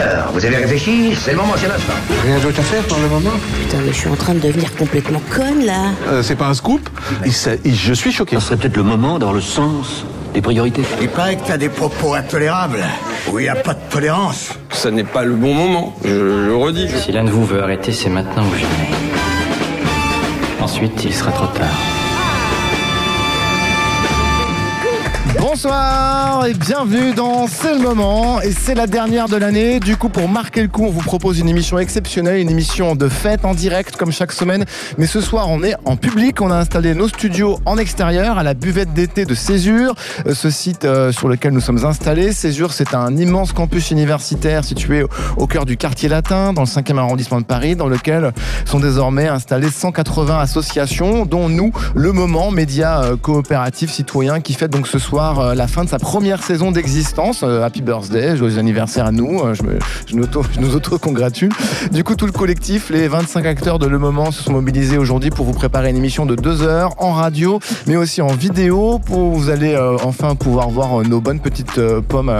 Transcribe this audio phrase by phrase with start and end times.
[0.00, 1.92] Alors, vous avez réfléchi C'est le moment, c'est l'instant.
[2.24, 3.30] Rien d'autre à faire pour le moment
[3.62, 5.90] Putain, mais je suis en train de devenir complètement conne là.
[6.08, 6.88] Euh, C'est pas un scoop
[7.26, 8.36] Il s'a- il- Je suis choqué.
[8.36, 10.82] Ce serait peut-être le moment d'avoir le sens des priorités.
[11.02, 12.84] Il paraît que t'as des propos intolérables,
[13.30, 14.50] où il n'y a pas de tolérance.
[14.70, 16.88] Ça n'est pas le bon moment, je le redis.
[17.04, 18.90] Si l'un de vous veut arrêter, c'est maintenant ou jamais.
[20.60, 21.66] Ensuite, il sera trop tard.
[25.62, 29.78] Bonsoir et bienvenue dans C'est le moment et c'est la dernière de l'année.
[29.78, 33.10] Du coup, pour marquer le coup, on vous propose une émission exceptionnelle, une émission de
[33.10, 34.64] fête en direct comme chaque semaine.
[34.96, 36.40] Mais ce soir, on est en public.
[36.40, 39.94] On a installé nos studios en extérieur à la buvette d'été de Césure,
[40.26, 42.32] euh, ce site euh, sur lequel nous sommes installés.
[42.32, 45.04] Césure, c'est un immense campus universitaire situé
[45.36, 48.32] au- cœur du quartier latin, dans le 5e arrondissement de Paris, dans lequel
[48.64, 54.70] sont désormais installées 180 associations, dont nous, le moment, média euh, coopératif citoyen, qui fête
[54.70, 57.42] donc ce soir euh, la fin de sa première saison d'existence.
[57.42, 59.40] Euh, happy birthday, joyeux anniversaire à nous.
[59.40, 60.16] Euh, je,
[60.60, 61.50] nous auto-congratule.
[61.92, 65.30] Du coup, tout le collectif, les 25 acteurs de Le Moment se sont mobilisés aujourd'hui
[65.30, 68.98] pour vous préparer une émission de deux heures en radio, mais aussi en vidéo.
[68.98, 72.32] Pour vous allez enfin pouvoir voir nos bonnes petites pommes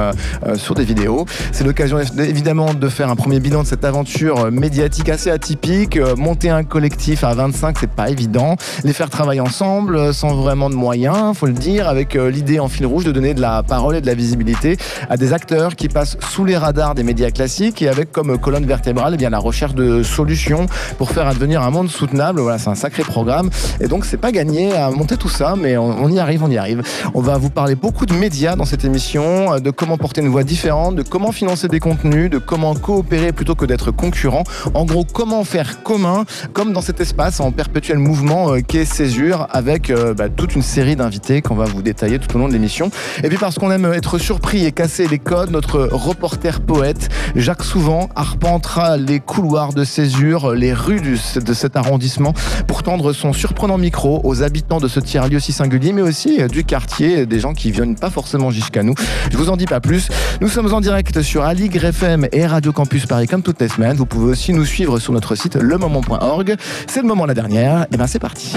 [0.57, 1.27] sur des vidéos.
[1.53, 5.99] C'est l'occasion évidemment de faire un premier bilan de cette aventure médiatique assez atypique.
[6.17, 8.57] Monter un collectif à 25, c'est pas évident.
[8.85, 12.87] Les faire travailler ensemble sans vraiment de moyens, faut le dire, avec l'idée en fil
[12.99, 14.77] de donner de la parole et de la visibilité
[15.09, 18.67] à des acteurs qui passent sous les radars des médias classiques et avec comme colonne
[18.67, 20.67] vertébrale eh bien, la recherche de solutions
[20.99, 22.41] pour faire advenir un monde soutenable.
[22.41, 23.49] Voilà, c'est un sacré programme.
[23.81, 26.59] Et donc, c'est pas gagné à monter tout ça, mais on, y arrive, on y
[26.59, 26.83] arrive.
[27.15, 30.45] On va vous parler beaucoup de médias dans cette émission, de comment porter une voix
[30.45, 34.43] différente, de comment financer des contenus, de comment coopérer plutôt que d'être concurrent.
[34.75, 39.47] En gros, comment faire commun, comme dans cet espace en perpétuel mouvement euh, qu'est Césure,
[39.51, 42.53] avec euh, bah, toute une série d'invités qu'on va vous détailler tout au long de
[42.53, 42.80] l'émission.
[43.23, 47.65] Et puis parce qu'on aime être surpris et casser les codes, notre reporter poète Jacques
[47.65, 52.33] Souvent arpentera les couloirs de Césure, les rues de cet arrondissement
[52.67, 56.65] pour tendre son surprenant micro aux habitants de ce tiers-lieu si singulier, mais aussi du
[56.65, 58.95] quartier, des gens qui viennent pas forcément jusqu'à nous.
[59.31, 60.09] Je vous en dis pas plus.
[60.41, 63.97] Nous sommes en direct sur Aligre FM et Radio Campus Paris comme toutes les semaines.
[63.97, 66.57] Vous pouvez aussi nous suivre sur notre site lemoment.org.
[66.87, 67.87] C'est le moment la dernière.
[67.93, 68.55] Et ben c'est parti.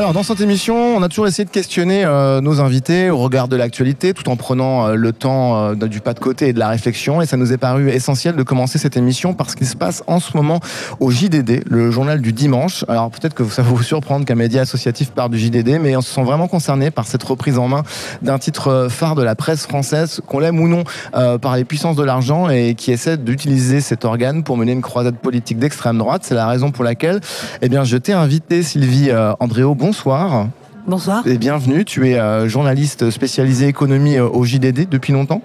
[0.00, 3.48] Alors, dans cette émission, on a toujours essayé de questionner euh, nos invités au regard
[3.48, 6.58] de l'actualité, tout en prenant euh, le temps euh, du pas de côté et de
[6.58, 7.20] la réflexion.
[7.20, 10.18] Et ça nous est paru essentiel de commencer cette émission parce qu'il se passe en
[10.18, 10.60] ce moment
[11.00, 12.82] au JDD, le journal du dimanche.
[12.88, 16.00] Alors, peut-être que ça va vous surprendre qu'un média associatif part du JDD, mais on
[16.00, 17.82] se sent vraiment concerné par cette reprise en main
[18.22, 20.84] d'un titre euh, phare de la presse française, qu'on l'aime ou non,
[21.14, 24.80] euh, par les puissances de l'argent et qui essaie d'utiliser cet organe pour mener une
[24.80, 26.22] croisade politique d'extrême droite.
[26.24, 27.20] C'est la raison pour laquelle,
[27.60, 29.74] eh bien, je t'ai invité, Sylvie euh, Andréo.
[29.90, 30.46] Bonsoir.
[30.86, 31.26] Bonsoir.
[31.26, 35.42] Et bienvenue, tu es euh, journaliste spécialisé économie euh, au JDD depuis longtemps?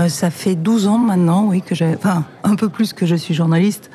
[0.00, 1.94] Euh, ça fait 12 ans maintenant, oui, que j'ai.
[1.94, 3.90] Enfin, un peu plus que je suis journaliste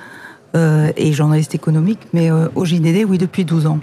[0.55, 3.79] euh, et journaliste économique, mais euh, au JDD, oui, depuis 12 ans.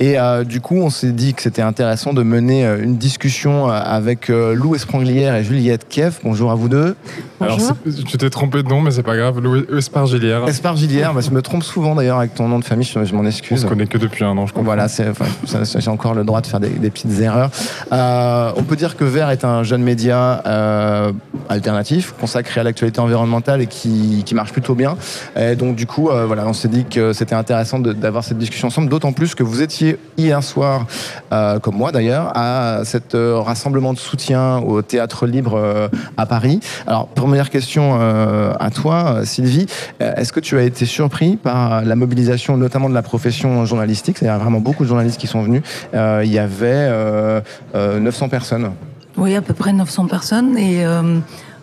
[0.00, 3.66] Et euh, du coup, on s'est dit que c'était intéressant de mener euh, une discussion
[3.68, 6.18] avec euh, Lou Esprunglière et Juliette Kiev.
[6.24, 6.96] Bonjour à vous deux.
[7.40, 9.38] Alors, c'est- tu t'es trompé de nom, mais c'est pas grave.
[9.40, 10.46] Louis Espargilière.
[10.48, 13.20] Espargilière, bah, je me trompe souvent d'ailleurs avec ton nom de famille, je, je m'en
[13.20, 13.60] On excuse.
[13.62, 14.64] se connaît que depuis un an, je comprends.
[14.64, 15.26] Voilà, enfin,
[15.78, 17.50] j'ai encore le droit de faire des, des petites erreurs.
[17.92, 21.12] Euh, on peut dire que Vert est un jeune média euh,
[21.48, 24.96] alternatif, consacré à l'actualité environnementale et qui, qui marche plutôt bien.
[25.38, 28.68] Et donc du coup, euh, voilà, on s'est dit que c'était intéressant d'avoir cette discussion
[28.68, 30.86] ensemble, d'autant plus que vous étiez hier soir,
[31.32, 36.60] euh, comme moi d'ailleurs, à cet euh, rassemblement de soutien au Théâtre Libre à Paris.
[36.86, 39.66] Alors, première question à toi, Sylvie.
[40.00, 44.18] Est-ce que tu as été surpris par la mobilisation, notamment de la profession journalistique?
[44.18, 45.62] C'est-à-dire vraiment beaucoup de journalistes qui sont venus.
[45.92, 47.40] Il y avait euh,
[47.74, 48.72] euh, 900 personnes.
[49.16, 50.56] Oui, à peu près 900 personnes.
[50.58, 50.84] Et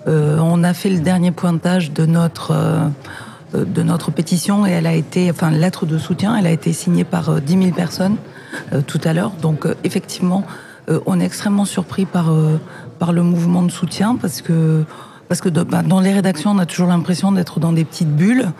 [0.07, 2.53] on a fait le dernier pointage de notre,
[3.63, 7.03] de notre pétition et elle a été, enfin, lettre de soutien, elle a été signée
[7.03, 8.17] par euh, 10 000 personnes
[8.73, 9.31] euh, tout à l'heure.
[9.41, 10.43] Donc, euh, effectivement,
[10.89, 12.59] euh, on est extrêmement surpris par, euh,
[12.99, 14.83] par le mouvement de soutien parce que.
[15.27, 18.51] Parce que bah, dans les rédactions, on a toujours l'impression d'être dans des petites bulles,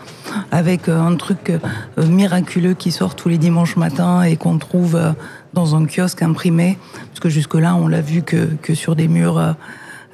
[0.50, 4.96] avec euh, un truc euh, miraculeux qui sort tous les dimanches matins et qu'on trouve
[4.96, 5.12] euh,
[5.54, 6.76] dans un kiosque imprimé.
[7.06, 9.52] Parce que jusque-là, on l'a vu que, que sur des murs euh,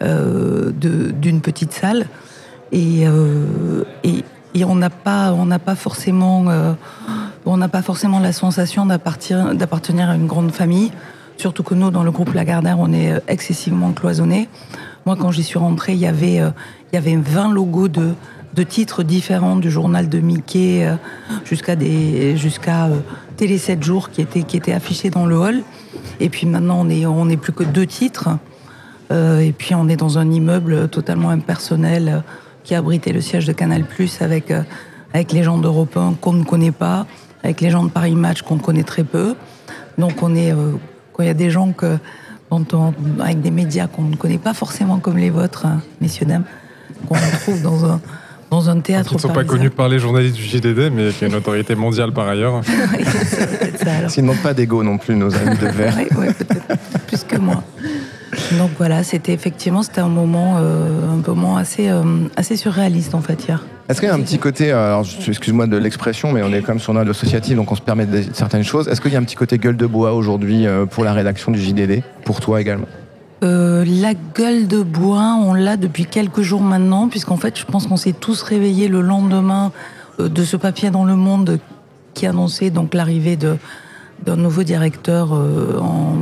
[0.02, 2.06] euh, d'une petite salle.
[2.74, 4.24] Euh, et,
[4.54, 6.72] et on n'a pas, on n'a pas forcément, euh,
[7.46, 10.90] on n'a pas forcément la sensation d'appartenir à une grande famille.
[11.38, 14.48] Surtout que nous, dans le groupe Lagardère, on est euh, excessivement cloisonnés.
[15.06, 16.50] Moi, quand j'y suis rentrée, il y avait, euh,
[16.92, 18.10] il y avait 20 logos de,
[18.54, 20.86] de titres différents, du journal de Mickey
[21.44, 22.90] jusqu'à des, jusqu'à
[23.38, 25.62] Télé 7 jours qui étaient, qui affichés dans le hall.
[26.20, 28.28] Et puis maintenant, on est, on plus que deux titres.
[29.10, 32.22] Et puis on est dans un immeuble totalement impersonnel
[32.64, 34.62] qui abritait le siège de Canal Plus avec, euh,
[35.12, 37.06] avec les gens d'Europe 1 qu'on ne connaît pas,
[37.42, 39.34] avec les gens de Paris Match qu'on connaît très peu.
[39.98, 40.72] Donc on est, euh,
[41.12, 41.98] quand il y a des gens que,
[42.50, 46.26] dont on- avec des médias qu'on ne connaît pas forcément comme les vôtres, hein, messieurs,
[46.26, 46.44] dames,
[47.08, 48.00] qu'on retrouve dans un,
[48.50, 51.24] dans un théâtre Qui ne sont pas connus par les journalistes du JDD, mais qui
[51.24, 52.60] est une autorité mondiale par ailleurs.
[52.60, 54.10] Peut-être ça, alors.
[54.10, 55.94] S'ils n'ont pas d'ego non plus, nos amis de verre.
[55.98, 57.62] Oui, oui, peut-être plus que moi.
[58.58, 62.02] Donc voilà, c'était effectivement c'était un moment, euh, un moment assez, euh,
[62.36, 63.64] assez surréaliste en fait hier.
[63.88, 66.60] Est-ce qu'il y a un petit côté, euh, alors excuse-moi de l'expression, mais on est
[66.62, 68.88] quand même sur une radio associative, donc on se permet de- certaines choses.
[68.88, 71.60] Est-ce qu'il y a un petit côté gueule de bois aujourd'hui pour la rédaction du
[71.60, 72.86] JDD Pour toi également?
[73.44, 77.86] Euh, la gueule de bois, on l'a depuis quelques jours maintenant, puisqu'en fait, je pense
[77.86, 79.72] qu'on s'est tous réveillés le lendemain
[80.20, 81.58] de ce papier dans Le Monde
[82.14, 86.18] qui annonçait donc l'arrivée d'un nouveau directeur en,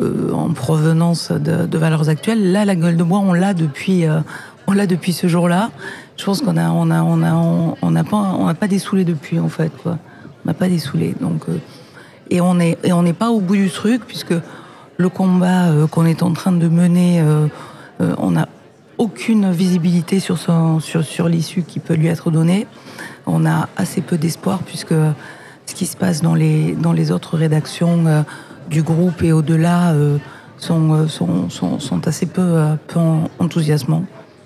[0.00, 2.50] euh, en provenance de, Valeurs Actuelles.
[2.50, 4.18] Là, la gueule de bois, on l'a depuis, euh,
[4.66, 5.70] on l'a depuis ce jour-là.
[6.16, 9.38] Je pense qu'on a, on a, on a, on n'a pas, on pas dessoulé depuis
[9.38, 9.98] en fait, quoi.
[10.44, 11.48] On n'a pas dessoulé, donc.
[11.48, 11.58] euh,
[12.30, 14.34] et on est et on n'est pas au bout du truc puisque
[14.96, 17.22] le combat qu'on est en train de mener,
[18.00, 18.48] on n'a
[18.96, 22.66] aucune visibilité sur, son, sur, sur l'issue qui peut lui être donnée.
[23.26, 24.94] On a assez peu d'espoir puisque
[25.66, 28.24] ce qui se passe dans les, dans les autres rédactions
[28.70, 30.18] du groupe et au-delà euh,
[30.58, 33.00] sont, euh, sont, sont, sont assez peu, euh, peu
[33.38, 34.04] enthousiasmants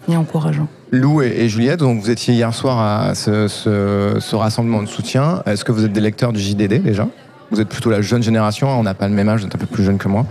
[0.08, 0.68] et encourageants.
[0.90, 2.78] Lou et, et Juliette, donc vous étiez hier soir
[3.08, 5.42] à ce, ce- ce rassemblement de soutien.
[5.46, 7.06] Est-ce que vous êtes des lecteurs du JDD déjà?
[7.50, 9.58] Vous êtes plutôt la jeune génération, on n'a pas le même âge, vous êtes un
[9.58, 10.24] peu plus jeune que moi.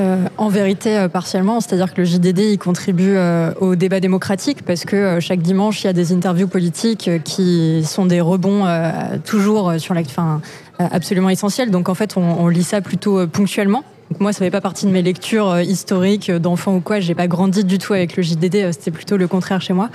[0.00, 4.64] Euh, en vérité, euh, partiellement, c'est-à-dire que le JDD il contribue euh, au débat démocratique
[4.66, 8.20] parce que euh, chaque dimanche il y a des interviews politiques euh, qui sont des
[8.20, 8.90] rebonds euh,
[9.24, 10.36] toujours sur la, euh,
[10.78, 11.70] absolument essentiels.
[11.70, 13.84] Donc en fait, on, lit ça plutôt euh, ponctuellement.
[14.20, 17.00] Moi, ça fait pas partie de mes lectures euh, historiques euh, d'enfants ou quoi.
[17.00, 18.56] J'ai pas grandi du tout avec le JDD.
[18.56, 19.88] euh, C'était plutôt le contraire chez moi.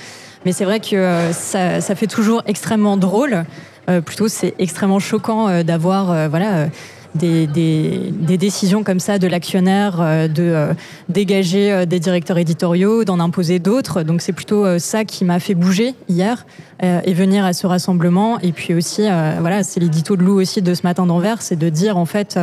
[0.45, 3.45] Mais c'est vrai que euh, ça, ça fait toujours extrêmement drôle.
[3.89, 6.67] Euh, plutôt, c'est extrêmement choquant euh, d'avoir, euh, voilà.
[7.15, 10.73] Des, des- des décisions comme ça de l'actionnaire, euh, de euh,
[11.09, 14.03] dégager euh, des directeurs éditoriaux, d'en imposer d'autres.
[14.03, 16.45] Donc c'est plutôt ça qui m'a fait bouger hier
[16.81, 18.39] et venir à ce rassemblement.
[18.39, 19.01] Et puis aussi,
[19.39, 22.39] voilà, c'est l'édito de Lou aussi de ce matin d'Anvers, c'est de dire en fait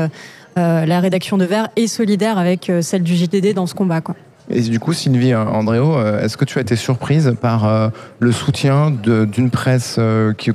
[0.56, 4.00] la rédaction de Vert est solidaire avec celle du JDD dans ce combat.
[4.00, 4.14] Quoi.
[4.48, 7.88] Et du coup, Sylvie euh, Andréo, euh, est-ce que tu as été surprise par euh,
[8.20, 9.98] le soutien d'une presse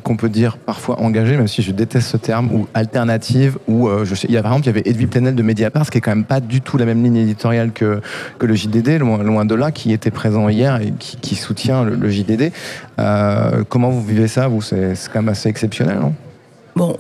[0.04, 4.32] qu'on peut dire parfois engagée, même si je déteste ce terme, ou alternative, ou il
[4.32, 6.12] y a par exemple, il y avait Edwy Plenel de Mediapart, ce qui est quand
[6.12, 8.02] même pas du tout la même ligne éditoriale que,
[8.40, 12.52] le JDD, loin, de là, qui était présent hier et qui, soutient le, JDD.
[13.70, 14.62] Comment vous vivez ça, vous?
[14.62, 16.14] C'est quand même assez exceptionnel, non?
[16.76, 16.98] Bon,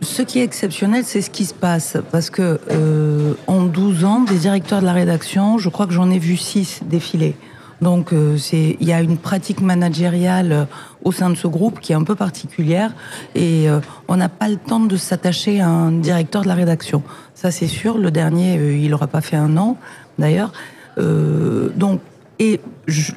[0.00, 1.96] ce, qui est exceptionnel, c'est ce qui se passe.
[2.10, 6.10] Parce que euh, en 12 ans, des directeurs de la rédaction, je crois que j'en
[6.10, 7.36] ai vu 6 défiler.
[7.80, 10.64] Donc euh, il y a une pratique managériale euh,
[11.02, 12.92] au sein de ce groupe qui est un peu particulière
[13.34, 17.02] et euh, on n'a pas le temps de s'attacher à un directeur de la rédaction.
[17.34, 17.96] Ça c'est sûr.
[17.96, 19.78] Le dernier, euh, il n'aura pas fait un an
[20.18, 20.52] d'ailleurs.
[20.98, 22.00] Euh, donc
[22.38, 22.60] et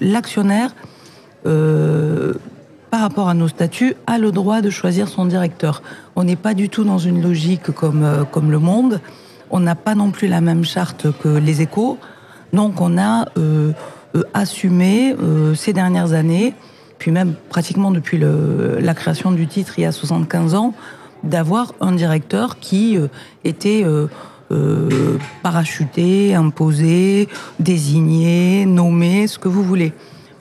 [0.01, 0.75] l'actionnaire
[2.93, 5.81] par rapport à nos statuts, a le droit de choisir son directeur.
[6.15, 9.01] On n'est pas du tout dans une logique comme, euh, comme le monde.
[9.49, 11.97] On n'a pas non plus la même charte que les échos.
[12.53, 13.71] Donc on a euh,
[14.15, 15.15] euh, assumé
[15.55, 16.53] ces dernières années,
[16.99, 20.75] puis même pratiquement depuis la création du titre il y a 75 ans,
[21.23, 22.99] d'avoir un directeur qui
[23.43, 23.83] était
[25.41, 27.27] parachuté, imposé,
[27.59, 29.93] désigné, nommé, ce que vous voulez.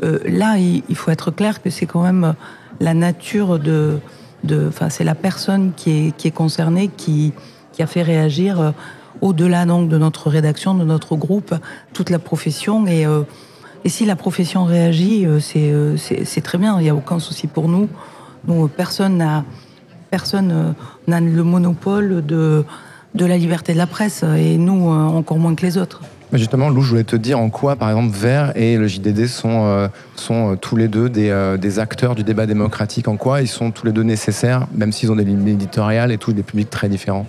[0.02, 2.34] Euh, là, il, faut être clair que c'est quand même
[2.80, 4.00] la nature de,
[4.68, 7.32] enfin, c'est la personne qui est, concernée qui,
[7.78, 8.70] a fait réagir euh,
[9.20, 11.54] au-delà donc de notre rédaction, de notre groupe,
[11.92, 13.22] toute la profession et euh,
[13.86, 16.78] si la profession réagit, c'est très bien.
[16.78, 17.88] Il n'y a aucun souci pour nous.
[18.76, 19.44] Personne n'a
[21.20, 22.64] le monopole de
[23.16, 26.00] la liberté de la presse et nous encore moins que les autres.
[26.32, 29.66] Justement, Lou, je voulais te dire en quoi, par exemple, Vert et le JDD sont,
[29.66, 33.06] euh, sont euh, tous les deux des, euh, des acteurs du débat démocratique.
[33.06, 36.16] En quoi ils sont tous les deux nécessaires, même s'ils ont des lignes éditoriales et
[36.16, 37.26] tous des publics très différents?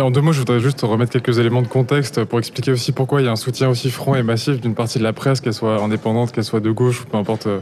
[0.00, 3.20] En deux mots, je voudrais juste remettre quelques éléments de contexte pour expliquer aussi pourquoi
[3.20, 5.52] il y a un soutien aussi franc et massif d'une partie de la presse, qu'elle
[5.52, 7.58] soit indépendante, qu'elle soit de gauche, ou peu importe euh,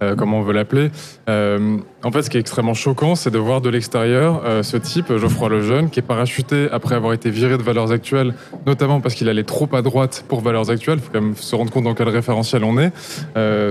[0.00, 0.92] euh, comment on veut l'appeler.
[1.28, 4.76] Euh, en fait, ce qui est extrêmement choquant, c'est de voir de l'extérieur euh, ce
[4.76, 8.32] type, Geoffroy Lejeune, qui est parachuté après avoir été viré de Valeurs Actuelles,
[8.64, 10.98] notamment parce qu'il allait trop à droite pour Valeurs Actuelles.
[10.98, 12.92] Il faut quand même se rendre compte dans quel référentiel on est.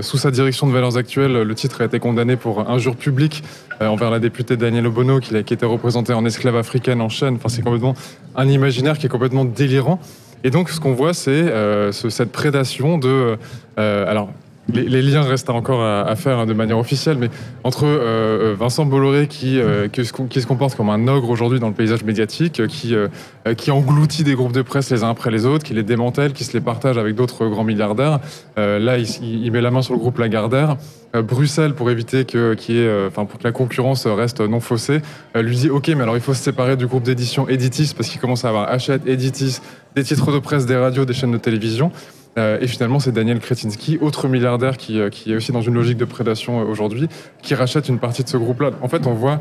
[0.02, 3.42] Sous sa direction de Valeurs Actuelles, le titre a été condamné pour injure publique
[3.80, 7.36] envers la députée Danielle Obono, qui, qui était représentée en esclave africaine en chaîne.
[7.36, 7.94] Enfin, c'est complètement
[8.36, 10.00] un imaginaire qui est complètement délirant.
[10.44, 13.36] Et donc, ce qu'on voit, c'est euh, ce- cette prédation de.
[13.78, 14.30] euh, alors,
[14.68, 17.30] les, liens restent encore à, faire hein, de manière officielle, mais
[17.64, 21.74] entre euh, Vincent Bolloré qui, euh, qui, se, comporte comme un ogre aujourd'hui dans le
[21.74, 23.08] paysage médiatique, euh, qui, euh,
[23.48, 26.32] euh, qui engloutit des groupes de presse les uns après les autres, qui les démantèle,
[26.32, 28.20] qui se les partage avec d'autres grands milliardaires.
[28.56, 30.76] Euh, là, il, met la main sur le groupe Lagardère.
[31.14, 35.02] Euh, Bruxelles, pour éviter que, euh, enfin, pour que la concurrence reste non faussée,
[35.36, 38.08] euh, lui dit OK, mais alors il faut se séparer du groupe d'édition Editis parce
[38.08, 39.58] qu'il commence à avoir Hachette, Editis,
[39.94, 41.90] des titres de presse, des radios, des chaînes de télévision.
[42.38, 45.98] Euh, et finalement, c'est Daniel Kretinsky, autre milliardaire qui, euh, est aussi dans une logique
[45.98, 47.08] de prédation euh, aujourd'hui,
[47.42, 48.70] qui rachète une partie de ce groupe-là.
[48.80, 49.40] En fait, on voit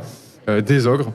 [0.65, 1.13] des ogres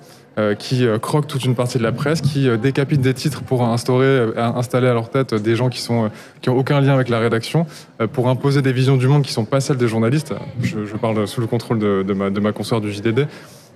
[0.61, 4.87] qui croquent toute une partie de la presse, qui décapitent des titres pour instaurer, installer
[4.87, 7.67] à leur tête des gens qui sont qui ont aucun lien avec la rédaction,
[8.13, 10.33] pour imposer des visions du monde qui sont pas celles des journalistes.
[10.63, 13.27] Je, parle sous le contrôle de, de ma, de ma consoeur du JDD.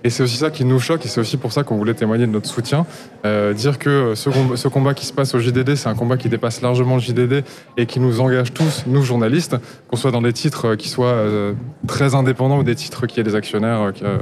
[0.03, 2.25] Et c'est aussi ça qui nous choque, et c'est aussi pour ça qu'on voulait témoigner
[2.25, 2.85] de notre soutien.
[3.25, 6.17] Euh, dire que ce, com- ce combat qui se passe au JDD, c'est un combat
[6.17, 7.43] qui dépasse largement le JDD
[7.77, 11.07] et qui nous engage tous, nous journalistes, qu'on soit dans des titres euh, qui soient
[11.07, 11.53] euh,
[11.87, 14.17] très indépendants ou des titres qui aient des actionnaires euh, euh,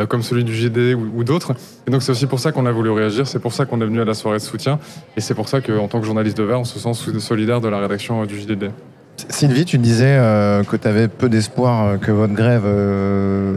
[0.00, 1.54] euh, comme celui du JDD ou, ou d'autres.
[1.86, 3.86] Et donc c'est aussi pour ça qu'on a voulu réagir, c'est pour ça qu'on est
[3.86, 4.78] venu à la soirée de soutien,
[5.16, 7.68] et c'est pour ça qu'en tant que journaliste de Vert, on se sent solidaire de
[7.68, 8.70] la rédaction euh, du JDD.
[9.16, 13.56] Sylvie, tu disais euh, que tu avais peu d'espoir euh, que votre grève euh,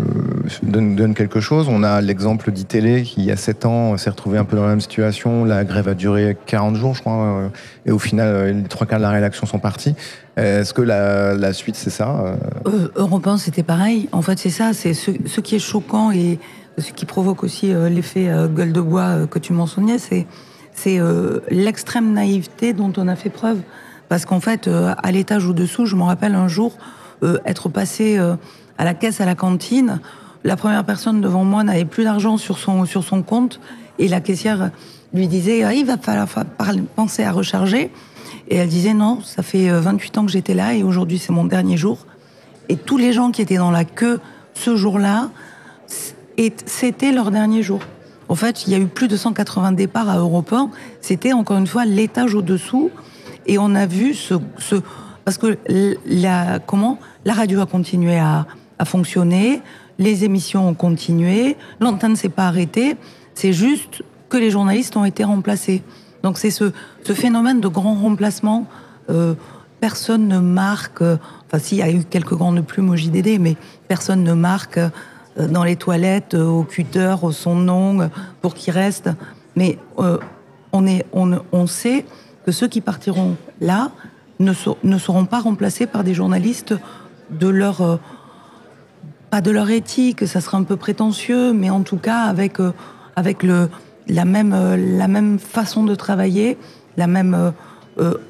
[0.62, 1.68] donne, quelque chose.
[1.70, 4.64] On a l'exemple d'ITélé qui, il y a 7 ans, s'est retrouvé un peu dans
[4.64, 5.46] la même situation.
[5.46, 7.50] La grève a duré 40 jours, je crois,
[7.86, 9.96] et au final, les trois quarts de la rédaction sont partis.
[10.36, 12.38] Est-ce que la, suite, c'est ça
[12.96, 14.08] Europe 1, c'était pareil.
[14.12, 16.38] En fait, c'est ça, c'est ce, ce qui est choquant et
[16.78, 20.28] ce qui provoque aussi l'effet gueule de bois que tu mentionnais, c'est
[21.50, 23.58] l'extrême naïveté dont on a fait preuve.
[24.10, 26.78] Parce qu'en fait, euh, à l'étage au-dessous, je me rappelle un jour
[27.24, 28.36] euh, être passé euh,
[28.78, 30.00] à la caisse à la cantine.
[30.44, 33.60] La première personne devant moi n'avait plus d'argent sur son, sur son compte
[34.00, 34.72] et la caissière
[35.14, 36.28] lui disait Ah, il va falloir
[36.96, 37.92] penser à recharger.
[38.50, 41.34] Et elle disait non, ça fait euh, 28 ans que j'étais là et aujourd'hui c'est
[41.34, 42.06] mon dernier jour.
[42.70, 44.20] Et tous les gens qui étaient dans la queue
[44.54, 45.30] ce jour-là,
[46.66, 47.80] c'était leur dernier jour.
[48.30, 50.70] En fait, il y a eu plus de 180 départs à Europe 1.
[51.02, 52.92] C'était encore une fois l'étage au-dessous.
[53.48, 54.76] Et on a vu ce, ce
[55.26, 55.58] parce que
[56.06, 58.46] la comment la radio a continué à,
[58.86, 59.62] fonctionner,
[59.98, 62.96] les émissions ont continué, l'antenne s'est pas arrêtée.
[63.34, 65.82] C'est juste que les journalistes ont été remplacés.
[66.24, 66.72] Donc c'est ce,
[67.04, 68.68] phénomène de grand remplacement.
[69.10, 69.34] euh,
[69.80, 71.02] personne ne marque.
[71.02, 73.56] euh, Enfin, s'il y a eu quelques grandes plumes au JDD, mais
[73.88, 74.90] personne ne marque euh,
[75.50, 78.10] dans les toilettes, au cutter, au son nom,
[78.42, 79.10] pour qu'il reste.
[79.56, 82.06] Mais on, est, on, on sait
[82.48, 83.92] que ceux qui partiront là
[84.40, 86.74] ne, ne seront pas remplacés par des journalistes
[87.30, 87.82] de leur.
[87.82, 87.98] euh,
[89.30, 92.72] pas de leur éthique, ça serait un peu prétentieux, mais en tout cas avec, euh,
[93.44, 93.70] le,
[94.08, 96.58] la, même, euh, la même façon de travailler,
[96.96, 97.52] la même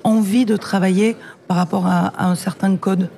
[0.03, 1.15] envie de travailler
[1.47, 3.09] par rapport à un certain code.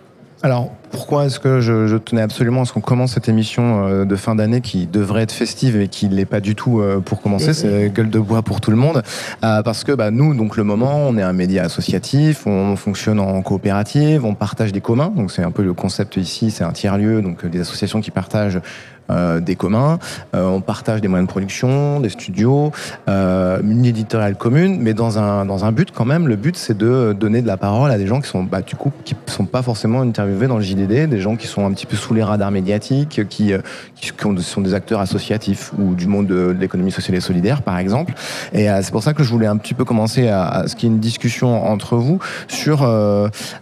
[0.42, 4.06] Alors, pourquoi est-ce que je, je tenais absolument à ce qu'on commence cette émission euh,
[4.06, 7.02] de fin d'année qui devrait être festive et qui ne l'est pas du tout euh,
[7.02, 9.04] pour commencer C'est gueule de bois pour tout le monde.
[9.44, 13.20] Euh, parce que bah, nous, donc le moment, on est un média associatif, on fonctionne
[13.20, 15.12] en coopérative, on partage des communs.
[15.14, 18.62] Donc c'est un peu le concept ici, c'est un tiers-lieu, donc des associations qui partagent
[19.10, 19.98] euh, des communs.
[20.36, 22.72] Euh, on partage des moyens de production, des studios,
[23.08, 26.28] euh, une éditoriale commune, mais dans un, dans un but quand même.
[26.28, 28.76] Le but, c'est de donner de la parole à des gens qui sont, bah, du
[28.76, 31.86] coup, qui sont pas forcément interviewés dans le JDD, des gens qui sont un petit
[31.86, 33.54] peu sous les radars médiatiques, qui,
[33.96, 37.62] qui, qui ont- sont des acteurs associatifs ou du monde de, l'économie sociale et solidaire,
[37.62, 38.14] par exemple.
[38.54, 40.92] Et c'est pour ça que je voulais un petit peu commencer à, ce qu'il y
[40.92, 42.80] ait une discussion entre vous sur,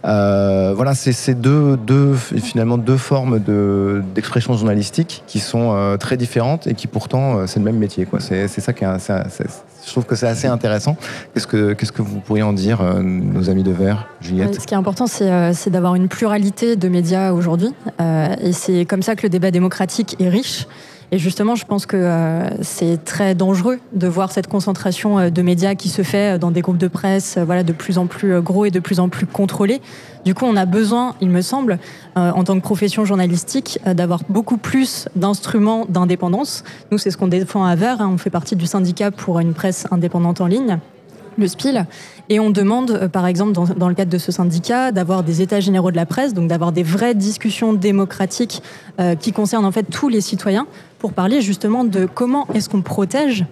[0.02, 6.66] voilà, ces, deux, deux, finalement, deux formes de, d'expression journalistique qui sont euh, très différentes
[6.66, 8.06] et qui pourtant, euh, c'est le même métier.
[8.06, 8.20] Quoi.
[8.20, 10.96] C'est, ça qui est, je trouve que c'est assez intéressant.
[11.32, 14.60] Qu'est-ce que, qu'est-ce que vous pourriez en dire, euh, nos amis de Vert, Juliette?
[14.60, 17.72] Ce qui est important, c'est d'avoir une pluralité de médias aujourd'hui.
[18.42, 20.66] Et c'est comme ça que le débat démocratique est riche.
[21.10, 25.40] Et justement, je pense que euh, c'est très dangereux de voir cette concentration euh, de
[25.40, 28.34] médias qui se fait dans des groupes de presse euh, voilà, de plus en plus
[28.34, 29.80] euh, gros et de plus en plus contrôlés.
[30.26, 31.78] Du coup, on a besoin, il me semble,
[32.18, 36.62] euh, en tant que profession journalistique, euh, d'avoir beaucoup plus d'instruments d'indépendance.
[36.92, 38.02] Nous, c'est ce qu'on défend à Vert.
[38.02, 38.10] hein.
[38.12, 40.78] On fait partie du syndicat pour une presse indépendante en ligne
[41.38, 41.86] le SPIL.
[42.28, 45.40] Et on demande, euh, par exemple, dans, dans le cadre de ce syndicat, d'avoir des
[45.40, 48.62] états généraux de la presse, donc d'avoir des vraies discussions démocratiques
[49.00, 50.66] euh, qui concernent en fait tous les citoyens,
[50.98, 53.46] pour parler justement de comment est-ce qu'on protège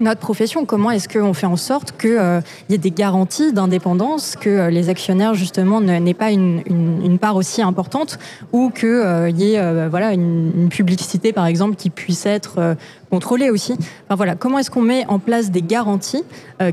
[0.00, 0.64] notre profession.
[0.64, 4.70] Comment est-ce qu'on fait en sorte qu'il euh, y ait des garanties d'indépendance, que euh,
[4.70, 8.18] les actionnaires justement n'aient pas une, une, part aussi importante,
[8.52, 12.76] ou qu'il euh, y ait euh, voilà une, une, publicité par exemple qui puisse être
[13.10, 13.72] contrôlée aussi.
[13.72, 16.22] Enfin voilà, comment est-ce qu'on met en place des garanties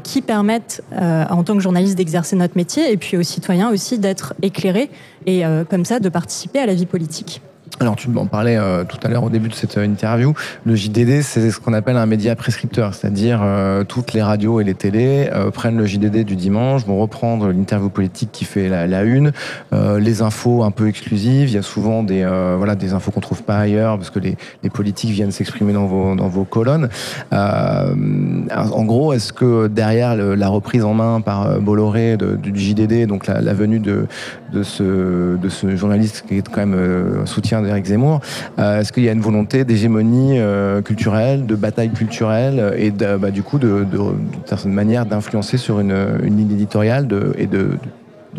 [0.04, 4.34] qui permettent en tant que journaliste d'exercer notre métier et puis aux citoyens aussi d'être
[4.42, 4.90] éclairés
[5.26, 7.42] et comme ça de participer à la vie politique?
[7.82, 10.34] Alors tu m'en parlais euh, tout à l'heure au début de cette interview.
[10.66, 14.64] Le JDD, c'est ce qu'on appelle un média prescripteur, c'est-à-dire euh, toutes les radios et
[14.64, 19.04] les télés euh, prennent le JDD du dimanche, vont reprendre l'interview politique qui fait la,
[19.04, 19.34] une,
[19.74, 21.50] euh, les infos un peu exclusives.
[21.50, 24.20] Il y a souvent des euh, voilà des infos qu'on trouve pas ailleurs parce que
[24.20, 26.88] les, les politiques viennent s'exprimer dans vos dans vos colonnes.
[27.34, 33.54] en gros, est-ce que derrière la reprise en main par Bolloré du JDD, donc la,
[33.54, 34.08] venue de
[34.54, 38.22] de ce de ce journaliste qui est quand même soutien d'Éric Zemmour.
[38.60, 43.18] Euh, Est-ce qu'il y a une volonté d'hégémonie euh, culturelle, de bataille culturelle et de,
[43.18, 44.14] bah, du coup de, de, de
[44.46, 47.08] certaine manière d'influencer sur une, ligne éditoriale
[47.38, 47.78] et de,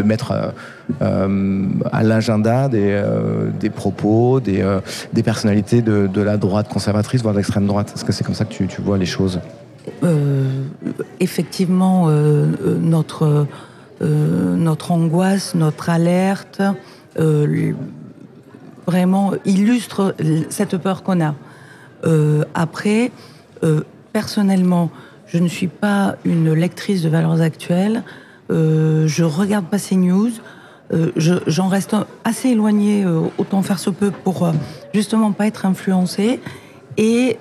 [0.04, 0.49] mettre euh,
[1.02, 4.80] euh, à l'agenda des, euh, propos, des, euh,
[5.25, 7.92] personnalités de, la droite conservatrice, voire de l'extrême droite?
[7.95, 9.40] Est-ce que c'est comme ça que tu, vois les choses?
[10.02, 10.62] Euh,
[11.21, 12.47] Effectivement, euh,
[12.80, 13.47] notre,
[14.02, 16.62] euh, angoisse, notre alerte,
[17.18, 17.73] euh,
[18.87, 20.14] vraiment illustre
[20.49, 21.35] cette peur qu'on a.
[22.05, 23.11] Euh, après,
[23.62, 24.90] euh, personnellement,
[25.26, 28.02] je ne suis pas une lectrice de valeurs actuelles.
[28.50, 30.31] Euh, je regarde pas ces news.
[30.93, 34.52] Euh, J'en reste assez éloignée, euh, autant faire se peut, pour euh,
[34.95, 36.40] justement pas être influencée.
[36.97, 37.37] Et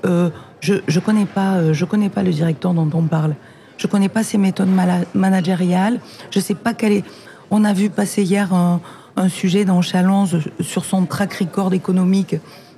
[0.60, 3.36] je je connais pas, je connais pas le directeur dont on parle.
[3.78, 4.70] Je connais pas ses méthodes
[5.14, 6.00] managériales.
[6.32, 7.04] Je sais pas quelle est.
[7.52, 8.82] On a vu passer hier un,
[9.16, 12.36] un sujet dans Challenge sur son track record économique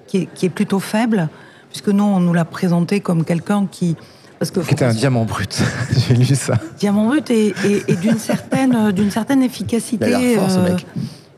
[0.08, 1.30] qui est, qui est plutôt faible,
[1.70, 3.96] puisque nous, on nous l'a présenté comme quelqu'un qui.
[4.40, 5.62] Parce que, qui était un diamant brut,
[6.08, 6.56] j'ai lu ça.
[6.78, 10.10] Diamant brut et, et, et d'une certaine, d'une certaine efficacité.
[10.10, 10.86] Il a force, euh, mec.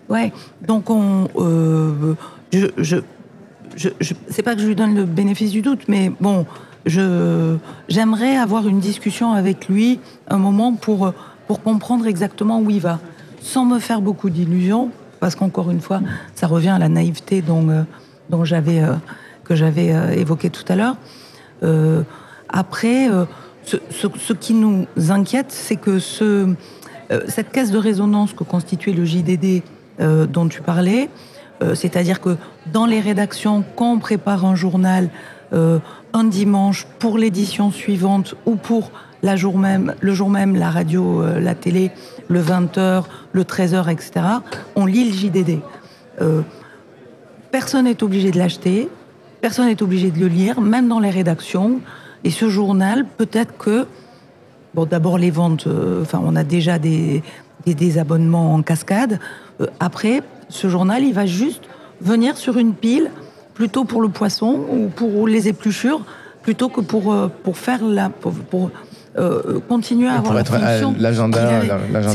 [0.09, 0.33] Ouais,
[0.65, 1.27] donc on.
[1.37, 2.15] Euh,
[2.51, 2.97] je, je,
[3.75, 6.45] je, je c'est pas que je lui donne le bénéfice du doute, mais bon,
[6.85, 7.55] je
[7.87, 11.13] j'aimerais avoir une discussion avec lui un moment pour,
[11.47, 12.99] pour comprendre exactement où il va
[13.41, 16.01] sans me faire beaucoup d'illusions, parce qu'encore une fois,
[16.35, 17.83] ça revient à la naïveté dont, euh,
[18.29, 18.93] dont j'avais, euh,
[19.43, 20.95] que j'avais euh, évoqué tout à l'heure.
[22.47, 23.09] Après,
[23.63, 26.55] ce, ce, qui nous inquiète, c'est que ce,
[27.27, 29.61] cette caisse de résonance que constituait le JDD
[30.29, 31.09] dont tu parlais,
[31.75, 32.37] c'est-à-dire que
[32.71, 35.09] dans les rédactions, quand on prépare un journal
[35.51, 38.91] un dimanche pour l'édition suivante ou pour
[39.21, 39.59] la jour
[39.99, 41.91] le jour même, la radio, euh, la télé,
[42.27, 43.03] le 20h,
[43.33, 44.11] le 13h, etc.,
[44.75, 45.59] on lit le JDD.
[46.21, 46.41] Euh,
[47.51, 48.89] personne n'est obligé de l'acheter,
[49.41, 51.81] personne n'est obligé de le lire, même dans les rédactions.
[52.23, 53.87] Et ce journal, peut-être que,
[54.73, 57.23] bon, d'abord les ventes, euh, enfin, on a déjà des,
[57.97, 59.19] abonnements en cascade.
[59.79, 61.63] Après, ce journal, il va juste
[62.01, 63.11] venir sur une pile,
[63.53, 66.01] plutôt pour le poisson ou pour les épluchures,
[66.41, 67.13] plutôt que pour,
[67.57, 68.09] faire la.
[69.17, 71.61] Euh, continuer à avoir fonction l'agenda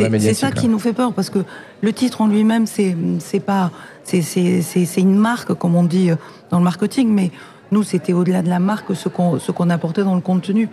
[0.08, 0.20] médiatique.
[0.20, 1.40] C'est ça qui nous fait peur parce que
[1.82, 3.70] le titre en lui-même c'est pas
[4.04, 6.10] c'est c'est une marque comme on dit
[6.50, 7.30] dans le marketing mais
[7.72, 10.68] nous c'était au-delà de la marque ce qu'on ce qu'on apportait dans le contenu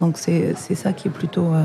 [0.00, 1.64] donc c'est c'est ça qui est plutôt euh...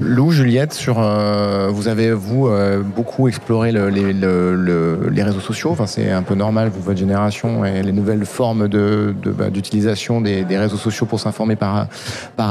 [0.00, 5.38] Lou, Juliette, euh, vous avez, vous, euh, beaucoup exploré le, les, le, le, les réseaux
[5.38, 5.76] sociaux.
[5.86, 10.58] C'est un peu normal, vous, votre génération, et les nouvelles formes d'utilisation bah, des, des,
[10.58, 11.86] réseaux sociaux pour s'informer par,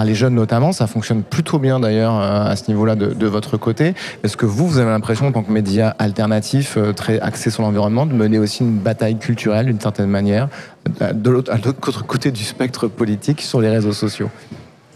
[0.06, 0.72] les jeunes notamment.
[0.72, 3.94] Ça fonctionne plutôt bien, d'ailleurs, euh, à ce niveau-là de, de, votre côté.
[4.24, 8.06] Est-ce que vous, vous avez l'impression, en tant que média alternatif, très axé sur l'environnement,
[8.06, 10.48] de mener aussi une bataille culturelle, d'une certaine manière,
[11.14, 11.52] de l'autre
[12.08, 14.30] côté du spectre politique, sur les réseaux sociaux?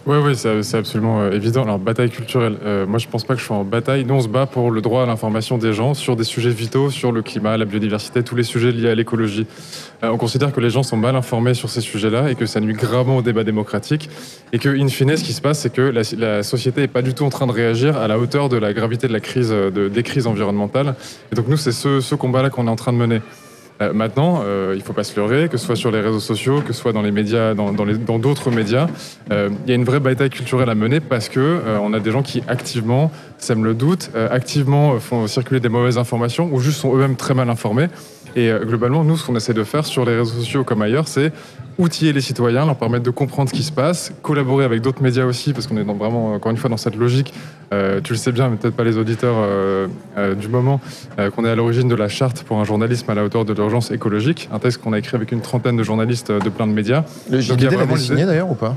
[0.07, 1.63] Oui, oui, c'est absolument euh, évident.
[1.63, 4.05] Alors, bataille culturelle, euh, moi je pense pas que je sois en bataille.
[4.05, 6.89] Nous, on se bat pour le droit à l'information des gens sur des sujets vitaux,
[6.89, 9.45] sur le climat, la biodiversité, tous les sujets liés à l'écologie.
[10.03, 12.61] Euh, on considère que les gens sont mal informés sur ces sujets-là et que ça
[12.61, 14.09] nuit gravement au débat démocratique.
[14.53, 17.13] Et que, in fine, ce qui se passe, c'est que la, société n'est pas du
[17.13, 19.89] tout en train de réagir à la hauteur de la gravité de la crise, de,
[19.89, 20.95] des crises environnementales.
[21.33, 23.19] Et donc, nous, c'est ce, ce combat-là qu'on est en train de mener.
[23.81, 26.19] Euh, maintenant, euh, il ne faut pas se leurrer, que ce soit sur les réseaux
[26.19, 27.71] sociaux, que ce soit dans les médias, dans
[28.19, 28.87] d'autres médias,
[29.31, 32.11] euh, il y a une vraie bataille culturelle à mener parce que on a des
[32.11, 36.95] gens qui activement sèment le doute, activement font circuler des mauvaises informations ou juste sont
[36.95, 37.87] eux-mêmes très mal informés.
[38.37, 41.09] Et euh, globalement, nous, ce qu'on essaie de faire sur les réseaux sociaux comme ailleurs,
[41.09, 41.33] c'est
[41.77, 45.25] outiller les citoyens, leur permettre de comprendre ce qui se passe, collaborer avec d'autres médias
[45.25, 47.33] aussi, parce qu'on est dans, vraiment, encore une fois, dans cette logique,
[47.73, 50.79] euh, tu le sais bien, mais peut-être pas les auditeurs euh, euh, du moment,
[51.35, 53.91] qu'on est à l'origine de la charte pour un journalisme à la hauteur de l'urgence
[53.91, 57.03] écologique, un texte qu'on a écrit avec une trentaine de journalistes de plein de médias.
[57.29, 58.75] Le JDD l'avait signé d'ailleurs ou pas?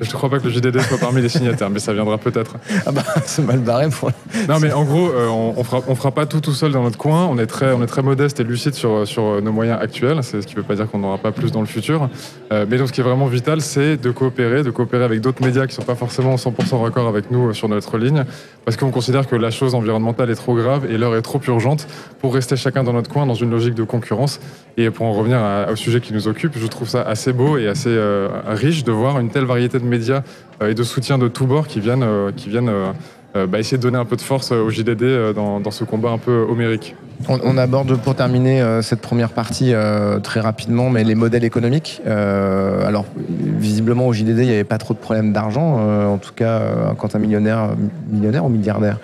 [0.00, 2.56] Je ne crois pas que le JDD soit parmi les signataires, mais ça viendra peut-être.
[2.84, 4.10] Ah bah, c'est mal barré pour.
[4.48, 6.82] Non, mais en gros, euh, on, on fera, on fera pas tout tout seul dans
[6.82, 7.26] notre coin.
[7.26, 10.18] On est très, on est très modeste et lucide sur, sur nos moyens actuels.
[10.22, 12.08] C'est ce qui ne veut pas dire qu'on n'aura pas plus dans le futur.
[12.52, 15.42] Euh, mais donc, ce qui est vraiment vital, c'est de coopérer, de coopérer avec d'autres
[15.44, 18.24] médias qui ne sont pas forcément 100% raccord avec nous euh, sur notre ligne,
[18.64, 21.86] parce qu'on considère que la chose environnementale est trop grave et l'heure est trop urgente
[22.20, 24.40] pour rester chacun dans notre coin dans une logique de concurrence.
[24.76, 27.56] Et pour en revenir à- au sujet qui nous occupe, je trouve ça assez beau
[27.56, 30.22] et assez euh, riche de voir une telle variété de médias
[30.62, 33.76] euh, et de soutien de tous bords qui viennent, euh, qui viennent euh, bah, essayer
[33.76, 36.94] de donner un peu de force au JDD dans, dans ce combat un peu homérique.
[37.28, 41.44] On, on aborde pour terminer euh, cette première partie euh, très rapidement, mais les modèles
[41.44, 42.00] économiques.
[42.06, 45.78] Euh, alors, visiblement, au JDD, il n'y avait pas trop de problèmes d'argent.
[45.80, 47.70] euh, en tout cas, euh, quand un millionnaire,
[48.10, 48.98] millionnaire ou milliardaire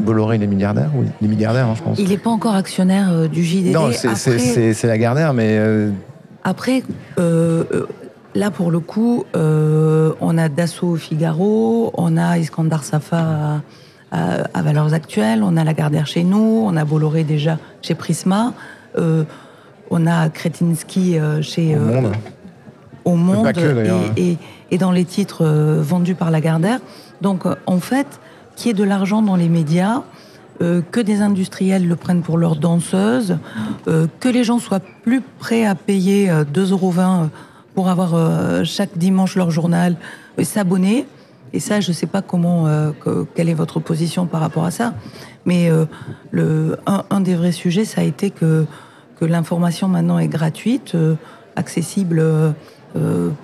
[0.00, 1.98] Bolloré, il est milliardaire Oui, il est milliardaire, hein, je pense.
[1.98, 3.72] Il n'est pas encore actionnaire euh, du JDD.
[3.72, 5.90] non, c'est- Après- la Gardère, mais euh,
[6.44, 6.82] Après,
[7.18, 7.64] euh,
[8.38, 13.60] là pour le coup, euh, on a Dassault Figaro, on a Iskandar Safa
[14.10, 18.54] à, Valeurs Actuelles, on a Lagardère chez nous, on a Bolloré déjà chez Prisma,
[18.96, 19.24] euh,
[19.90, 22.12] on a Kretinsky euh, chez au monde.
[23.04, 23.60] au monde que,
[24.16, 24.38] et, et-
[24.70, 25.46] et dans les titres
[25.80, 26.78] vendus par Lagardère.
[27.22, 28.06] Donc en fait,
[28.54, 30.02] qu'il y ait de l'argent dans les médias,
[30.60, 33.38] euh, que des industriels le prennent pour leurs danseuses,
[33.86, 36.92] euh, que les gens soient plus prêts à payer euh, 2,20 euros
[37.78, 39.94] pour avoir euh, chaque dimanche leur journal,
[40.42, 41.06] s'abonner.
[41.52, 44.64] Et ça, je ne sais pas comment, euh, que- quelle est votre position par rapport
[44.64, 44.94] à ça.
[45.46, 45.84] Mais euh,
[46.32, 48.66] le, un, des vrais sujets, ça a été que,
[49.20, 50.96] que l'information maintenant est gratuite,
[51.54, 52.20] accessible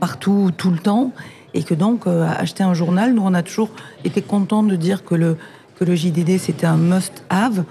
[0.01, 1.13] partout, tout le temps.
[1.55, 3.71] Et que donc, acheter un journal, nous, on a toujours
[4.05, 5.37] été contents de dire que le,
[5.79, 7.63] que le JDD, c'était un must-have.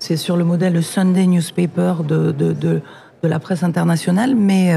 [0.00, 2.82] C'est sur le modèle Sunday Newspaper de, de, de,
[3.22, 4.34] la presse internationale.
[4.34, 4.74] Mais,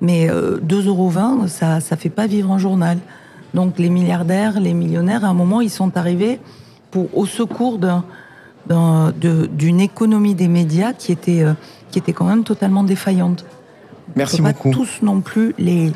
[0.00, 1.12] mais euh, 2,20 euros,
[1.48, 2.98] ça ne fait pas vivre un journal.
[3.54, 6.40] Donc les milliardaires, les millionnaires, à un moment, ils sont arrivés
[6.90, 7.78] pour, au secours
[8.68, 11.52] d'une économie des médias qui était, euh,
[11.90, 13.44] qui était quand même totalement défaillante.
[14.16, 14.70] Merci On peut beaucoup.
[14.70, 15.92] Pas tous non plus les,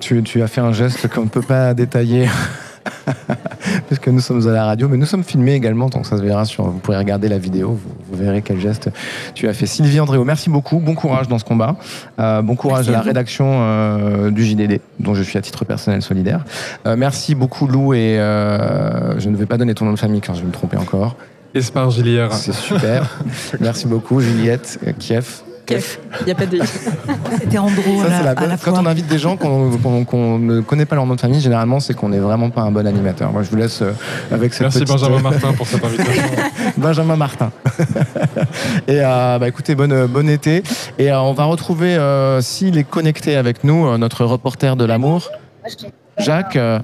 [0.00, 2.28] Tu, tu as fait un geste qu'on ne peut pas détailler.
[3.88, 6.22] Parce que nous sommes à la radio, mais nous sommes filmés également, donc ça se
[6.22, 6.64] verra sur.
[6.64, 8.90] Vous pourrez regarder la vidéo, vous, vous verrez quel geste
[9.34, 9.66] tu as fait.
[9.66, 11.76] Sylvie Andréo, merci beaucoup, bon courage dans ce combat,
[12.18, 13.06] Euh, bon courage Merci à la vous.
[13.06, 16.44] rédaction euh, du JDD, dont je suis à titre personnel solidaire.
[16.86, 20.20] Euh, merci beaucoup Lou et euh, je ne vais pas donner ton nom de famille
[20.20, 21.16] car je vais me tromper encore.
[21.54, 22.32] Espargilière.
[22.32, 23.18] C'est super.
[23.60, 25.42] merci beaucoup Juliette Kiev.
[25.66, 26.58] Kef, il n'y a pas de.
[27.40, 28.80] c'était Andro Ça, à c'est la, à la Quand fois.
[28.82, 32.08] on invite des gens qu'on ne connaît pas leur nom de famille, généralement, c'est qu'on
[32.08, 33.30] n'est vraiment pas un bon animateur.
[33.32, 33.92] Moi, je vous laisse euh,
[34.32, 36.22] avec cette Merci petite- Benjamin Martin pour cette invitation.
[36.76, 37.52] Benjamin Martin.
[38.88, 40.62] et euh, bah, écoutez, bonne, bon été.
[40.98, 44.84] Et euh, on va retrouver, euh, s'il est connecté avec nous, euh, notre reporter de
[44.84, 45.30] l'amour,
[46.20, 46.56] Jacques.
[46.56, 46.78] euh,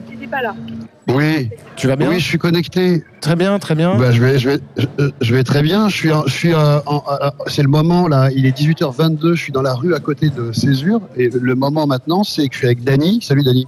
[1.09, 3.05] Oui, tu vas bien oui, je suis connecté.
[3.21, 3.97] Très bien, très bien.
[3.97, 4.87] Bah, je vais, je vais, je,
[5.21, 5.89] je vais très bien.
[5.89, 8.31] Je suis, en- je suis, euh, euh, c'est le moment là.
[8.35, 9.35] Il est 18h22.
[9.35, 12.55] Je suis dans la rue à côté de Césure et le moment maintenant, c'est que
[12.55, 13.21] je suis avec Dany.
[13.23, 13.67] Salut Dany.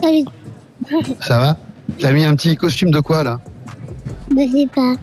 [0.00, 0.24] Salut,
[1.20, 1.56] Ça va?
[1.98, 3.40] T'as mis un petit costume de quoi là?
[4.30, 4.94] Je sais pas.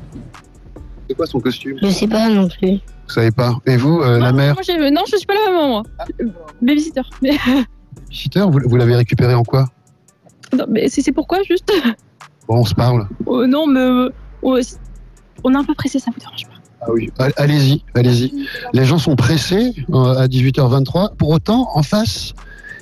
[1.08, 1.78] C'est quoi son costume?
[1.82, 2.74] Je sais pas non plus.
[2.74, 3.56] Vous savez pas.
[3.66, 4.54] Et vous, euh, la mère?
[4.54, 5.84] Moi, j'ai- non, je suis pas la maman, moi.
[6.22, 6.26] Euh,
[6.62, 7.02] Babysitter.
[8.36, 9.68] Vous, vous l'avez récupéré en quoi?
[10.58, 11.72] Non, mais c'est pourquoi, juste?
[12.48, 13.08] Bon, on se parle.
[13.28, 13.80] Euh, Non, mais.
[13.80, 14.10] euh,
[14.62, 14.80] c'est-
[15.44, 16.54] on est un peu pressé, ça vous dérange pas.
[16.82, 17.12] Ah oui.
[17.20, 18.48] All- Allez-y, allez-y.
[18.74, 21.16] Les gens sont pressés euh, à 18h23.
[21.18, 22.34] Pour autant, en face,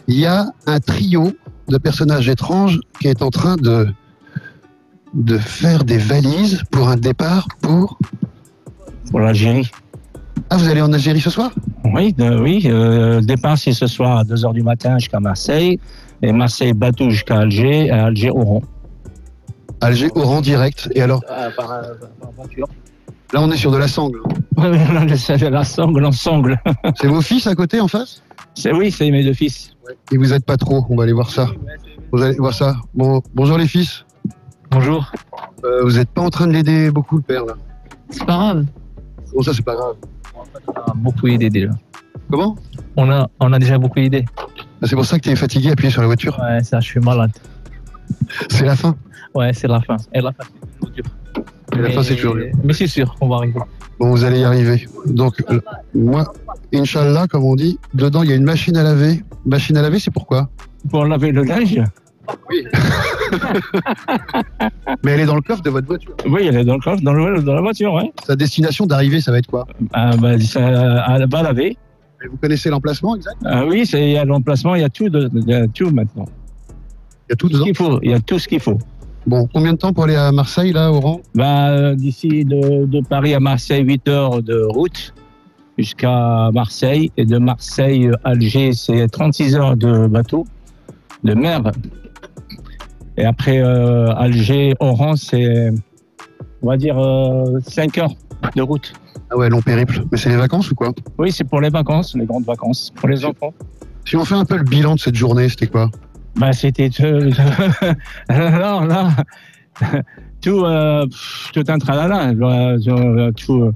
[0.07, 1.33] il y a un trio
[1.67, 3.87] de personnages étranges qui est en train de
[5.13, 7.97] de faire des valises pour un départ pour
[9.09, 9.69] Pour l'Algérie.
[10.49, 11.51] Ah, vous allez en Algérie ce soir?
[11.85, 12.63] Oui, de- oui.
[12.65, 15.79] euh, le départ, c'est ce soir à 2h du matin jusqu'à Marseille.
[16.21, 17.85] Et Marseille, bateau jusqu'à Alger.
[17.87, 18.61] Et Alger, Oran.
[19.81, 20.89] Alger Oran direct.
[20.95, 21.21] Et alors?
[21.55, 21.81] Par,
[22.35, 22.67] voiture.
[23.33, 24.19] Là, on est sur de la sangle.
[24.57, 26.57] Oui, on essaie de la sangle, on sangle.
[26.95, 28.21] C'est vos fils à côté en face?
[28.55, 29.71] C'est oui, c'est mes deux fils.
[30.11, 30.83] Et vous êtes pas trop.
[30.89, 31.47] On va aller voir ça.
[32.11, 32.75] Vous allez voir ça.
[32.95, 34.03] Bon, bonjour les fils.
[34.71, 35.11] Bonjour.
[35.63, 37.53] Euh, vous n'êtes pas en train de l'aider beaucoup le père là
[38.09, 38.65] C'est pas grave.
[39.35, 39.95] Bon, ça c'est pas grave.
[40.67, 41.69] On a beaucoup aidé déjà.
[42.29, 42.55] Comment?
[42.95, 44.25] On a, on a déjà beaucoup aidé.
[44.37, 44.43] Ah,
[44.83, 46.37] C'est pour ça que tu es fatigué, appuyé sur la voiture?
[46.39, 47.31] Ouais, ça, je suis malade.
[48.49, 48.95] C'est la fin?
[49.33, 49.97] Ouais, c'est la fin.
[50.13, 51.05] Et la fin, c'est toujours dur.
[51.73, 52.51] Et la fin, c'est toujours dur.
[52.63, 53.59] Mais c'est sûr, on va arriver.
[53.99, 54.87] Bon, vous allez y arriver.
[55.05, 55.59] Donc, euh,
[55.95, 56.31] moi,
[56.73, 59.23] Inch'Allah, comme on dit, dedans, il y a une machine à laver.
[59.45, 60.49] Machine à laver, c'est pourquoi?
[60.89, 61.81] Pour laver le linge?
[62.49, 62.65] Oui.
[65.03, 66.15] Mais elle est dans le coffre de votre voiture.
[66.27, 68.11] Oui, elle est dans le coffre, dans, le- dans la voiture, ouais.
[68.25, 69.67] Sa destination d'arrivée, ça va être quoi?
[69.93, 70.61] Ah, bah, ça,
[71.15, 71.77] elle va laver.
[72.29, 73.37] Vous connaissez l'emplacement exact?
[73.45, 75.67] Ah oui, c'est- il y a l'emplacement, il y a tout, de, il y a
[75.67, 76.25] tout maintenant.
[77.27, 77.65] Il y a tout dedans?
[77.67, 78.77] Il faut, il y a tout ce qu'il faut.
[79.27, 81.21] Bon, combien de temps pour aller à Marseille, là, Oran?
[81.35, 85.13] Ben, euh, D'ici de, de Paris à Marseille, 8 heures de route
[85.77, 87.11] jusqu'à Marseille.
[87.17, 90.47] Et de Marseille à Alger, c'est 36 heures de bateau,
[91.25, 91.61] de mer.
[93.17, 95.71] Et après euh, Alger, Oran, c'est,
[96.61, 98.13] on va dire, euh, 5 heures
[98.55, 98.93] de route.
[99.29, 100.03] Ah ouais, long périple.
[100.11, 100.93] Mais c'est les vacances ou quoi?
[101.17, 103.53] Oui, c'est pour les vacances, les grandes vacances, pour les enfants.
[104.05, 105.89] Si on fait un peu le bilan de cette journée, c'était quoi?
[106.37, 106.89] Ben, c'était
[108.29, 109.09] alors là,
[110.41, 111.05] tout, euh,
[111.53, 112.33] tout un tralala.
[113.35, 113.71] Tout, euh,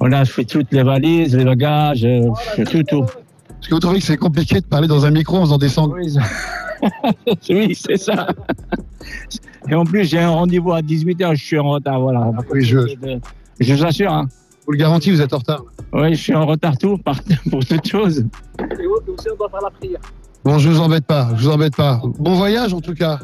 [0.00, 2.28] on a fait toutes les valises, les bagages, euh,
[2.68, 3.04] tout, tout.
[3.04, 5.68] Est-ce que vous trouvez que c'est compliqué de parler dans un micro en faisant des
[5.68, 6.02] sangles
[7.50, 8.26] Oui, c'est ça.
[9.68, 12.30] Et en plus, j'ai un rendez-vous à 18h, je suis en retard, voilà.
[12.52, 12.78] Oui, je,
[13.60, 14.28] Je vous assure, hein.
[14.66, 15.62] vous le garantis, vous êtes en retard.
[15.92, 18.24] Oui, je suis en retard tout par- pour toute chose.
[20.44, 22.00] Bon, je vous embête pas, je vous embête pas.
[22.18, 23.20] Bon voyage en tout cas.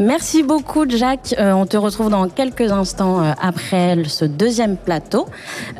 [0.00, 1.34] Merci beaucoup, Jack.
[1.38, 5.26] Euh, on te retrouve dans quelques instants euh, après ce deuxième plateau.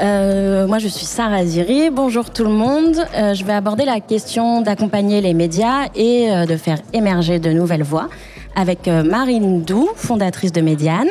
[0.01, 1.89] Euh, moi, je suis Sarah Ziri.
[1.91, 2.97] Bonjour tout le monde.
[3.15, 8.09] Je vais aborder la question d'accompagner les médias et de faire émerger de nouvelles voix
[8.55, 11.09] avec Marine Doux, fondatrice de Médiane.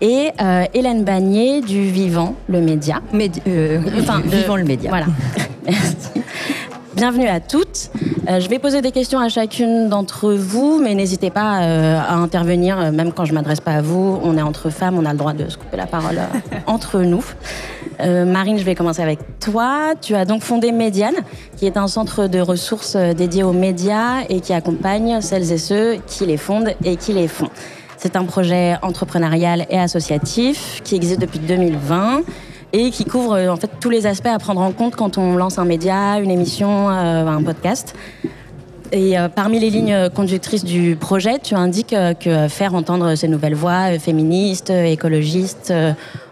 [0.00, 0.30] Et
[0.74, 3.00] Hélène Bagné du Vivant, le média.
[3.12, 4.90] enfin, de- Vivant le média.
[4.90, 5.06] Voilà.
[5.64, 6.08] Merci.
[6.98, 7.92] Bienvenue à toutes.
[8.28, 12.14] Euh, je vais poser des questions à chacune d'entre vous, mais n'hésitez pas euh, à
[12.14, 14.18] intervenir, euh, même quand je m'adresse pas à vous.
[14.24, 16.98] On est entre femmes, on a le droit de se couper la parole euh, entre
[17.02, 17.24] nous.
[18.00, 19.92] Euh, Marine, je vais commencer avec toi.
[20.02, 21.14] Tu as donc fondé Médiane,
[21.56, 25.58] qui est un centre de ressources euh, dédié aux médias et qui accompagne celles et
[25.58, 27.48] ceux qui les fondent et qui les font.
[27.96, 32.22] C'est un projet entrepreneurial et associatif qui existe depuis 2020
[32.72, 35.36] et qui couvre euh, en fait tous les aspects à prendre en compte quand on
[35.36, 37.94] lance un média, une émission, euh, un podcast.
[38.90, 43.54] Et euh, parmi les lignes conductrices du projet, tu indiques que faire entendre ces nouvelles
[43.54, 45.72] voix féministes, écologistes,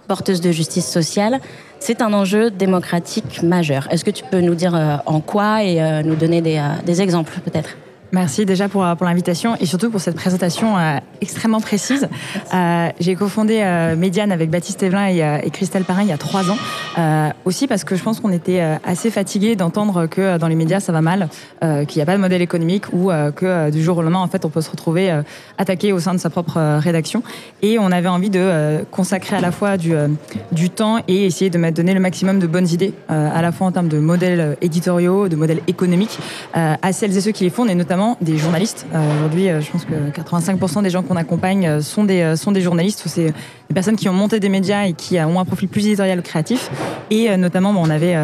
[0.09, 1.40] porteuses de justice sociale,
[1.81, 3.88] c'est un enjeu démocratique majeur.
[3.90, 7.77] Est-ce que tu peux nous dire en quoi et nous donner des, des exemples peut-être?
[8.12, 12.08] Merci déjà pour, pour l'invitation et surtout pour cette présentation euh, extrêmement précise.
[12.54, 16.12] Euh, J'ai cofondé euh, Médiane avec Baptiste Evelin et, euh, et Christelle Parrain il y
[16.12, 16.56] a trois ans.
[16.98, 20.46] Euh, aussi parce que je pense qu'on était euh, assez fatigués d'entendre que euh, dans
[20.46, 21.28] les médias ça va mal,
[21.64, 24.02] euh, qu'il n'y a pas de modèle économique ou euh, que euh, du jour au
[24.02, 25.22] lendemain en fait on peut se retrouver euh,
[25.58, 27.22] attaqué au sein de sa propre euh, rédaction.
[27.62, 30.08] Et on avait envie de euh, consacrer à la fois du, euh,
[30.52, 33.66] du temps et essayer de donner le maximum de bonnes idées, euh, à la fois
[33.66, 36.18] en termes de modèles euh, éditoriaux, de modèles économiques,
[36.56, 38.87] euh, à celles et ceux qui les font, et notamment des journalistes.
[38.94, 42.52] Euh, Aujourd'hui, euh, je pense que 85% des gens qu'on accompagne euh, sont des, sont
[42.52, 45.44] des journalistes, ou c'est des personnes qui ont monté des médias et qui ont un
[45.44, 46.70] profil plus éditorial créatif.
[47.11, 48.16] Et notamment, bon, on avait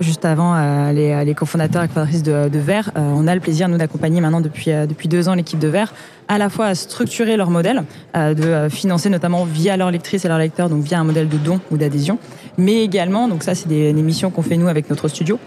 [0.00, 0.56] juste avant
[0.90, 5.08] les, cofondateurs et fondatrices de, Vert, on a le plaisir, nous, d'accompagner maintenant depuis, depuis
[5.08, 5.92] deux ans l'équipe de Vert,
[6.28, 10.38] à la fois à structurer leur modèle, de financer notamment via leurs lectrices et leurs
[10.38, 12.18] lecteurs, donc via un modèle de don ou d'adhésion,
[12.56, 15.38] mais également, donc ça c'est des missions qu'on fait nous avec notre studio,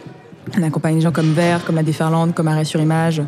[0.57, 3.21] on accompagne des gens comme Vert, comme la Déferlante, comme Arrêt sur Image,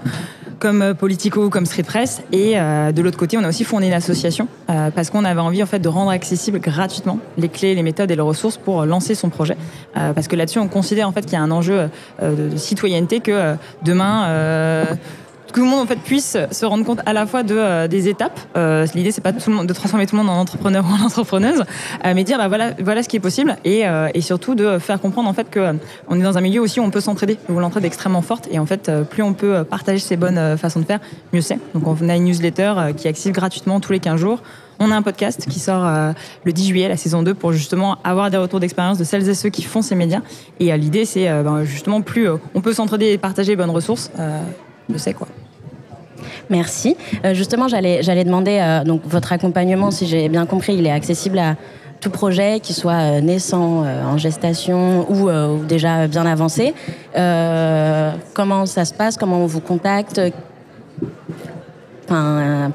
[0.59, 2.21] comme euh, Politico, comme Street Press.
[2.31, 5.41] Et euh, de l'autre côté, on a aussi fondé une association euh, parce qu'on avait
[5.41, 8.85] envie en fait de rendre accessible gratuitement les clés, les méthodes et les ressources pour
[8.85, 9.57] lancer son projet.
[9.93, 11.89] Parce que là-dessus, on considère en fait qu'il y a un enjeu
[12.21, 14.85] de, citoyenneté que demain.
[15.53, 17.87] Que tout le monde en fait puisse se rendre compte à la fois de euh,
[17.87, 18.39] des étapes.
[18.57, 21.01] Euh, L'idée c'est pas tout le monde, de transformer tout le monde en entrepreneur ou
[21.01, 21.63] en entrepreneuse,
[22.05, 24.79] euh, mais dire bah voilà voilà ce qui est possible et, euh, et surtout de
[24.79, 25.73] faire comprendre en fait que euh,
[26.09, 28.47] on est dans un milieu aussi où on peut s'entraider, où l'entraide est extrêmement forte
[28.51, 30.99] et en fait euh, plus on peut partager ses bonnes façons de faire,
[31.31, 31.59] mieux c'est.
[31.75, 34.41] Donc on a une newsletter qui est accessible gratuitement tous les 15 jours.
[34.79, 35.85] On a un podcast qui sort
[36.43, 39.35] le 10 juillet, la saison 2, pour justement avoir des retours d'expérience de celles et
[39.35, 40.21] ceux qui font ces médias.
[40.59, 44.11] Et l'idée, c'est ben, justement plus on peut s'entraider et partager les bonnes ressources,
[44.89, 45.27] je sais quoi.
[46.49, 46.95] Merci.
[47.25, 51.39] Euh, justement, j'allais demander euh, donc votre accompagnement, si j'ai bien compris, il est accessible
[51.39, 51.55] à
[51.99, 55.29] tout projet, qui soit euh, naissant, en gestation ou,
[55.65, 56.73] déjà bien avancé.
[58.33, 59.17] Comment ça se passe?
[59.17, 60.21] Comment on vous contacte?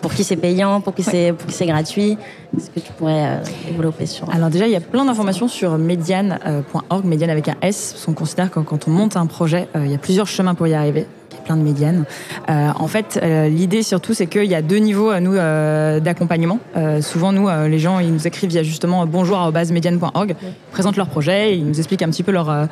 [0.03, 2.19] Pour qui c'est payant, pour qui c'est gratuit?
[2.57, 3.41] Est-ce que tu pourrais
[3.71, 7.93] développer sur Alors déjà, il y a plein d'informations sur mediane.org, Mediane avec un S,
[7.93, 10.67] parce qu'on considère que quand on monte un projet, il y a plusieurs chemins pour
[10.67, 11.07] y arriver.
[11.49, 12.05] Plein de médianes.
[12.51, 15.99] Euh, en fait, euh, l'idée surtout, c'est qu'il y a deux niveaux à nous euh,
[15.99, 16.59] d'accompagnement.
[16.77, 21.57] Euh, souvent, nous, les gens, ils nous écrivent via justement bonjour@mediane.org, ils présentent leur projet,
[21.57, 22.69] ils nous expliquent un petit peu leur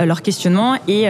[0.00, 1.08] leur questionnement, et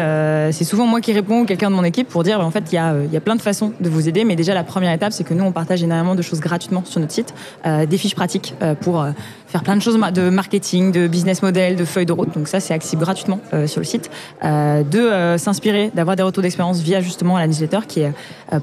[0.52, 2.72] c'est souvent moi qui réponds ou quelqu'un de mon équipe pour dire, bah, en fait,
[2.72, 4.92] il y a y a plein de façons de vous aider, mais déjà la première
[4.94, 7.34] étape, c'est que nous, on partage énormément de choses gratuitement sur notre site,
[7.66, 9.04] des fiches pratiques pour
[9.50, 12.32] faire plein de choses de marketing, de business model, de feuilles de route.
[12.32, 14.08] Donc ça, c'est accessible gratuitement euh, sur le site.
[14.44, 18.12] Euh, de euh, s'inspirer, d'avoir des retours d'expérience via justement la newsletter qui est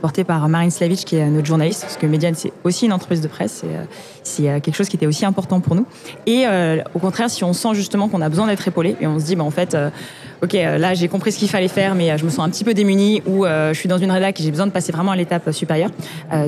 [0.02, 3.21] portée par Marine Slavic, qui est notre journaliste, parce que Mediane, c'est aussi une entreprise
[3.21, 3.63] de presse.
[4.23, 5.86] C'est quelque chose qui était aussi important pour nous.
[6.26, 6.45] Et
[6.93, 9.36] au contraire, si on sent justement qu'on a besoin d'être épaulé, et on se dit,
[9.38, 9.78] bah, en fait,
[10.43, 12.50] ok, euh, là j'ai compris ce qu'il fallait faire, mais euh, je me sens un
[12.50, 14.91] petit peu démunie, ou euh, je suis dans une rédac et j'ai besoin de passer
[14.91, 15.91] vraiment à l'étape supérieure.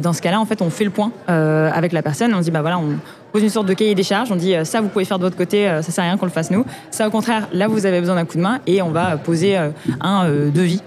[0.02, 2.34] Dans ce cas-là, en fait, on fait le point avec la personne.
[2.34, 2.97] On dit, bah voilà, on
[3.32, 4.32] pose une sorte de cahier des charges.
[4.32, 6.32] On dit, ça vous pouvez faire de votre côté, ça sert à rien qu'on le
[6.32, 6.65] fasse nous.
[6.91, 9.58] Ça, au contraire, là vous avez besoin d'un coup de main, et on va poser
[10.02, 10.82] un devis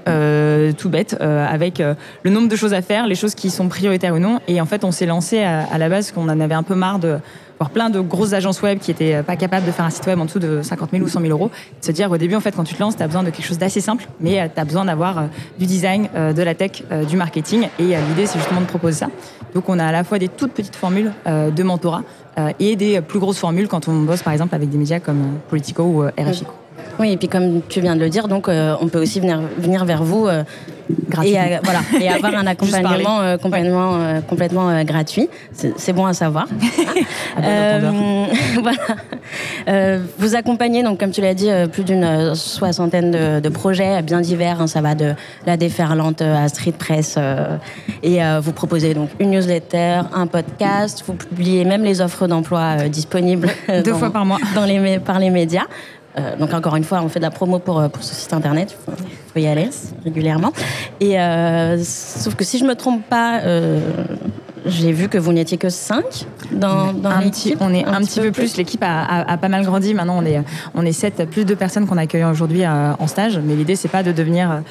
[0.76, 1.82] tout bête avec
[2.22, 4.40] le nombre de choses à faire, les choses qui sont prioritaires ou non.
[4.48, 6.98] Et en fait, on s'est lancé à la base qu'on en avait un peu marre
[6.98, 7.18] de
[7.62, 10.04] voir plein de grosses agences web qui étaient euh, pas capables de faire un site
[10.06, 11.50] web en dessous de 50 000 ou 100 000 euros.
[11.80, 13.46] Se dire au début, en fait, quand tu te lances, tu as besoin de quelque
[13.46, 15.22] chose d'assez simple, mais tu as besoin d'avoir euh,
[15.60, 17.68] du design, euh, de la tech, euh, du marketing.
[17.78, 19.10] Et euh, l'idée, c'est justement de proposer ça.
[19.54, 22.02] Donc, on a à la fois des toutes petites formules euh, de mentorat
[22.36, 25.20] euh, et des plus grosses formules quand on bosse, par exemple, avec des médias comme
[25.20, 26.44] euh, Politico ou euh, RFI.
[26.98, 29.40] Oui, et puis comme tu viens de le dire, donc euh, on peut aussi venir,
[29.58, 30.42] venir vers vous euh,
[31.24, 35.28] et, euh, voilà, et avoir un accompagnement euh, complètement, euh, complètement euh, gratuit.
[35.52, 36.46] C'est bon à savoir.
[38.62, 40.02] Voilà.
[40.18, 44.60] Vous accompagnez, donc, comme tu l'as dit, plus d'une soixantaine de, de projets bien divers.
[44.60, 45.14] hein, ça va de
[45.46, 47.18] la déferlante à Street Press.
[48.02, 51.02] et vous proposez donc une newsletter, un podcast.
[51.06, 54.38] Vous publiez même les offres d'emploi disponibles Deux dans- fois par mois.
[54.54, 55.64] dans les, par les médias.
[56.18, 58.32] Euh, donc encore une fois, on fait de la promo pour, euh, pour ce site
[58.32, 58.76] internet.
[58.88, 58.96] Il faut,
[59.34, 59.70] faut y aller
[60.04, 60.52] régulièrement.
[61.00, 63.80] Et euh, sauf que si je me trompe pas, euh,
[64.66, 66.04] j'ai vu que vous n'étiez que 5
[66.52, 67.56] dans, l'équipe.
[67.60, 68.56] on est un, petit peu plus.
[68.56, 69.94] L'équipe a, a- a pas mal grandi.
[69.94, 70.40] Maintenant, on est,
[70.74, 73.40] on est 7, plus de personnes qu'on accueille aujourd'hui en stage.
[73.42, 74.62] Mais l'idée, c'est pas de devenir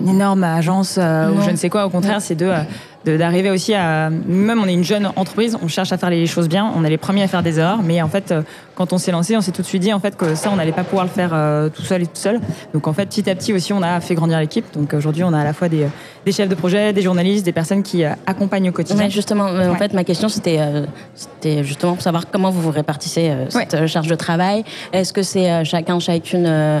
[0.00, 1.86] une énorme agence euh, ou je ne sais quoi.
[1.86, 2.58] Au contraire, c'est de, euh,
[3.04, 4.10] de- d'arriver aussi à.
[4.10, 5.56] Nous-mêmes, on est une jeune entreprise.
[5.62, 6.70] On cherche à faire les choses bien.
[6.76, 7.82] On est les premiers à faire des erreurs.
[7.82, 8.42] Mais en fait, euh,
[8.74, 10.56] quand on s'est lancé, on s'est tout de suite dit en fait que ça, on
[10.56, 12.40] n'allait pas pouvoir le faire euh, tout seul et tout seul.
[12.74, 14.66] Donc en fait, petit à petit aussi, on a fait grandir l'équipe.
[14.74, 15.86] Donc aujourd'hui, on a à la fois des,
[16.24, 19.04] des chefs de projet, des journalistes, des personnes qui euh, accompagnent au quotidien.
[19.04, 19.78] Ouais, justement, euh, en Ouais.
[19.78, 23.74] fait, ma question c'était euh, c'était justement pour savoir comment vous vous répartissez euh, cette
[23.74, 24.64] euh, charge de travail.
[24.92, 26.80] Est-ce que c'est euh, chacun, chacune euh,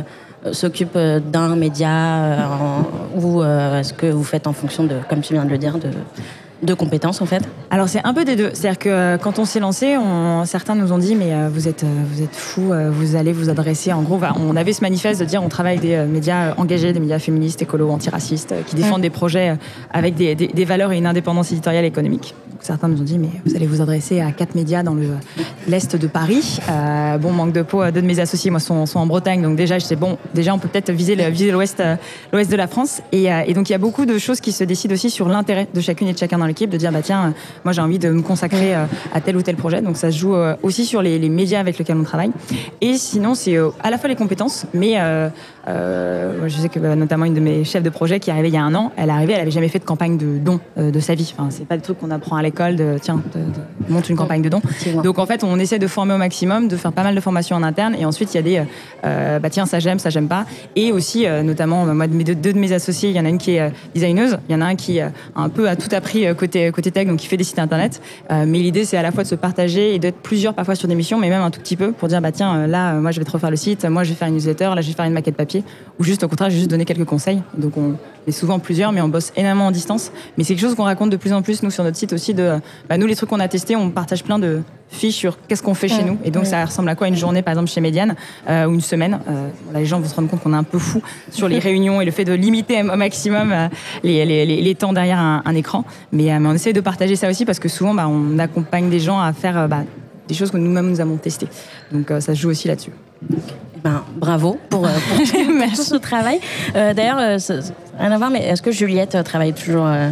[0.52, 2.38] s'occupe euh, d'un média euh,
[3.14, 5.78] ou euh, est-ce que vous faites en fonction de, comme tu viens de le dire,
[5.78, 5.88] de,
[6.62, 8.50] de compétences en fait Alors c'est un peu des deux.
[8.54, 11.68] C'est-à-dire que euh, quand on s'est lancé, on, certains nous ont dit mais euh, vous
[11.68, 13.92] êtes euh, vous êtes fous, euh, vous allez vous adresser.
[13.92, 17.00] En gros, on avait ce manifeste de dire on travaille avec des médias engagés, des
[17.00, 19.56] médias féministes, écolos, antiracistes, qui défendent des projets
[19.92, 22.34] avec des, des- des valeurs et une indépendance éditoriale et économique.
[22.50, 25.08] Donc, certains nous ont dit mais vous allez vous adresser à quatre médias dans le
[25.68, 26.58] l'est de Paris.
[27.20, 29.78] Bon manque de peau, deux de mes associés moi sont, sont en Bretagne, donc déjà
[29.78, 31.82] je sais bon déjà on peut peut-être viser le- viser l'ouest
[32.32, 33.02] l'ouest de la France.
[33.12, 35.68] Et, et donc il y a beaucoup de choses qui se décident aussi sur l'intérêt
[35.74, 38.08] de chacune et de chacun dans l'équipe, de dire bah tiens, moi j'ai envie de
[38.10, 39.82] me consacrer euh, à tel ou tel projet.
[39.82, 42.30] Donc ça se joue euh, aussi sur les, les médias avec lesquels on travaille.
[42.80, 45.28] Et sinon c'est euh, à la fois les compétences, mais euh,
[46.46, 48.54] je sais que bah, notamment une de mes chefs de projet qui est arrivée il
[48.54, 50.60] y a un an, elle est arrivée, elle avait jamais fait de campagne de dons
[50.78, 51.32] euh, de sa vie.
[51.36, 54.16] Enfin c'est pas des trucs qu'on apprend à l'école de tiens de- de- monte une
[54.16, 54.62] campagne de dons.
[55.02, 57.56] Donc en fait on essaie de former au maximum, de faire pas mal de formations
[57.56, 58.62] en interne, et ensuite il y a des
[59.04, 60.44] euh, bah tiens ça j'aime, ça j'aime pas,
[60.76, 63.24] et aussi notamment bah, moi de mes deux, deux de mes associés, il y en
[63.24, 65.74] a une qui est designeuse, il y en a un qui a un peu a
[65.76, 68.00] tout appris côté côté tech, donc qui fait des sites internet.
[68.30, 70.88] Euh, mais l'idée c'est à la fois de se partager et d'être plusieurs parfois sur
[70.88, 73.00] des missions, mais même un tout petit peu pour dire bah tiens euh, là euh,
[73.00, 74.88] moi je vais te refaire le site, moi je vais faire une newsletter, là je
[74.88, 75.64] vais faire une maquette papier,
[75.98, 77.42] ou juste au contraire je vais juste donner quelques conseils.
[77.56, 77.96] Donc on
[78.26, 80.12] est souvent plusieurs, mais on bosse énormément en distance.
[80.36, 82.34] Mais c'est quelque chose qu'on raconte de plus en plus nous sur notre site aussi
[82.34, 85.62] de bah, nous les trucs qu'on a testés, on partage plein de fiches sur qu'est-ce
[85.62, 86.16] qu'on fait chez nous.
[86.24, 86.48] Et donc Ouais.
[86.48, 88.14] ça ressemble à quoi une journée par exemple chez Mediane
[88.48, 89.18] euh, ou une semaine.
[89.28, 91.58] Euh, là, les gens vont se rendre compte qu'on est un peu fou sur les
[91.68, 93.68] réunions et le fait de limiter au maximum euh,
[94.02, 95.84] les, les- les- les temps derrière un, un écran.
[96.12, 99.00] Mais, mais on essaie de partager ça aussi parce que souvent bah, on accompagne des
[99.00, 99.84] gens à faire bah,
[100.28, 101.48] des choses que nous-mêmes nous avons testées.
[101.92, 102.90] Donc ça se joue aussi là-dessus.
[103.84, 106.40] Ben, bravo pour, euh, pour tout, pour tout ce travail.
[106.74, 107.38] Euh, D'ailleurs, euh,
[107.98, 110.10] rien à voir, mais est-ce que Juliette travaille toujours euh,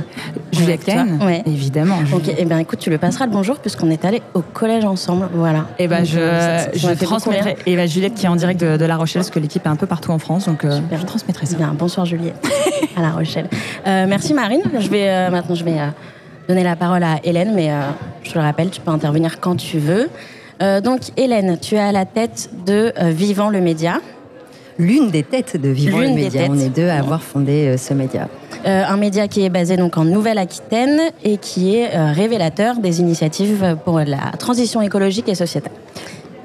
[0.53, 1.43] Juliette Kahn Ouais.
[1.47, 1.97] Évidemment.
[2.15, 5.29] Ok, eh ben écoute, tu le passeras le bonjour puisqu'on est allés au collège ensemble.
[5.35, 5.67] Voilà.
[5.81, 7.57] Et ben Donc, je, ça- je beaucoup transmettrai.
[7.67, 9.69] Et ben Juliette qui est en direct de, de La Rochelle, parce que l'équipe est
[9.71, 11.57] un peu partout en France, donc euh, je transmettrai ça.
[11.57, 12.47] Bien, bonsoir Juliette
[12.97, 13.49] à La Rochelle.
[13.85, 14.63] Merci Marine.
[14.79, 15.79] Je vais maintenant je vais
[16.49, 17.71] donner la parole à Hélène, mais
[18.23, 20.09] je te le rappelle, tu peux intervenir quand tu veux.
[20.63, 24.01] Euh, donc Hélène, tu es à la tête de euh, Vivant le média.
[24.79, 26.47] L'une des têtes de Vivant le Média.
[26.49, 28.29] On est deux à avoir fondé euh, ce média.
[28.67, 34.01] Un média qui est basé donc en Nouvelle-Aquitaine et qui est révélateur des initiatives pour
[34.01, 35.75] la transition écologique et sociétale.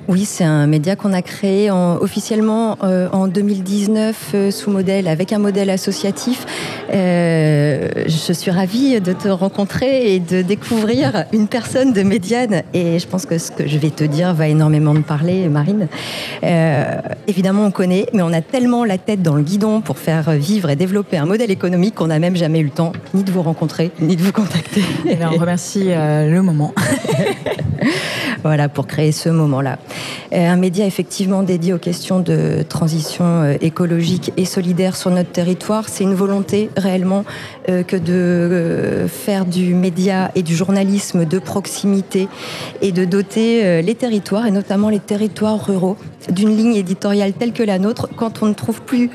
[0.09, 5.07] Oui, c'est un média qu'on a créé en- officiellement euh, en 2019 euh, sous modèle,
[5.07, 6.47] avec un modèle associatif.
[6.91, 12.63] Euh, je suis ravie de te rencontrer et de découvrir une personne de Médiane.
[12.73, 15.87] Et je pense que ce que je vais te dire va énormément me parler, Marine.
[17.27, 20.71] Évidemment, on connaît, mais on a tellement la tête dans le guidon pour faire vivre
[20.71, 23.43] et développer un modèle économique qu'on n'a même jamais eu le temps ni de vous
[23.43, 24.81] rencontrer, ni de vous contacter.
[25.07, 26.73] Eh bien, on remercie le moment.
[28.43, 29.77] voilà, pour créer ce moment-là.
[30.33, 35.31] Euh, un média effectivement dédié aux questions de transition euh, écologique et solidaire sur notre
[35.31, 35.89] territoire.
[35.89, 37.25] C'est une volonté réellement
[37.69, 42.27] euh, que de faire du média et du journalisme de proximité
[42.81, 45.97] et de doter les territoires, et notamment les territoires ruraux,
[46.29, 49.09] d'une ligne éditoriale telle que la nôtre quand on ne trouve plus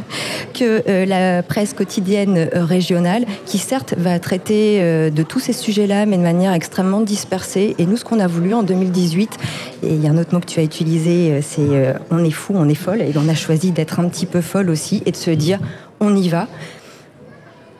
[0.54, 6.22] que la presse quotidienne régionale, qui certes va traiter de tous ces sujets-là, mais de
[6.22, 7.74] manière extrêmement dispersée.
[7.78, 9.30] Et nous, ce qu'on a voulu en 2018,
[9.82, 12.30] et il y a un autre que tu as utilisé, euh, c'est euh, on est
[12.30, 15.10] fou, on est folle, et on a choisi d'être un petit peu folle aussi et
[15.10, 15.58] de se dire
[16.00, 16.48] on y va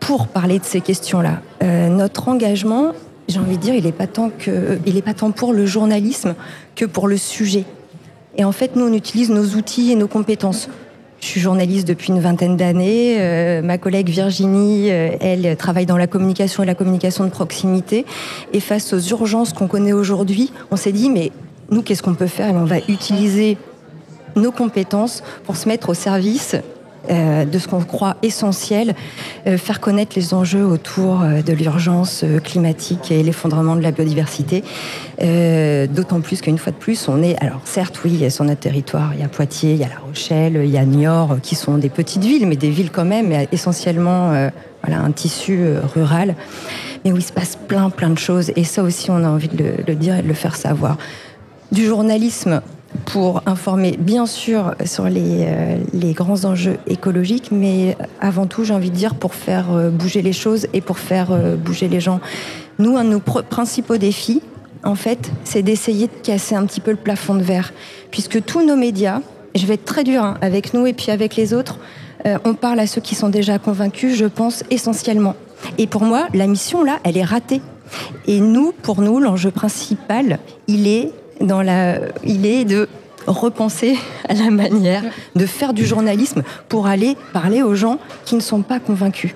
[0.00, 1.40] pour parler de ces questions-là.
[1.62, 2.92] Euh, notre engagement,
[3.28, 5.66] j'ai envie de dire, il n'est pas tant que, il est pas tant pour le
[5.66, 6.34] journalisme
[6.76, 7.64] que pour le sujet.
[8.36, 10.68] Et en fait, nous, on utilise nos outils et nos compétences.
[11.20, 13.18] Je suis journaliste depuis une vingtaine d'années.
[13.64, 18.04] Ma collègue Virginie, elle travaille dans la communication et la communication de proximité.
[18.52, 21.32] Et face aux urgences qu'on connaît aujourd'hui, on s'est dit, mais
[21.70, 22.48] nous, qu'est-ce qu'on peut faire?
[22.48, 23.58] Et On va utiliser
[24.36, 26.56] nos compétences pour se mettre au service
[27.10, 28.94] euh, de ce qu'on croit essentiel,
[29.46, 34.64] euh, faire connaître les enjeux autour euh, de l'urgence climatique et l'effondrement de la biodiversité.
[35.20, 39.20] D'autant plus qu'une fois de plus, on est, alors certes, oui, sur notre territoire, il
[39.20, 41.88] y a Poitiers, il y a La Rochelle, il y a Niort, qui sont des
[41.88, 44.50] petites villes, mais des villes quand même, mais essentiellement
[44.82, 45.60] voilà, un tissu
[45.94, 46.34] rural,
[47.04, 48.52] mais où il se passe plein, plein de choses.
[48.56, 50.98] Et ça aussi, on a envie de le, le dire et de le faire savoir.
[51.72, 52.62] Du journalisme
[53.06, 58.72] pour informer, bien sûr, sur les, euh, les grands enjeux écologiques, mais avant tout, j'ai
[58.72, 62.00] envie de dire, pour faire euh, bouger les choses et pour faire euh, bouger les
[62.00, 62.20] gens.
[62.78, 64.40] Nous, un de nos pr- principaux défis,
[64.84, 67.72] en fait, c'est d'essayer de casser un petit peu le plafond de verre,
[68.10, 69.20] puisque tous nos médias,
[69.54, 71.78] je vais être très dur hein, avec nous et puis avec les autres,
[72.44, 75.36] on parle à ceux qui sont déjà convaincus, je pense, essentiellement.
[75.78, 77.60] Et pour moi, la mission, là, elle est ratée.
[78.26, 82.88] Et nous, pour nous, l'enjeu principal, il est, dans la, il est de
[83.26, 83.96] repenser
[84.28, 85.02] à la manière
[85.34, 89.34] de faire du journalisme pour aller parler aux gens qui ne sont pas convaincus.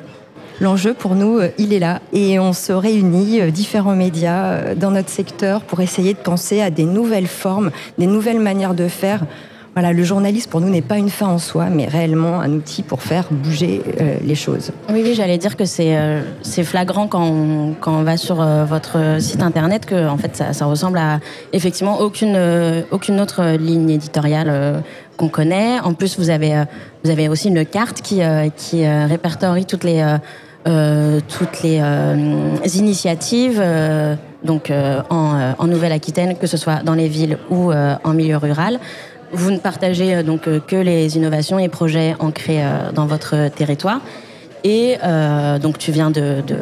[0.60, 2.00] L'enjeu pour nous, euh, il est là.
[2.12, 6.60] Et on se réunit, euh, différents médias, euh, dans notre secteur pour essayer de penser
[6.60, 9.24] à des nouvelles formes, des nouvelles manières de faire.
[9.82, 13.02] Le journalisme pour nous n'est pas une fin en soi, mais réellement un outil pour
[13.02, 14.72] faire bouger euh, les choses.
[14.90, 16.22] Oui, j'allais dire que c'est euh,
[16.62, 21.20] flagrant quand on, va sur euh, votre site internet que fait ça, ressemble à
[21.52, 22.36] effectivement aucune
[23.20, 24.82] autre ligne éditoriale
[25.16, 25.80] qu'on connaît.
[25.80, 28.22] En plus, vous avez aussi une carte qui
[28.86, 30.02] répertorie toutes les
[32.74, 33.62] initiatives
[34.44, 34.72] donc
[35.10, 38.78] en, Nouvelle-Aquitaine, que ce soit dans les villes ou en milieu rural.
[39.32, 43.48] Vous ne partagez euh, donc euh, que les innovations et projets ancrés euh, dans votre
[43.48, 44.00] territoire.
[44.62, 46.56] Et euh, donc tu viens de, de,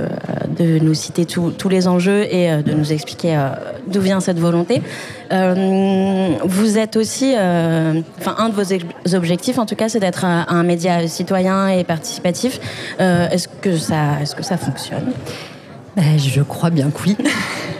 [0.57, 3.49] de nous citer tous tous les enjeux et euh, de nous expliquer euh,
[3.89, 4.83] d'où vient cette volonté.
[5.31, 10.63] Vous êtes aussi, enfin un de vos objectifs en tout cas, c'est d'être un, un
[10.63, 12.61] média citoyen et participatif.
[13.01, 15.13] Est-ce que ça, est-ce que ça fonctionne?
[15.97, 17.17] Ben, je crois bien que oui.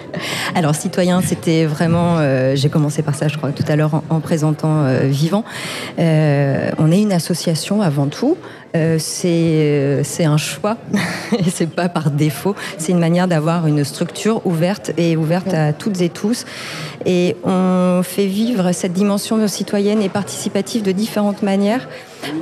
[0.55, 2.17] Alors, citoyen, c'était vraiment.
[2.19, 5.45] euh, J'ai commencé par ça, je crois, tout à l'heure en, en présentant euh, Vivant.
[5.99, 8.37] Euh, on est une association avant tout.
[8.99, 10.77] C'est un choix
[11.39, 12.55] et c'est pas par défaut.
[12.77, 16.45] C'est une manière d'avoir une structure ouverte et ouverte à toutes et tous.
[17.05, 21.89] Et on fait vivre cette dimension citoyenne et participative de différentes manières.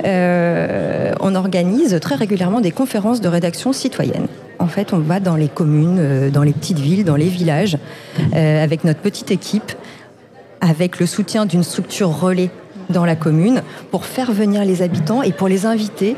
[0.03, 4.27] On organise très régulièrement des conférences de rédaction citoyenne.
[4.67, 7.77] En fait, on va dans les communes, euh, dans les petites villes, dans les villages,
[8.35, 9.71] euh, avec notre petite équipe,
[10.59, 12.49] avec le soutien d'une structure relais
[12.89, 13.61] dans la commune,
[13.91, 16.17] pour faire venir les habitants et pour les inviter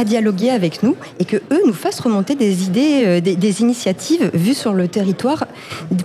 [0.00, 4.30] à dialoguer avec nous et que eux nous fassent remonter des idées, euh, des, initiatives
[4.32, 5.46] vues sur le territoire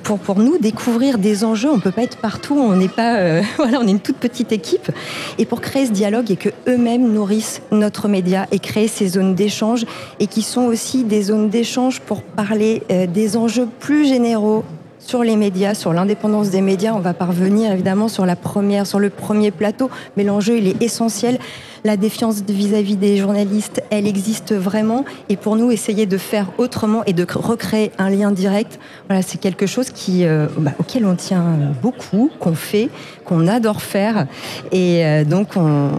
[0.03, 1.69] pour, nous découvrir des enjeux.
[1.71, 4.51] On peut pas être partout, on n'est pas, euh, voilà, on est une toute petite
[4.51, 4.91] équipe.
[5.37, 9.33] Et pour créer ce dialogue et que eux-mêmes nourrissent notre média et créer ces zones
[9.33, 9.85] d'échange
[10.19, 14.65] et qui sont aussi des zones d'échange pour parler euh, des enjeux plus généraux
[15.05, 16.93] sur les médias, sur l'indépendance des médias.
[16.93, 20.81] On va parvenir évidemment sur la première, sur le premier plateau, mais l'enjeu il est
[20.81, 21.37] essentiel.
[21.83, 25.05] La défiance vis-à-vis des journalistes, elle existe vraiment.
[25.29, 29.37] Et pour nous, essayer de faire autrement et de recréer un lien direct, voilà, c'est
[29.37, 31.45] quelque chose qui, euh, bah, auquel on tient
[31.83, 32.89] beaucoup, qu'on fait,
[33.23, 34.25] qu'on adore faire.
[34.71, 35.91] Et euh, donc, on,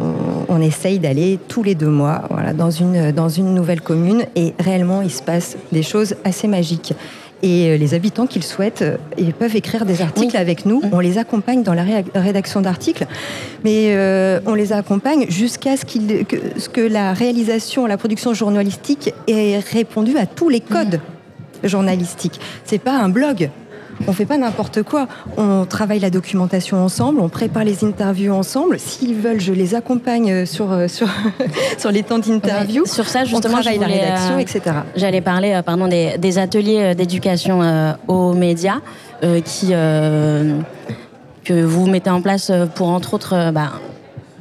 [0.49, 4.25] on essaye d'aller tous les deux mois voilà, dans, une, dans une nouvelle commune.
[4.35, 6.95] Et réellement, il se passe des choses assez magiques.
[7.47, 10.81] Et euh, les habitants qui le souhaitent, euh, ils peuvent écrire des articles avec nous.
[10.91, 13.07] On les accompagne dans la ré- rédaction d'articles,
[13.63, 19.15] mais euh, on les accompagne jusqu'à ce, que, ce que la réalisation, la production journalistique
[19.29, 21.01] ait répondu à tous les codes
[21.63, 22.41] journalistiques.
[22.65, 23.49] C'est pas un blog.
[24.07, 25.09] On fait pas n'importe quoi.
[25.37, 28.79] On travaille la documentation ensemble, on prépare les interviews ensemble.
[28.79, 31.09] S'ils veulent, je les accompagne sur, euh, sur,
[31.79, 32.85] sur les temps d'interview.
[32.87, 34.61] Sur ça, justement, on travaille la rédaction, euh, etc.
[34.97, 38.81] J'allais parler euh, pardon, des, des ateliers euh, d'éducation euh, aux médias
[39.25, 40.61] euh, qui, euh,
[41.45, 43.73] que vous mettez en place euh, pour, entre autres, euh, bah,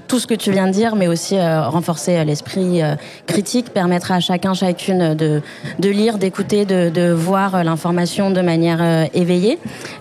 [0.07, 2.95] tout ce que tu viens de dire, mais aussi euh, renforcer euh, l'esprit euh,
[3.27, 5.41] critique, permettre à chacun, chacune de,
[5.79, 9.57] de lire, d'écouter, de, de voir l'information de manière euh, éveillée.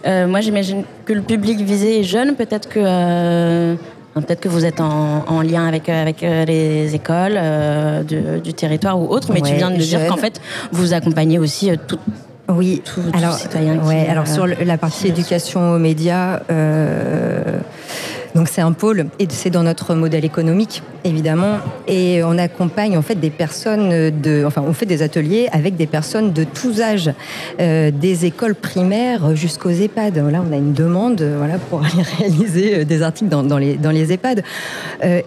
[0.07, 3.74] Moi, j'imagine que le public visé est jeune, peut-être que...
[4.14, 9.09] Peut-être que vous êtes en, en lien avec, avec les écoles de- du territoire ou
[9.09, 10.09] autres, mais tu viens de nous dire jeune.
[10.09, 10.40] qu'en fait,
[10.70, 11.98] vous accompagnez aussi tout,
[12.48, 16.38] Oui, tout, tout alors, citoyen qui, ouais, alors sur la partie éducation aux médias,
[18.35, 23.03] donc c'est un pôle et c'est dans notre modèle économique évidemment et on accompagne en
[23.03, 27.11] fait des personnes de, enfin on fait des ateliers avec des personnes de tous âges,
[27.61, 30.16] euh, des écoles primaires jusqu'aux EHPAD.
[30.16, 33.76] Là on a une demande euh, voilà pour aller réaliser euh, des articles dans, les
[33.76, 34.43] dans les EHPAD.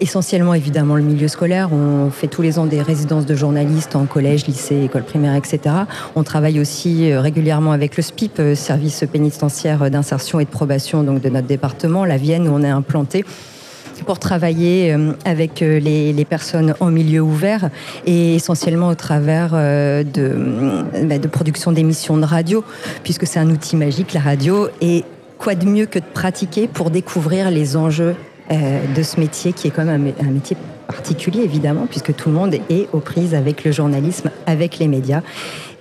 [0.00, 1.70] Essentiellement évidemment le milieu scolaire.
[1.72, 5.60] On fait tous les ans des résidences de journalistes en collège, lycée, école primaire, etc.
[6.16, 11.28] On travaille aussi régulièrement avec le SPIP, service pénitentiaire d'insertion et de probation donc de
[11.28, 12.72] notre département, la Vienne où on est
[14.06, 17.70] pour travailler euh, avec euh, les, personnes en milieu ouvert
[18.06, 22.64] et essentiellement au travers euh, de, bah, de production d'émissions de radio,
[23.02, 25.04] puisque c'est un outil magique, la radio, et
[25.38, 28.14] quoi de mieux que de pratiquer pour découvrir les enjeux
[28.50, 32.30] de ce métier qui est quand même un, mé- un métier particulier évidemment, puisque tout
[32.30, 35.20] le monde est aux prises avec le journalisme, avec les médias,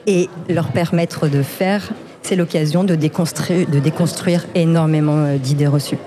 [0.05, 1.89] et leur permettre de faire,
[2.23, 5.97] c'est l'occasion de déconstruire, de déconstruire énormément d'idées reçues.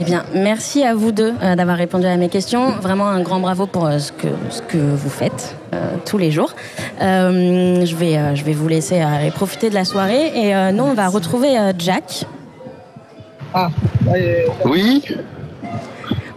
[0.00, 2.70] Eh bien, merci à vous deux euh, d'avoir répondu à mes questions.
[2.82, 6.32] Vraiment un grand bravo pour euh, ce, que, ce que vous faites euh, tous les
[6.32, 6.52] jours.
[7.00, 10.54] Euh, je, vais, euh, je vais vous laisser euh, aller profiter de la soirée et
[10.54, 12.24] euh, nous, on va retrouver euh, Jack.
[14.64, 15.02] Oui,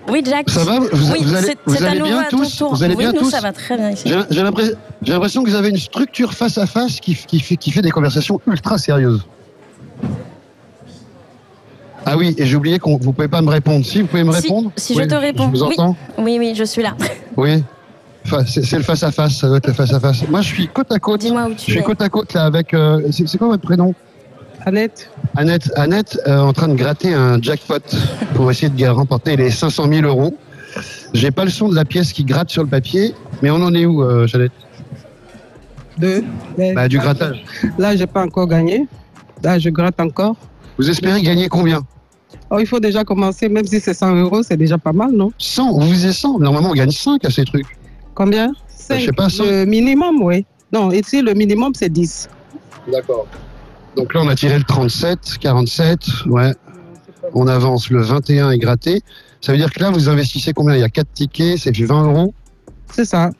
[0.08, 0.49] Oui, Jack.
[0.51, 0.80] ça va?
[0.80, 2.58] Vous, oui, vous allez, c'est- vous c'est à allez nouveau bien tous?
[2.58, 2.76] tour.
[2.76, 3.32] Vous allez oui, bien nous, tous?
[3.32, 4.03] ça va très bien ici.
[4.08, 7.39] J'ai j'ai l'impression j'ai l'impression que vous avez une structure face à face qui, qui,
[7.39, 9.26] fait, qui fait des conversations ultra sérieuses.
[12.10, 13.86] Ah oui, et j'ai oublié qu'on vous pouvez pas me répondre.
[13.86, 15.51] Si vous pouvez me répondre Si, Oui, je te réponds.
[15.53, 15.74] Je vous oui.
[15.78, 16.95] entends oui, oui, je suis là.
[17.36, 17.64] Oui.
[18.26, 20.28] Enfin, c'est le face à face, ça doit être le face à face.
[20.28, 21.22] Moi, je suis côte à côte.
[21.22, 21.84] Dis-moi où Je tu suis es.
[21.84, 22.74] côte à côte là avec.
[22.74, 23.93] euh, c'est quoi votre prénom?
[24.66, 25.10] Annette.
[25.36, 25.72] Annette.
[25.76, 27.80] Annette, euh, en train de gratter un jackpot
[28.36, 30.36] pour essayer de remporter les 500 000 euros.
[31.14, 33.74] J'ai pas le son de la pièce qui gratte sur le papier, mais on en
[33.74, 34.51] est où, euh, Jeannette?
[35.97, 36.24] Deux.
[36.58, 37.43] Mais Bah, du là, grattage.
[37.78, 38.88] Là, j'ai pas encore gagné.
[39.43, 40.36] Là, je gratte encore.
[40.78, 41.82] Vous espérez gagner combien?
[42.50, 45.32] Oh, il faut déjà commencer, même si c'est 100 euros, c'est déjà pas mal, non?
[45.38, 47.66] 100 Vous visez 100 Normalement, on gagne 5 à ces trucs.
[48.16, 48.54] Combien?
[48.89, 49.43] Je sais pas, 100.
[49.43, 50.45] Le minimum, oui.
[50.72, 52.30] Non, ici, le minimum, c'est 10.
[52.91, 53.28] D'accord.
[53.95, 56.54] Donc là, on a tiré le 37, 47, ouais.
[57.34, 59.02] On avance, le 21 est gratté.
[59.41, 60.76] Ça veut dire que là, vous investissez combien?
[60.76, 62.34] Il y a 4 tickets, c'est 20 euros?
[62.93, 63.32] C'est ça.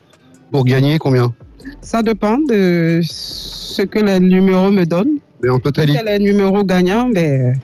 [0.52, 1.32] Pour gagner combien?
[1.80, 5.18] Ça dépend de ce que les numéros me donnent.
[5.42, 7.54] Mais en totalité Quel est le numéro gagnant, mais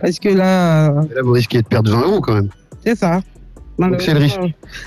[0.00, 2.48] parce que là, Là, vous risquez de perdre 20 euros quand même.
[2.84, 3.20] c'est ça.
[3.78, 4.40] Donc, c'est le risque.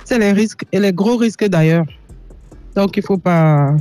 [0.06, 1.86] C'est les risques et les gros risques d'ailleurs.
[2.76, 3.76] Donc il faut pas,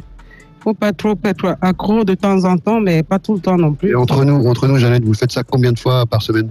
[0.60, 3.72] faut pas trop être accro de temps en temps, mais pas tout le temps non
[3.72, 3.90] plus.
[3.90, 6.50] Et entre nous, entre nous, Jeannette, vous faites ça combien de fois par semaine?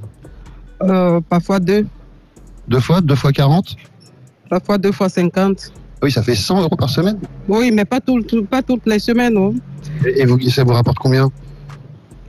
[0.84, 1.86] Euh, parfois deux,
[2.68, 3.02] Deux fois?
[3.02, 3.76] Deux fois 40
[4.50, 5.74] parfois deux fois 50.
[6.02, 7.18] Oui, ça fait 100 euros par semaine.
[7.50, 9.34] Oui, mais pas, tout, tout- pas toutes les semaines.
[9.34, 9.54] non.
[10.06, 11.30] Et, et vous, ça vous rapporte combien?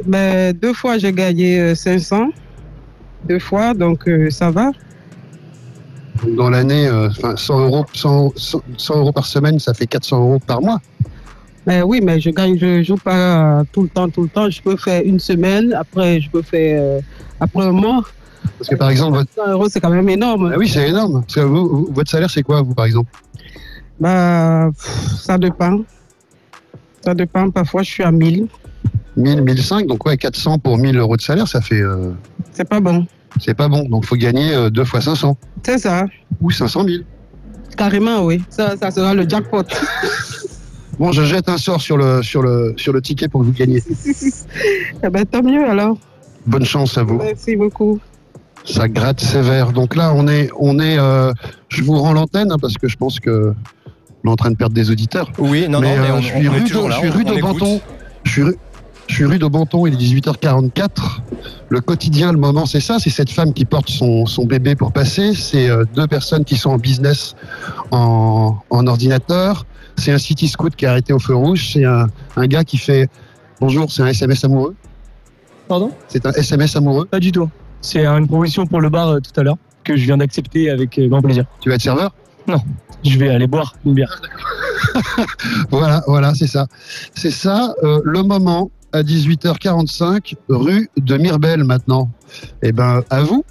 [0.07, 2.29] Mais deux fois j'ai gagné euh, 500.
[3.29, 4.71] Deux fois, donc euh, ça va.
[6.37, 10.21] Dans l'année, euh, enfin, 100 euros, 100, 100 100 euros par semaine, ça fait 400
[10.21, 10.81] euros par mois.
[11.67, 14.49] Mais oui, mais je gagne, je joue pas euh, tout le temps, tout le temps.
[14.49, 17.01] Je peux faire une semaine, après je peux faire euh,
[17.41, 18.03] après un mois.
[18.57, 19.31] Parce que par exemple, votre...
[19.35, 20.51] 100 euros, c'est quand même énorme.
[20.55, 21.23] Ah oui, c'est énorme.
[21.23, 23.11] Parce que vous, vous- votre salaire, c'est quoi, vous, par exemple?
[24.01, 25.81] Bah, pff, ça dépend.
[27.05, 27.51] Ça dépend.
[27.51, 28.47] Parfois, je suis à 1000.
[29.19, 31.81] 1000, 1005, donc ouais, 400 pour 1000 euros de salaire, ça fait.
[31.81, 32.13] euh,
[32.53, 33.07] C'est pas bon.
[33.41, 35.37] c'est pas bon, donc faut gagner euh, deux fois 500.
[35.65, 36.07] C'est ça.
[36.41, 37.03] Ou 500 000.
[37.77, 38.43] Carrément, oui.
[38.49, 39.63] Ça, ça sera le jackpot.
[40.99, 43.53] Bon, je jette un sort sur le, sur le, sur le ticket pour que vous
[43.53, 43.81] gagniez.
[45.05, 45.97] eh ben, tant mieux alors.
[46.45, 47.19] Bonne chance à vous.
[47.19, 48.01] Merci beaucoup.
[48.65, 49.71] Ça gratte sévère.
[49.71, 50.99] Donc là, on est, on est.
[50.99, 51.33] euh,
[51.69, 53.53] je vous rends l'antenne hein, parce que je pense que
[54.25, 55.31] on est en train de perdre des auditeurs.
[55.39, 57.01] Oui, non, non, mais euh, on- je suis on est rue toujours de, là, je
[57.03, 57.59] suis on- rue on de écoute.
[57.61, 57.81] Banton.
[58.25, 58.57] Je suis rue,
[59.09, 59.87] je suis rue de Banton.
[59.87, 61.21] Il est 18h44.
[61.69, 62.99] Le quotidien, le moment, c'est ça.
[62.99, 65.35] C'est cette femme qui porte son, son bébé pour passer.
[65.35, 67.35] C'est euh, deux personnes qui sont en business
[67.91, 69.67] en, en ordinateur.
[69.97, 71.71] C'est un city scoot qui est arrêté au feu rouge.
[71.73, 72.07] C'est un,
[72.37, 73.09] un gars qui fait
[73.61, 73.91] bonjour.
[73.91, 74.77] C'est un SMS amoureux.
[75.67, 75.91] Pardon?
[76.09, 77.49] C'est un SMS amoureux Pas du tout.
[77.81, 80.99] C'est une proposition pour le bar euh, tout à l'heure que je viens d'accepter avec
[80.99, 81.45] euh, grand plaisir.
[81.61, 82.15] Tu vas être serveur?
[82.47, 82.61] Non,
[83.05, 84.21] je vais aller boire une bière.
[85.71, 86.67] Voilà, voilà, c'est ça.
[87.15, 92.11] C'est ça, euh, le moment à 18h45, rue de Mirbel maintenant.
[92.63, 93.45] Eh ben, à vous.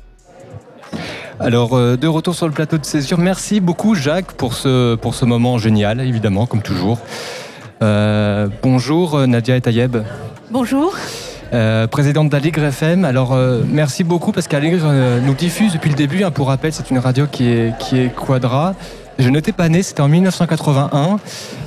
[1.39, 3.19] Alors, euh, de retour sur le plateau de césure.
[3.19, 6.99] Merci beaucoup, Jacques, pour ce, pour ce moment génial, évidemment, comme toujours.
[7.83, 9.97] Euh, bonjour, euh, Nadia et Tayeb.
[10.49, 10.95] Bonjour.
[11.53, 13.05] Euh, présidente d'Aligre FM.
[13.05, 16.23] Alors, euh, merci beaucoup parce qu'Aligre euh, nous diffuse depuis le début.
[16.23, 16.31] hein.
[16.31, 18.73] pour rappel, c'est une radio qui est, qui est Quadra.
[19.19, 21.19] Je n'étais pas né, c'était en 1981.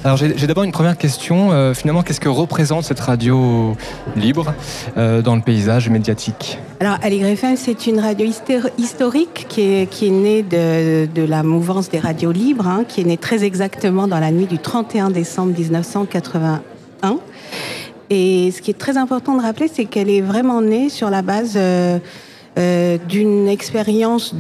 [0.05, 1.51] Alors, j'ai d'abord une première question.
[1.51, 3.76] Euh, finalement, qu'est-ce que représente cette radio
[4.14, 4.55] libre
[4.96, 6.59] euh, dans le paysage médiatique?
[6.78, 11.98] Alors, Aligre FM, c'est une radio histor- historique qui est, née de, la mouvance des
[11.98, 17.16] radios libres, hein, qui est née très exactement dans la nuit du 31 décembre 1981.
[18.11, 21.22] Et ce qui est très important de rappeler, c'est qu'elle est vraiment née sur la
[21.22, 21.98] base euh,
[23.09, 24.36] d'une expérience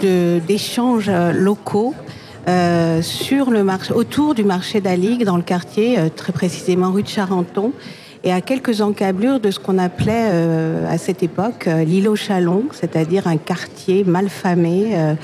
[0.00, 1.94] d'échanges locaux
[3.02, 7.08] sur le marché, autour du marché d'Alig, dans le quartier, euh, très précisément rue de
[7.08, 7.72] Charenton,
[8.22, 12.64] et à quelques encablures de ce qu'on appelait euh, à cette époque euh, l'îlot Chalon,
[12.72, 15.14] c'est-à-dire un quartier malfamé, euh,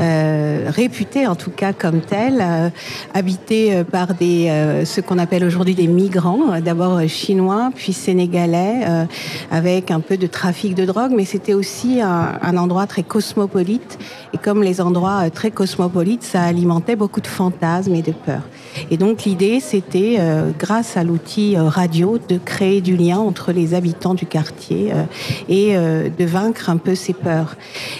[0.00, 2.70] euh, réputé en tout cas comme tel, euh,
[3.12, 4.50] habité par des
[4.84, 9.06] ce qu'on appelle aujourd'hui des migrants, d'abord chinois, puis sénégalais,
[9.50, 13.98] avec un peu de trafic de drogue, mais c'était aussi un, un endroit très cosmopolite.
[14.32, 18.42] Et comme les endroits très cosmopolites, ça alimentait beaucoup de fantasmes et de peurs.
[18.90, 23.52] Et donc l'idée, c'était, euh, grâce à l'outil euh, radio, de créer du lien entre
[23.52, 25.04] les habitants du quartier euh,
[25.48, 27.56] et euh, de vaincre un peu ces peurs.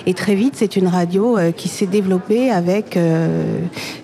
[0.06, 3.58] Et très vite, c'est une radio euh, qui s'est développée avec euh,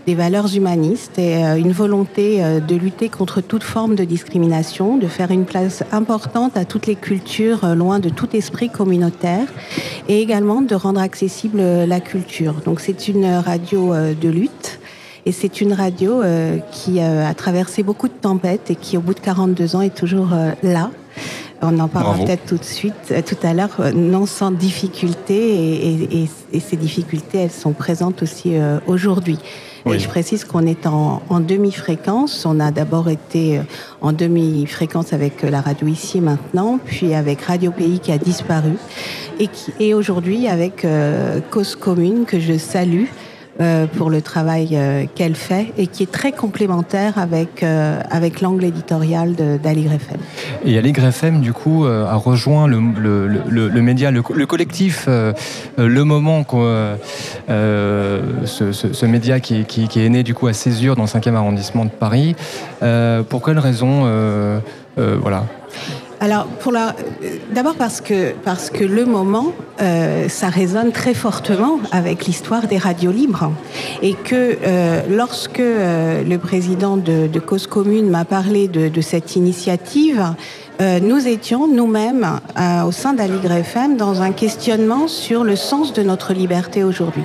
[0.07, 5.33] des valeurs humanistes et une volonté de lutter contre toute forme de discrimination, de faire
[5.33, 9.49] une place importante à toutes les cultures, loin de tout esprit communautaire,
[10.09, 12.55] et également de rendre accessible la culture.
[12.65, 14.79] Donc c'est une radio de lutte.
[15.29, 19.01] Et c'est une radio euh, qui euh, a traversé beaucoup de tempêtes et qui, au
[19.01, 20.91] bout de 42 ans, est toujours euh, là.
[21.63, 25.35] On en parlera peut-être tout de suite, euh, tout à l'heure, euh, non sans difficulté.
[25.35, 29.39] Et, et- et- ces difficultés, elles sont présentes aussi euh, aujourd'hui.
[29.85, 29.97] Oui.
[29.97, 32.45] Et je précise qu'on est en, en demi-fréquence.
[32.47, 33.61] On a d'abord été
[34.01, 38.73] en demi-fréquence avec la radio ici et maintenant, puis avec Radio Pays qui a disparu,
[39.41, 43.05] et, qui- et aujourd'hui avec euh, Cause Commune que je salue
[43.59, 48.43] euh, pour le travail euh, qu'elle fait et qui est très complémentaire avec, euh, avec
[48.43, 50.19] l'angle éditorial d'Aligre FM.
[50.67, 56.03] Et Aligre FM, du coup, a rejoint le, le, le, média, le, le collectif, le
[56.05, 56.45] moment,
[57.49, 61.91] ce, média qui, qui, est né du coup à Césure, dans le 5e arrondissement de
[61.91, 62.37] Paris.
[63.29, 64.03] Pour quelle raison
[64.97, 65.45] Voilà.
[66.19, 66.95] Alors, pour la,
[67.55, 69.53] d'abord parce que parce que le moment,
[69.83, 73.53] euh, ça résonne très fortement avec l'histoire des radios libres,
[74.01, 79.37] et que euh, lorsque euh, le président de, Cause Commune m'a parlé de, de cette
[79.37, 80.35] initiative,
[81.03, 82.39] nous étions nous-mêmes
[82.87, 87.23] au sein d'Aligre FM dans un questionnement sur le sens de notre liberté aujourd'hui.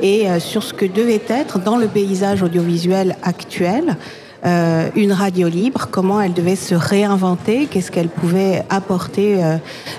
[0.00, 3.96] Et sur ce que devait être dans le paysage audiovisuel actuel
[4.46, 9.56] euh, une radio libre, comment elle devait se réinventer, qu'est-ce qu'elle pouvait apporter euh,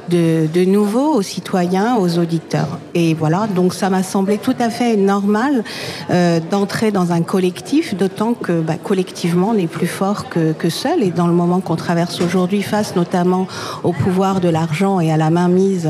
[0.10, 2.78] de, nouveau aux citoyens, aux auditeurs.
[2.94, 5.64] Et voilà, donc ça m'a semblé tout à fait normal
[6.12, 10.70] euh, d'entrer dans un collectif, d'autant que bah, collectivement on est plus fort que, que
[10.70, 11.02] seul.
[11.02, 13.48] Et dans le moment qu'on traverse aujourd'hui, face notamment
[13.84, 15.90] au pouvoir de l'argent et à la mainmise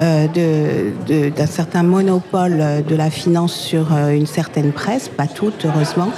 [0.00, 6.10] d'un certain monopole de la finance sur une certaine presse, pas toute heureusement,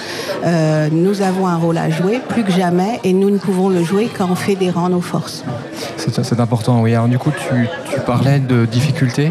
[0.91, 4.07] nous avons un rôle à jouer, plus que jamais, et nous ne pouvons le jouer
[4.07, 5.45] qu'en fédérant nos forces.
[5.97, 6.95] C'est important, oui.
[6.95, 9.31] Alors du coup, tu, tu parlais de difficultés.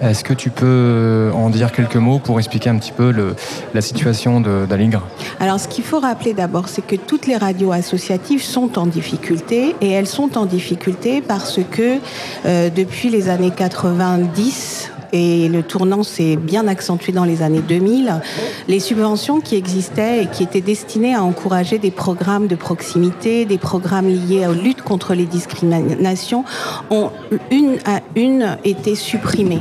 [0.00, 3.34] Est-ce que tu peux euh, en dire quelques mots pour expliquer un petit peu le-
[3.74, 5.02] la situation d'Aligre
[5.40, 9.74] Alors, ce qu'il faut rappeler d'abord, c'est que toutes les radios associatives sont en difficulté
[9.80, 11.98] et elles sont en difficulté parce que
[12.46, 18.20] euh, depuis les années 90, et le tournant s'est bien accentué dans les années 2000,
[18.66, 23.58] les subventions qui existaient et qui étaient destinées à encourager des programmes de proximité, des
[23.58, 26.44] programmes liés aux luttes contre les discriminations,
[26.90, 27.10] ont
[27.52, 29.60] une à une été supprimées.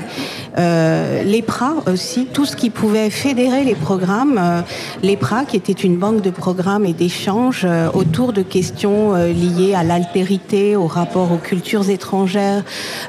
[0.57, 4.61] Euh, L'EPRA aussi, tout ce qui pouvait fédérer les programmes, euh,
[5.01, 9.73] l'EPRA qui était une banque de programmes et d'échanges euh, autour de questions euh, liées
[9.73, 12.63] à l'altérité, au rapport aux cultures étrangères,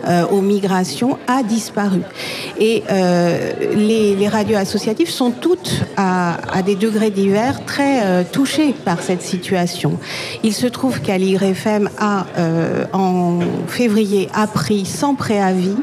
[0.06, 2.00] euh, aux migrations, a disparu.
[2.58, 8.74] Et euh, les, les radios associatives sont toutes à, à des degrés divers très touchées
[8.84, 9.98] par cette situation.
[10.42, 12.26] Il se trouve qu'Ali FM a,
[12.92, 15.76] en février, appris sans préavis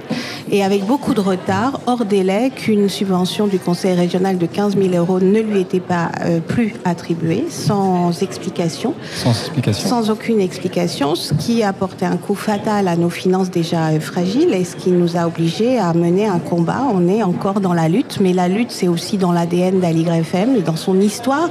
[0.52, 1.51] et avec beaucoup de retard,
[1.86, 6.12] hors délai, qu'une subvention du Conseil régional de 15 000 euros ne lui était pas
[6.22, 8.94] euh, plus attribuée, sans explication.
[9.16, 9.90] Sans explication.
[9.90, 14.00] Sans aucune explication, ce qui a porté un coup fatal à nos finances déjà euh,
[14.00, 16.84] fragiles et ce qui nous a obligés à mener un combat.
[16.94, 20.56] On est encore dans la lutte, mais la lutte, c'est aussi dans l'ADN d'Aligre FM
[20.56, 21.50] et dans son histoire.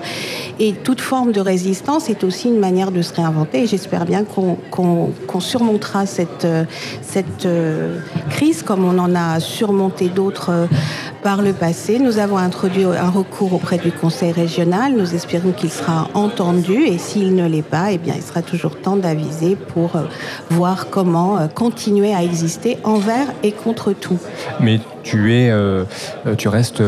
[0.58, 3.64] Et toute forme de résistance est aussi une manière de se réinventer.
[3.64, 6.64] Et j'espère bien qu'on surmontera cette, euh,
[7.02, 7.98] cette euh,
[8.30, 10.66] crise comme on en a surmonté d'autres euh,
[11.22, 11.98] par le passé.
[11.98, 14.92] Nous avons introduit un recours auprès du Conseil régional.
[14.92, 18.76] Nous espérons qu'il sera entendu et s'il ne l'est pas, eh bien, il sera toujours
[18.80, 20.02] temps d'aviser pour euh,
[20.50, 24.18] voir comment euh, continuer à exister envers et contre tout.
[24.60, 25.52] Mais tu es,
[26.36, 26.82] tu restes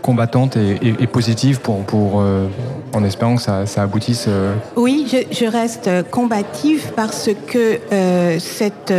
[0.00, 2.22] combattante et, positive pour, pour
[2.96, 4.24] en espérant que ça, aboutisse.
[4.28, 8.92] euh, Oui, je, reste euh, combative parce que euh, cette,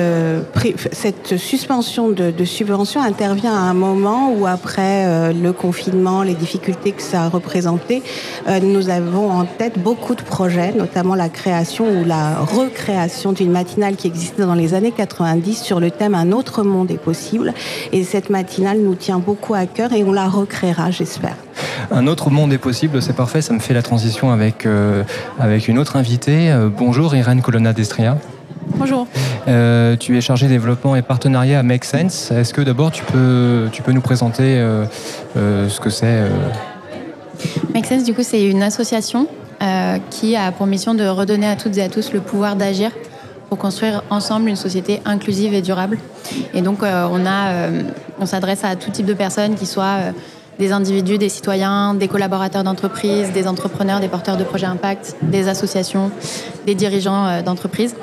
[1.37, 7.23] suspension de, subvention intervient à un moment où, après le confinement, les difficultés que ça
[7.23, 8.03] a représenté,
[8.61, 13.95] nous avons en tête beaucoup de projets, notamment la création ou la recréation d'une matinale
[13.95, 17.53] qui existait dans les années 90 sur le thème Un autre monde est possible.
[17.91, 21.35] Et cette matinale nous tient beaucoup à cœur et on la recréera, j'espère.
[21.91, 25.03] Un autre monde est possible, c'est parfait, ça me fait la transition avec, euh,
[25.39, 26.51] avec une autre invitée.
[26.51, 28.17] Euh, bonjour Irène Colonna d'Estria.
[28.75, 29.07] Bonjour.
[29.47, 32.31] Euh, tu es chargée développement et partenariat à Make Sense.
[32.31, 34.61] Est-ce que d'abord tu peux, tu peux nous présenter
[35.35, 36.23] ce que c'est
[37.73, 39.27] Make Sense, du coup, c'est une association
[40.09, 42.91] qui a pour mission de redonner à toutes et à tous le pouvoir d'agir
[43.49, 45.97] pour construire ensemble une société inclusive et durable.
[46.53, 47.83] Et donc, euh, on, a, euh,
[48.19, 49.97] on s'adresse à tout type de personnes, qui soient
[50.59, 55.47] des individus, des citoyens, des collaborateurs d'entreprises, des entrepreneurs, des porteurs de projets impact, des
[55.47, 56.11] associations,
[56.65, 57.95] des dirigeants euh, d'entreprises,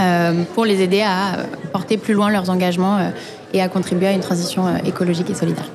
[0.00, 2.98] euh, pour les aider à euh, porter plus loin leurs engagements
[3.52, 5.68] et à contribuer à une transition écologique et solidaire.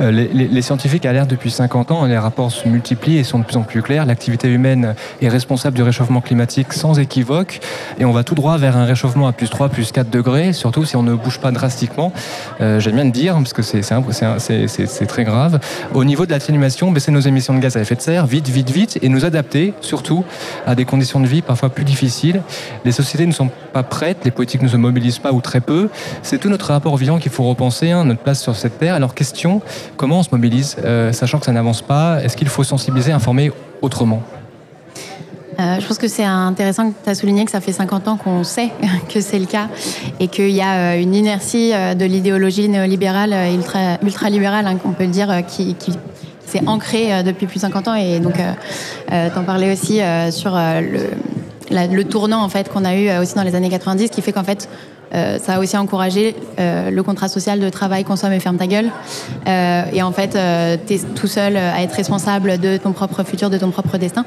[0.00, 3.56] Euh, les, scientifiques alertent depuis 50 ans, les rapports se multiplient et sont de plus
[3.56, 4.06] en plus clairs.
[4.06, 7.60] L'activité humaine est responsable du réchauffement climatique sans équivoque
[7.98, 10.84] et on va tout droit vers un réchauffement à plus 3, plus 4 degrés, surtout
[10.84, 12.12] si on ne bouge pas drastiquement.
[12.60, 15.60] Euh, J'aime bien le dire parce que c'est très grave.
[15.94, 18.70] Au niveau de l'atténuation, baisser nos émissions de gaz à effet de serre, vite, vite,
[18.70, 20.24] vite, et nous adapter surtout
[20.66, 22.42] à des conditions de vie parfois plus difficiles.
[22.84, 25.88] Les sociétés ne sont pas prêtes, les politiques ne se mobilisent pas ou très peu.
[26.22, 28.94] C'est tout notre rapport vivant qu'il faut repenser, hein, notre place sur cette terre.
[28.94, 29.62] Alors question,
[29.96, 32.22] comment on se mobilise, euh, sachant que ça n'avance pas?
[32.22, 34.22] Est-ce qu'il faut sensibiliser, informer autrement?
[35.58, 38.16] Euh, je pense que c'est intéressant que tu as souligné que ça fait 50 ans
[38.16, 38.70] qu'on sait
[39.12, 39.68] que c'est le cas
[40.18, 45.04] et qu'il y a euh, une inertie de l'idéologie néolibérale, ultra, ultralibérale, hein, qu'on peut
[45.04, 45.76] le dire, qui,
[46.46, 47.94] s'est ancrée depuis plus de 50 ans.
[47.94, 48.52] Et donc, euh,
[49.12, 50.00] euh, t'en parlais aussi
[50.32, 50.58] sur
[51.70, 54.42] le, tournant en fait, qu'on a eu aussi dans les années 90, qui fait qu'en
[54.42, 54.68] fait,
[55.14, 58.66] euh, ça a aussi encouragé euh, le contrat social de travail, consomme et ferme ta
[58.66, 58.90] gueule.
[59.46, 60.38] Euh, et en fait,
[60.86, 64.24] tu es tout seul à être responsable de ton propre futur, de ton propre destin.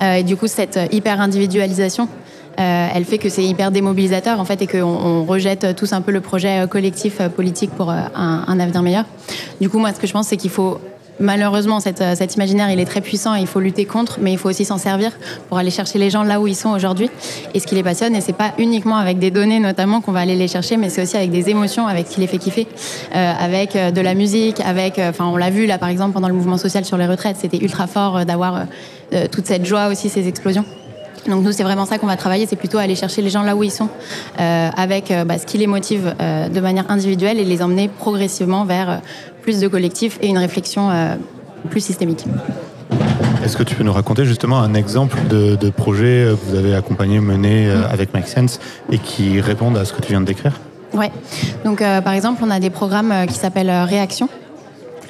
[0.00, 2.08] Et du coup, cette hyper individualisation,
[2.56, 6.10] elle fait que c'est hyper démobilisateur en fait et qu'on on rejette tous un peu
[6.10, 9.04] le projet collectif politique pour un avenir meilleur.
[9.60, 10.80] Du coup, moi, ce que je pense, c'est qu'il faut
[11.20, 14.32] malheureusement cette, euh, cet imaginaire, il est très puissant et il faut lutter contre, mais
[14.32, 15.12] il faut aussi s'en servir
[15.48, 17.10] pour aller chercher les gens là où ils sont aujourd'hui.
[17.54, 20.20] Et ce qui les passionne, et c'est pas uniquement avec des données notamment qu'on va
[20.20, 22.66] aller les chercher, mais c'est aussi avec des émotions, avec ce qui les fait kiffer,
[23.14, 26.12] euh, avec euh, de la musique, avec, euh, enfin, on l'a vu là par exemple
[26.12, 28.66] pendant le mouvement social sur les retraites, c'était ultra fort d'avoir
[29.14, 30.64] euh, toute cette joie aussi, ces explosions.
[31.28, 33.54] Donc nous, c'est vraiment ça qu'on va travailler, c'est plutôt aller chercher les gens là
[33.54, 33.88] où ils sont,
[34.40, 38.64] euh, avec bah, ce qui les motive euh, de manière individuelle et les emmener progressivement
[38.64, 39.00] vers
[39.42, 41.16] plus de collectifs et une réflexion euh,
[41.70, 42.24] plus systémique.
[43.44, 46.74] Est-ce que tu peux nous raconter justement un exemple de, de projet que vous avez
[46.74, 50.26] accompagné, mené euh, avec Make Sense et qui répondent à ce que tu viens de
[50.26, 50.52] décrire?
[50.94, 51.10] Ouais.
[51.64, 54.28] Donc, euh, par exemple, on a des programmes euh, qui s'appellent euh, Réaction.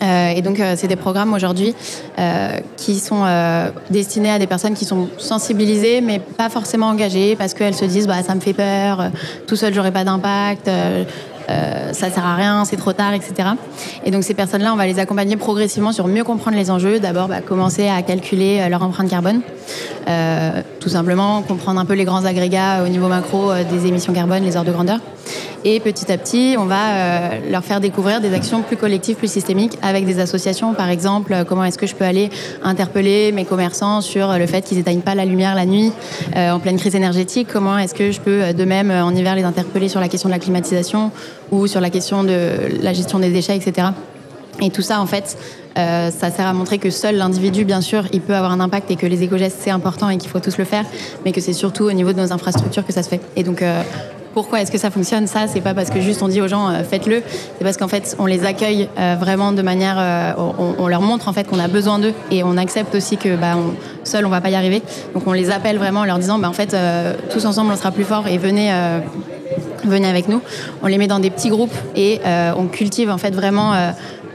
[0.01, 1.75] Euh, et donc, euh, c'est des programmes aujourd'hui
[2.19, 7.37] euh, qui sont euh, destinés à des personnes qui sont sensibilisées, mais pas forcément engagées,
[7.37, 9.09] parce qu'elles se disent, bah, ça me fait peur, euh,
[9.47, 10.69] tout seul, j'aurai pas d'impact.
[11.49, 13.51] Euh, euh, ça sert à rien, c'est trop tard, etc.
[14.05, 17.01] Et donc ces personnes-là, on va les accompagner progressivement sur mieux comprendre les enjeux.
[17.01, 19.43] D'abord, bah, commencer à calculer euh, leur empreinte carbone,
[20.09, 24.13] Euh, tout simplement comprendre un peu les grands agrégats au niveau macro euh, des émissions
[24.13, 24.99] carbone, les heures de grandeur.
[25.65, 29.31] Et petit à petit, on va euh, leur faire découvrir des actions plus collectives, plus
[29.31, 30.75] systémiques, avec des associations.
[30.75, 32.31] Par exemple, euh, comment est-ce que je peux aller
[32.65, 35.93] interpeller mes commerçants sur le fait qu'ils éteignent pas la lumière la nuit
[36.35, 37.47] euh, en pleine crise énergétique?
[37.53, 40.35] Comment est-ce que je peux de même en hiver les interpeller sur la question de
[40.35, 41.13] la climatisation
[41.53, 43.89] ou sur la question de la gestion des déchets, etc.
[44.61, 45.37] Et tout ça, en fait,
[45.77, 48.97] ça sert à montrer que seul l'individu, bien sûr, il peut avoir un impact et
[48.97, 50.85] que les éco-gestes, c'est important et qu'il faut tous le faire,
[51.25, 53.21] mais que c'est surtout au niveau de nos infrastructures que ça se fait.
[53.37, 53.63] Et donc,
[54.35, 56.69] pourquoi est-ce que ça fonctionne Ça, c'est pas parce que juste on dit aux gens
[56.69, 57.23] euh, faites-le,
[57.59, 59.97] c'est parce qu'en fait, on les accueille euh, vraiment de manière.
[59.99, 60.33] euh,
[60.79, 63.55] on, leur montre en fait qu'on a besoin d'eux et on accepte aussi que bah,
[63.57, 63.75] on,
[64.05, 64.83] seul, on va pas y arriver.
[65.15, 67.77] Donc, on les appelle vraiment en leur disant bah, en fait, euh, tous ensemble, on
[67.77, 68.73] sera plus fort et venez.
[69.85, 70.41] venez avec nous.
[70.83, 72.21] On les met dans des petits groupes et
[72.57, 73.73] on cultive en fait vraiment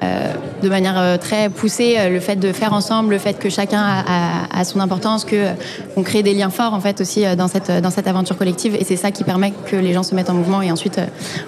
[0.03, 0.31] euh,
[0.61, 3.81] de manière euh, très poussée euh, le fait de faire ensemble, le fait que chacun
[3.81, 5.47] a, son importance, que
[5.95, 9.11] on crée des liens forts en fait aussi dans cette aventure collective et c'est ça
[9.11, 10.99] qui permet que les gens se mettent en mouvement et ensuite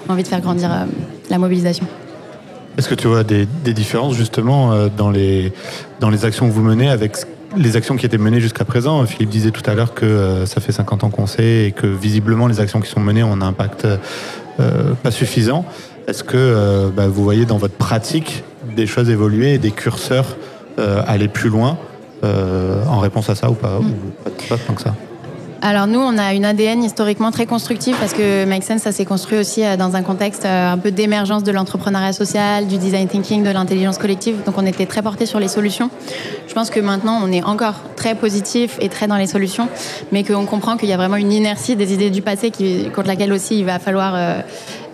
[0.08, 0.70] ont envie de faire grandir
[1.28, 1.86] la mobilisation.
[2.78, 5.52] Est-ce que tu vois des, différences justement dans les,
[6.22, 7.16] actions que vous menez avec
[7.56, 9.04] les actions qui étaient menées jusqu'à présent?
[9.06, 12.46] Philippe disait tout à l'heure que ça fait 50 ans qu'on sait et que visiblement
[12.46, 13.86] les actions qui sont menées ont un impact
[15.02, 15.64] pas suffisant.
[16.10, 18.42] Est-ce que euh, bah, vous voyez dans votre pratique
[18.74, 20.36] des choses évoluer et des curseurs
[20.80, 21.78] euh, aller plus loin
[22.24, 23.84] euh, en réponse à ça ou pas, ou
[24.24, 24.92] pas, pas tant que ça?
[25.62, 29.04] Alors nous, on a une ADN historiquement très constructive parce que Make Sense, ça s'est
[29.04, 33.50] construit aussi dans un contexte un peu d'émergence de l'entrepreneuriat social, du design thinking, de
[33.50, 34.42] l'intelligence collective.
[34.44, 35.90] Donc on était très porté sur les solutions.
[36.48, 39.68] Je pense que maintenant, on est encore très positif et très dans les solutions,
[40.10, 43.06] mais qu'on comprend qu'il y a vraiment une inertie des idées du passé qui, contre
[43.08, 44.42] laquelle aussi il va falloir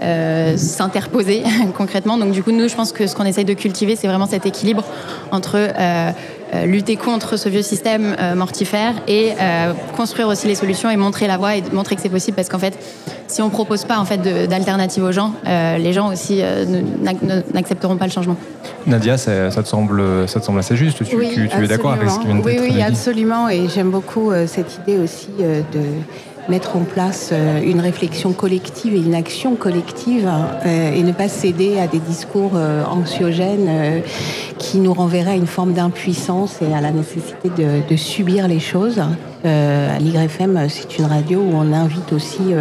[0.03, 1.42] euh, s'interposer
[1.76, 2.18] concrètement.
[2.18, 4.47] Donc du coup, nous, je pense que ce qu'on essaye de cultiver, c'est vraiment cet
[4.47, 4.84] équilibre
[5.30, 6.11] entre euh,
[6.55, 10.97] euh, lutter contre ce vieux système euh, mortifère et euh, construire aussi les solutions et
[10.97, 12.78] montrer la voie et montrer que c'est possible parce qu'en fait
[13.26, 16.64] si on propose pas en fait de- d'alternative aux gens euh, les gens aussi euh,
[16.64, 18.36] ne- n'ac- ne- n'accepteront pas le changement
[18.86, 21.03] Nadia, ça, ça te semble, ça te semble assez juste.
[21.05, 23.49] Tu, Oui, tu- tu es d'accord avec ce qui vient d'être Oui, oui, absolument.
[23.49, 25.80] Et j'aime beaucoup euh, cette idée aussi euh, de
[26.49, 31.28] mettre en place euh, une réflexion collective et une action collective euh, et ne pas
[31.28, 34.03] céder à des discours euh, anxiogènes
[34.59, 39.03] qui nous renverraient à une forme d'impuissance et à la nécessité de, subir les choses.
[39.44, 39.99] Euh,
[40.68, 42.55] c'est une radio où on invite aussi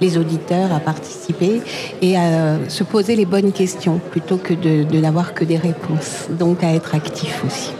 [0.00, 1.60] les auditeurs à participer
[2.02, 6.28] et à se poser les bonnes questions plutôt que de, de n'avoir que des réponses.
[6.30, 7.72] Donc à être actif aussi.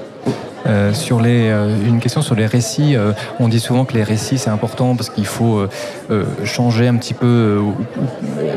[0.66, 2.94] Euh, sur les, euh, une question sur les récits.
[2.94, 5.66] euh, on dit souvent que les récits c'est important parce qu'il faut
[6.44, 7.62] changer un petit peu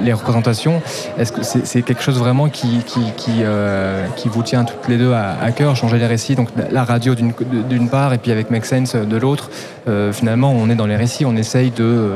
[0.02, 0.82] les représentations.
[1.18, 5.76] Est-ce que c'est quelque chose vraiment qui, qui, vous tient toutes les deux à, cœur,
[5.76, 6.36] changer les récits?
[6.36, 9.50] Donc la radio d'une part et puis avec Make Sense de l'autre.
[10.12, 12.14] Finalement, on est dans les récits, on essaye de,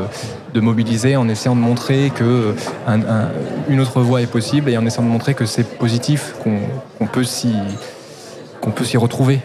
[0.54, 2.56] de mobiliser en essayant de montrer que
[3.80, 6.60] autre voie est possible et en essayant de montrer que c'est positif, qu'on
[6.98, 7.54] qu'on peut s'y
[8.62, 9.42] qu'on peut s'y retrouver.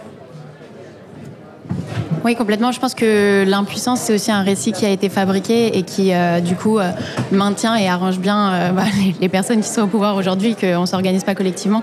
[2.24, 2.70] Oui, complètement.
[2.70, 6.38] Je pense que l'impuissance, c'est aussi un récit qui a été fabriqué et qui, euh,
[6.38, 6.90] du coup, euh,
[7.32, 8.84] maintient et arrange bien euh, bah,
[9.20, 11.82] les, personnes qui sont au pouvoir aujourd'hui, qu'on ne s'organise pas collectivement.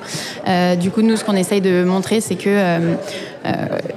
[0.80, 2.80] Du coup, nous, ce qu'on essaye de montrer, c'est que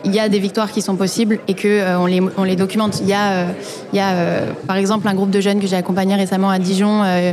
[0.05, 1.99] il y a des victoires qui sont possibles et que euh,
[2.37, 3.01] on, les, documente.
[3.01, 3.47] Il y a, euh,
[3.93, 6.59] il y a euh, par exemple, un groupe de jeunes que j'ai accompagné récemment à
[6.59, 7.33] Dijon euh,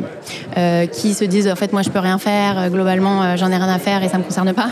[0.58, 2.58] euh, qui se disent en fait, moi, je peux rien faire.
[2.58, 4.70] euh, Globalement, euh, j'en ai rien à faire et ça me concerne pas.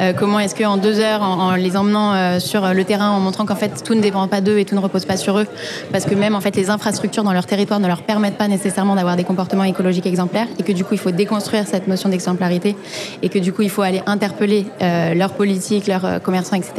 [0.00, 3.20] Euh, comment est-ce qu'en deux heures, en, en les emmenant euh, sur le terrain, en
[3.20, 5.46] montrant qu'en fait tout ne dépend pas d'eux et tout ne repose pas sur eux,
[5.92, 8.94] parce que même en fait les infrastructures dans leur territoire ne leur permettent pas nécessairement
[8.94, 12.76] d'avoir des comportements écologiques exemplaires et que du coup il faut déconstruire cette notion d'exemplarité
[13.22, 16.72] et que du coup il faut aller interpeller euh, leurs politiques, leurs euh, commerçants, etc.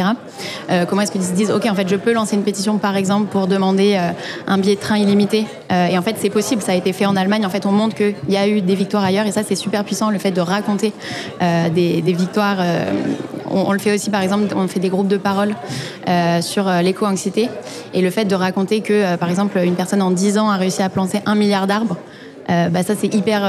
[0.69, 2.95] Euh, comment est-ce qu'ils se disent ok en fait je peux lancer une pétition par
[2.95, 4.11] exemple pour demander euh,
[4.47, 7.07] un billet de train illimité Euh, et en fait c'est possible, ça a été fait
[7.07, 7.43] en Allemagne.
[7.43, 9.83] En fait on montre qu'il y a eu des victoires ailleurs et ça c'est super
[9.83, 10.93] puissant le fait de raconter
[11.73, 12.59] des, victoires.
[13.49, 15.55] on, le fait aussi par exemple, on fait des groupes de parole
[16.41, 17.49] sur l'éco-anxiété
[17.95, 20.83] et le fait de raconter que par exemple une personne en 10 ans a réussi
[20.83, 21.97] à planter un milliard d'arbres.
[22.47, 23.41] bah, ça c'est hyper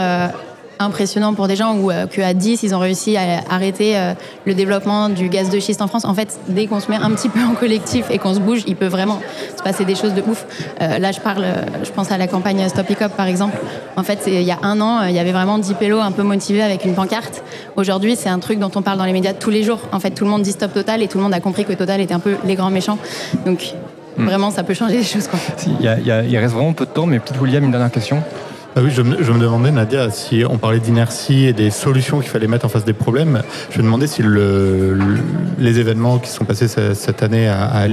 [0.78, 4.14] impressionnant pour des gens ou euh, qu'à 10, ils ont réussi à arrêter euh,
[4.44, 6.04] le développement du gaz de schiste en France.
[6.04, 8.62] En fait, dès qu'on se met un petit peu en collectif et qu'on se bouge,
[8.66, 9.20] il peut vraiment
[9.56, 10.44] se passer des choses de ouf.
[10.82, 11.54] Euh, là, je parle, euh,
[11.84, 13.56] je pense à la campagne Stop Hiccup, par exemple.
[13.96, 16.22] En fait, il y a un an, il y avait vraiment 10 pélos un peu
[16.22, 17.42] motivés avec une pancarte.
[17.76, 19.80] Aujourd'hui, c'est un truc dont on parle dans les médias tous les jours.
[19.92, 21.72] En fait, tout le monde dit Stop Total et tout le monde a compris que
[21.72, 22.98] Total était un peu les grands méchants.
[23.44, 23.74] Donc,
[24.18, 24.24] Hmm.
[24.24, 25.28] vraiment, ça peut changer les choses.
[25.28, 25.38] Quoi.
[25.78, 27.62] Il, y a- il y a- il reste vraiment peu de temps, mais peut-être William,
[27.62, 28.22] une dernière question.
[28.78, 32.46] Ah oui, je me, demandais, Nadia, si on parlait d'inertie et des solutions qu'il fallait
[32.46, 35.16] mettre en face des problèmes, je me demandais si le, le-
[35.58, 37.88] les événements qui sont passés ce- cette année à, à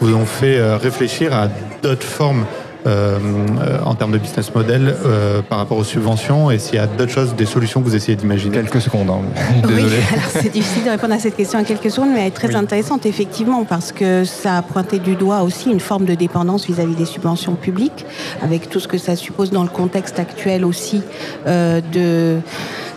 [0.00, 1.48] vous ont fait euh, réfléchir à
[1.82, 2.44] d'autres formes
[2.86, 7.12] en termes de business model euh, par rapport aux subventions et s'il y a d'autres
[7.12, 8.56] choses, des solutions que vous essayez d'imaginer.
[8.56, 9.20] Quelques secondes, hein.
[9.64, 9.96] Oui, désolé.
[10.12, 12.54] alors c'est difficile de répondre à cette question en quelques secondes, mais elle est très
[12.54, 16.94] intéressante effectivement parce que ça a pointé du doigt aussi une forme de dépendance vis-à-vis
[16.94, 18.06] des subventions publiques,
[18.42, 21.02] avec tout ce que ça suppose dans le contexte actuel aussi
[21.46, 22.40] euh, de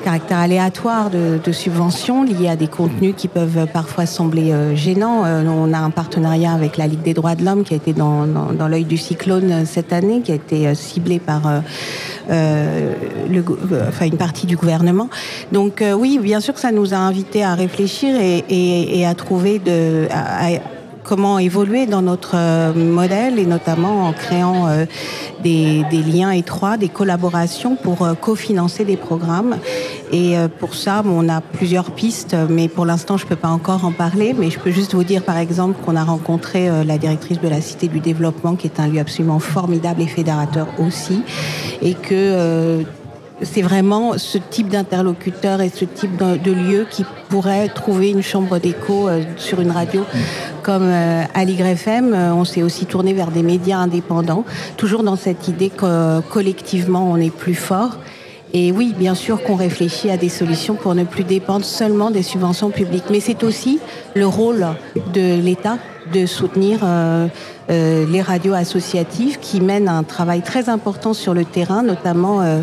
[0.05, 5.25] caractère aléatoire de, de subventions liées à des contenus qui peuvent parfois sembler euh, gênants.
[5.25, 7.91] Euh, on a un partenariat avec la Ligue des droits de l'homme qui a été
[7.91, 11.47] dans, dans, dans l'œil du cyclone euh, cette année, qui a été euh, ciblé par
[11.47, 11.59] euh,
[12.30, 12.93] euh,
[13.30, 13.43] le,
[14.05, 15.09] une partie du gouvernement.
[15.51, 20.07] Donc oui, bien sûr que ça nous a invités à réfléchir et, à trouver de,
[21.06, 24.86] comment évoluer dans notre euh, modèle et notamment en créant euh,
[25.43, 29.58] des, liens étroits, des collaborations pour euh, cofinancer des programmes.
[30.12, 33.91] Et pour ça, on a plusieurs pistes, mais pour l'instant, je peux pas encore en
[33.91, 34.34] parler.
[34.38, 37.60] Mais je peux juste vous dire, par exemple, qu'on a rencontré la directrice de la
[37.60, 41.22] Cité du Développement, qui est un lieu absolument formidable et fédérateur aussi,
[41.82, 42.86] et que
[43.41, 48.59] c'est vraiment ce type d'interlocuteur et ce type de, lieu qui pourrait trouver une chambre
[48.59, 50.03] d'écho euh, sur une radio
[50.65, 52.13] comme euh, Aligre FM.
[52.13, 54.45] Euh, on s'est aussi tourné vers des médias indépendants,
[54.77, 57.97] toujours dans cette idée que euh, collectivement on est plus fort.
[58.53, 62.23] Et oui, bien sûr qu'on réfléchit à des solutions pour ne plus dépendre seulement des
[62.23, 63.03] subventions publiques.
[63.11, 63.79] Mais c'est aussi
[64.15, 64.65] le rôle
[65.13, 65.77] de l'État
[66.14, 67.28] de soutenir euh,
[67.70, 72.62] euh, les radios associatives qui mènent un travail très important sur le terrain, notamment euh,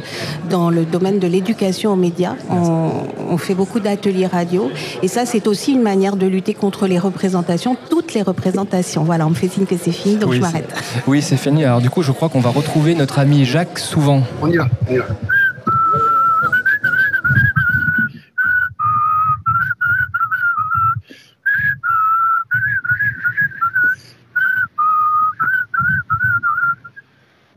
[0.49, 2.34] dans le domaine de l'éducation aux médias.
[2.51, 2.90] On,
[3.30, 4.70] on fait beaucoup d'ateliers radio.
[5.03, 9.03] Et ça, c'est aussi une manière de lutter contre les représentations, toutes les représentations.
[9.05, 10.72] Voilà, on me fait signe que c'est fini, donc Oui, je m'arrête.
[11.07, 11.64] Oui, c'est fini.
[11.64, 14.22] Alors du coup, je crois qu'on va retrouver notre ami Jacques Souvent.
[14.40, 15.07] On y va, on y va.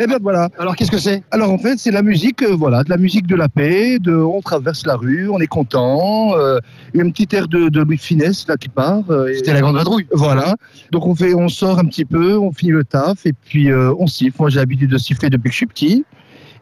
[0.06, 0.49] Eh ben voilà.
[0.60, 1.24] Alors qu'est-ce que c'est?
[1.32, 3.97] Alors en fait, c'est la musique, euh, voilà, de la musique de la paix.
[3.99, 6.38] De, on traverse la rue, on est content.
[6.38, 6.60] euh,
[6.93, 9.01] il y a un petit air de, de Louis de Finesse là qui part.
[9.10, 10.06] euh, et- C'était la grande vadrouille.
[10.12, 10.56] Voilà.
[10.91, 13.93] Donc on fait, on sort un petit peu, on finit le taf et puis euh,
[13.97, 14.36] on siffle.
[14.39, 16.06] Moi j'ai l'habitude de siffler depuis que je suis petit.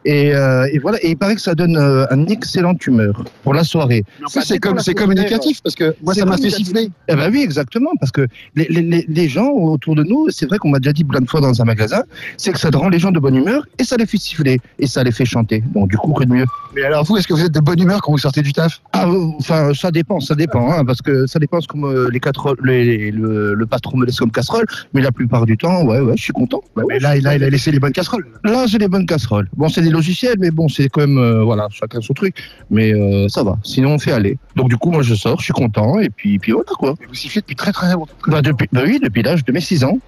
[0.04, 0.98] Et, euh, et voilà.
[1.02, 4.04] Et il paraît que ça donne euh, un excellente humeur pour la soirée.
[4.18, 6.90] Plus, c'est comme- c'est communicatif, parce que moi, ça m'a fait siffler.
[7.08, 10.58] Eh ben oui, exactement, parce que les, les- les- gens autour de nous, c'est vrai
[10.58, 12.02] qu'on m'a déjà dit plein de fois dans un magasin,
[12.36, 14.86] c'est que ça rend les gens de bonne humeur et ça les fait siffler et
[14.86, 15.64] ça les fait chanter.
[15.74, 16.44] Donc du coup, que de mieux.
[16.74, 18.80] Mais alors vous, est-ce que vous êtes de bonne humeur quand vous sortez du taf?
[18.92, 22.20] Ah, euh, enfin, ça dépend, ça dépend, hein, parce que ça dépend comme euh, les
[22.20, 26.00] quatre, les- le, le patron me laisse comme casserole, mais la plupart du temps, ouais,
[26.00, 26.60] ouais, je suis content.
[26.76, 28.26] Bah Mais là, là, il a laissé les bonnes casseroles.
[28.44, 29.48] Là, j'ai les bonnes casseroles.
[29.56, 32.36] Bon, c'est des logiciels, mais bon, c'est quand même, euh, voilà, chacun son truc.
[32.70, 33.56] Mais euh, ça va.
[33.62, 34.36] Sinon, on fait aller.
[34.56, 36.94] Donc, du coup, moi, je sors, je suis content, et puis, puis voilà, quoi.
[37.08, 38.12] Vous sifflez depuis très très longtemps.
[38.26, 39.98] Bah, depuis, bah oui, depuis l'âge de mes 6 ans.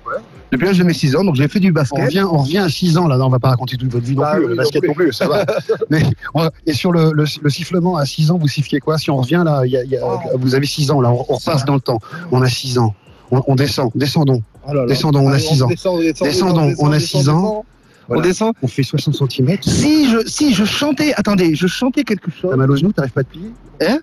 [0.52, 2.04] Depuis l'âge de mes 6 ans, donc j'ai fait du On basket.
[2.04, 4.22] revient, on revient à 6 ans là, on va pas raconter toute votre vie non
[4.22, 4.88] Bah plus, oui, le non basket plus.
[4.88, 5.44] non plus, ça va.
[5.90, 6.02] Mais,
[6.34, 8.96] on et sur le, le, le sifflement, à 6 ans, vous siffliez quoi?
[8.96, 10.02] Si on revient là, il y a- y a-
[10.38, 11.98] vous avez 6 ans, là, on, on repasse dans le temps.
[12.30, 12.94] On a 6 ans.
[13.32, 14.40] On, on descend, descendons.
[14.68, 14.86] Oh là là.
[14.86, 15.66] Descendons, on a Allez, 6 ans.
[15.66, 17.64] descend, descend, Descendons, descend, on a descend, 6 ans.
[18.08, 18.22] Voilà.
[18.22, 18.54] On descend.
[18.62, 19.56] On fait 60 cm.
[19.62, 22.50] Si je, si je chantais, attendez, je chantais quelque chose.
[22.50, 23.50] T'as mal aux genoux, t'arrives pas à te plier
[23.82, 23.98] Hein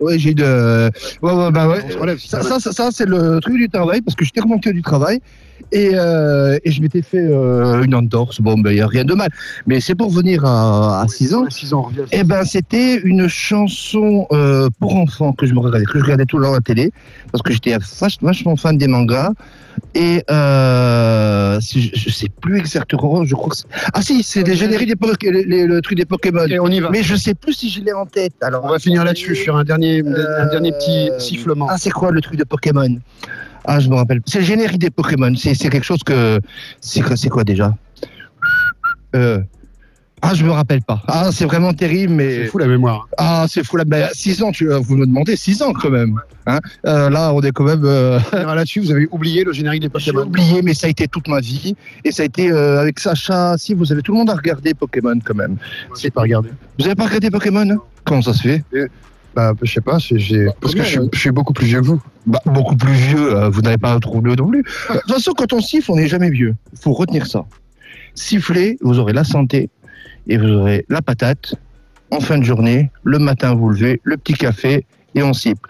[0.00, 0.90] Ouais, j'ai eu de.
[1.22, 2.16] Ouais, ouais, bah ouais.
[2.18, 5.20] Ça, ça, ça, c'est le truc du travail parce que j'étais remonté du travail
[5.72, 8.40] et, euh, et je m'étais fait euh, une entorse.
[8.40, 9.28] Bon, ben, il n'y a rien de mal.
[9.66, 11.44] Mais c'est pour venir à, à 6 ans.
[11.46, 11.90] À 6 ans.
[12.12, 16.24] Eh ben, c'était une chanson euh, pour enfants que je me regardais, que je regardais
[16.26, 16.90] tout le temps à la télé,
[17.32, 19.32] parce que j'étais vach- vachement fan des mangas.
[19.94, 23.66] Et euh, si je, je sais plus exactement, je crois que c'est...
[23.92, 26.46] Ah si, c'est les génériques des les- les- le truc des Pokémon.
[26.46, 26.88] Et on y va.
[26.90, 28.32] Mais je sais plus si je l'ai en tête.
[28.40, 30.02] Alors, On va finir là-dessus sur un dernier,
[30.38, 31.66] un dernier petit sifflement.
[31.68, 32.98] Ah, c'est quoi le truc de Pokémon?
[33.66, 34.20] Ah, je me rappelle.
[34.26, 35.34] C'est le générique des Pokémon.
[35.36, 36.40] C'est quelque chose que.
[36.80, 37.74] C'est quoi, déjà?
[39.14, 39.40] Euh...
[40.22, 41.02] Ah, je me rappelle pas.
[41.08, 42.36] Ah, c'est vraiment terrible, mais.
[42.44, 43.06] C'est fou la mémoire.
[43.18, 44.10] Ah, c'est fou la mémoire.
[44.14, 46.18] 6 ans, tu, vous me demandez 6 ans quand même.
[46.46, 47.82] Hein Euh, là, on est quand même.
[47.84, 50.26] euh, Là-dessus, vous avez oublié le générique des J'ai Pokémon.
[50.26, 51.76] oublié, mais ça a été toute ma vie.
[52.02, 53.56] Et ça a été euh, avec Sacha.
[53.58, 55.56] Si, vous avez tout le monde a regardé Pokémon quand même.
[55.94, 56.48] C'est pas regardé.
[56.78, 57.76] Vous avez pas regardé Pokémon hein?
[58.04, 58.64] Comment ça se fait?
[59.36, 61.86] Bah, je sais pas, j'ai parce que je, suis- je suis beaucoup plus vieux que
[61.86, 62.02] vous.
[62.26, 64.62] Bah, beaucoup plus vieux, euh, vous n'avez pas trop vieux non plus.
[64.62, 66.54] De toute façon, quand on siffle, on n'est jamais vieux.
[66.72, 67.44] Il faut retenir ça.
[68.14, 69.68] Siffler, vous aurez la santé
[70.26, 71.54] et vous aurez la patate.
[72.10, 75.60] En fin de journée, le matin, vous levez, le petit café et on siffle.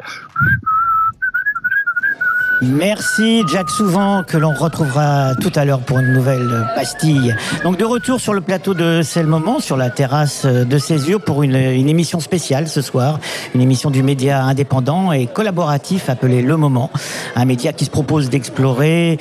[2.62, 7.36] Merci Jack Souvent que l'on retrouvera tout à l'heure pour une nouvelle pastille.
[7.64, 11.20] Donc de retour sur le plateau de C'est le moment, sur la terrasse de Césure
[11.20, 13.20] pour une, émission spéciale ce soir,
[13.54, 16.90] une émission du média indépendant et collaboratif appelé Le Moment,
[17.34, 19.18] un média qui se propose d'explorer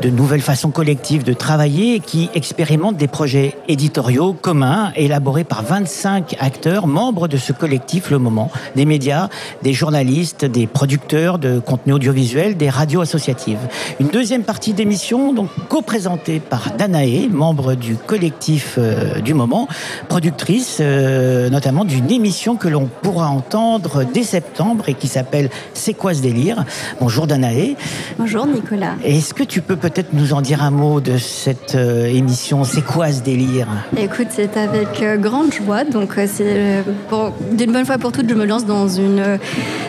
[0.00, 5.64] de nouvelles façons collectives de travailler et qui expérimente des projets éditoriaux communs élaborés par
[5.64, 9.28] 25 acteurs membres de ce collectif Le Moment, des médias,
[9.62, 13.58] des journalistes, des producteurs de contenu audiovisuel, des radios associatives.
[14.00, 19.66] Une deuxième partie d'émission, donc co-présentée par Danae, membre du collectif euh, du moment,
[20.08, 25.94] productrice euh, notamment d'une émission que l'on pourra entendre dès septembre et qui s'appelle C'est
[25.94, 26.64] quoi ce délire?
[27.00, 27.76] Bonjour Danae.
[28.18, 28.94] Bonjour Nicolas.
[29.04, 32.84] Est-ce que tu peux peut-être nous en dire un mot de cette euh, émission C'est
[32.84, 33.68] quoi ce délire?
[33.96, 35.84] Écoute, c'est avec grande joie.
[35.84, 39.38] Donc, c'est pour- d'une bonne fois pour toutes, je me lance dans une,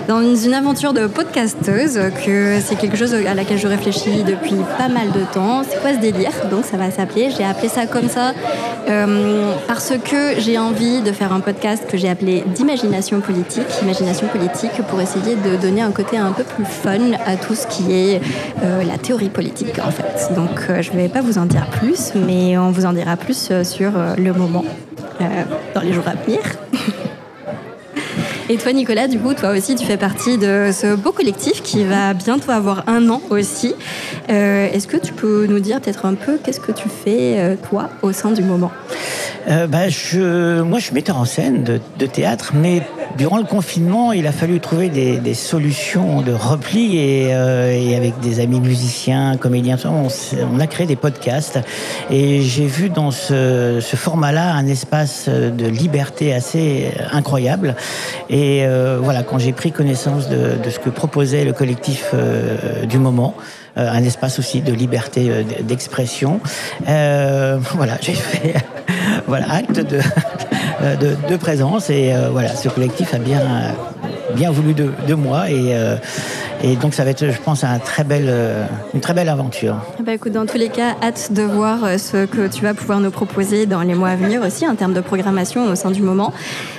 [0.07, 1.99] dans une, aventure de podcasteuse.
[2.25, 5.63] Que c'est quelque chose à laquelle je réfléchis depuis pas mal de temps.
[5.67, 7.29] C'est quoi ce délire Donc, ça va s'appeler.
[7.35, 8.33] J'ai appelé ça comme ça
[8.89, 13.65] euh, parce que j'ai envie de faire un podcast que j'ai appelé d'imagination politique.
[13.81, 17.67] Imagination politique pour essayer de donner un côté un peu plus fun à tout ce
[17.67, 18.21] qui est
[18.63, 20.33] euh, la théorie politique en fait.
[20.35, 23.17] Donc euh, je ne vais pas vous en dire plus, mais on vous en dira
[23.17, 24.65] plus sur le moment
[25.73, 26.39] dans les jours à venir.
[28.49, 31.83] Et toi, Nicolas, du coup, toi aussi, tu fais partie de ce beau collectif qui
[31.83, 33.75] va bientôt avoir un an aussi.
[34.29, 37.55] Euh, Est-ce que tu peux nous dire peut-être un peu qu'est-ce que tu fais, euh,
[37.69, 38.71] toi, au sein du moment?
[39.49, 42.81] Euh, bah, je, moi, je suis metteur en scène de, théâtre, mais
[43.17, 48.19] durant le confinement, il a fallu trouver des, solutions de repli et, euh, et avec
[48.19, 51.59] des amis musiciens, comédiens, on, a créé des podcasts
[52.09, 57.75] et j'ai vu dans ce, format-là un espace de liberté assez incroyable.
[58.65, 62.97] Euh, voilà, quand j'ai pris connaissance de, de ce que proposait le collectif euh, du
[62.97, 63.35] moment,
[63.77, 66.39] euh, un espace aussi de liberté euh, d'expression.
[66.87, 68.55] Euh, voilà, j'ai fait
[69.27, 69.99] voilà, acte de,
[70.81, 73.41] euh, de, de présence et voilà, ce collectif a bien,
[74.35, 75.75] bien voulu de, de moi et,
[76.63, 79.77] et donc ça va être, je pense, euh, une très belle aventure.
[79.99, 82.99] Ben, écoute, dans tous les cas, hâte de voir euh, ce que tu vas pouvoir
[82.99, 86.01] nous proposer dans les mois à venir aussi en termes de programmation au sein du
[86.01, 86.33] moment.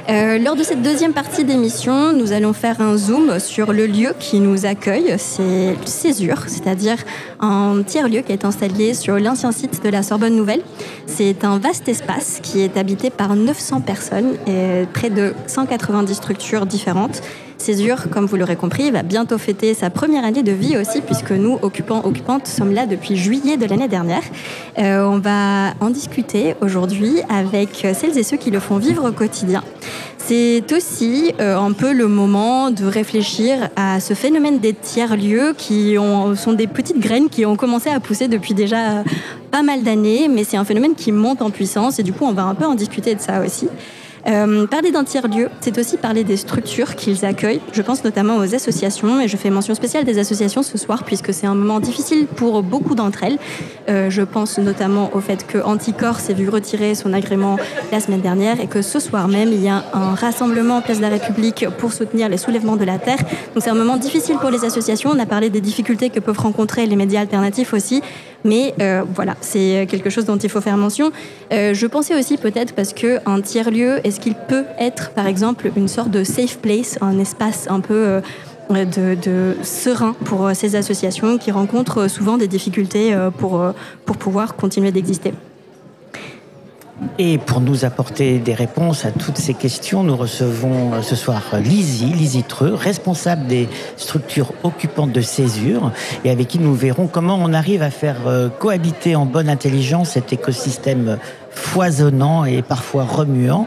[0.08, 4.14] Euh, lors de cette deuxième partie d'émission, nous allons faire un zoom sur le lieu
[4.18, 5.14] qui nous accueille.
[5.18, 6.96] C'est Césure, c'est-à-dire
[7.40, 10.62] un tiers-lieu qui est installé sur l'ancien site de la Sorbonne Nouvelle.
[11.06, 16.66] C'est un vaste espace qui est habité par 900 personnes et près de 190 structures
[16.66, 17.22] différentes.
[17.58, 21.32] Césure, comme vous l'aurez compris, va bientôt fêter sa première année de vie aussi, puisque
[21.32, 24.22] nous, occupants, occupantes, sommes là depuis juillet de l'année dernière.
[24.78, 29.12] Euh, on va en discuter aujourd'hui avec celles et ceux qui le font vivre au
[29.12, 29.62] quotidien.
[30.18, 35.96] C'est aussi euh, un peu le moment de réfléchir à ce phénomène des tiers-lieux qui
[35.98, 39.04] ont, sont des petites graines qui ont commencé à pousser depuis déjà
[39.50, 42.32] pas mal d'années, mais c'est un phénomène qui monte en puissance et du coup on
[42.32, 43.68] va un peu en discuter de ça aussi.
[44.26, 47.60] Euh, parler d'un tiers-lieu, c'est aussi parler des structures qu'ils accueillent.
[47.72, 51.32] Je pense notamment aux associations, et je fais mention spéciale des associations ce soir, puisque
[51.32, 53.38] c'est un moment difficile pour beaucoup d'entre elles.
[53.88, 57.56] Euh, je pense notamment au fait que Anticor s'est vu retirer son agrément
[57.92, 61.02] la semaine dernière, et que ce soir même, il y a un rassemblement Place de
[61.02, 63.18] la République pour soutenir les soulèvements de la Terre.
[63.54, 65.10] Donc c'est un moment difficile pour les associations.
[65.10, 68.02] On a parlé des difficultés que peuvent rencontrer les médias alternatifs aussi.
[68.44, 71.10] Mais euh, voilà, c'est quelque chose dont il faut faire mention.
[71.52, 75.70] Euh, je pensais aussi peut-être parce que un tiers-lieu, est-ce qu'il peut être par exemple
[75.76, 78.20] une sorte de safe place, un espace un peu euh,
[78.70, 83.72] de, de serein pour euh, ces associations qui rencontrent souvent des difficultés euh, pour, euh,
[84.04, 85.32] pour pouvoir continuer d'exister?
[87.18, 91.42] Et pour nous apporter des réponses à toutes ces questions, nous recevons euh, ce soir
[91.62, 95.92] Lizzie, Lizzie Treux, responsable des structures occupantes de Césure,
[96.24, 100.10] et avec qui nous verrons comment on arrive à faire euh, cohabiter en bonne intelligence
[100.10, 101.18] cet écosystème
[101.58, 103.66] foisonnant et parfois remuant.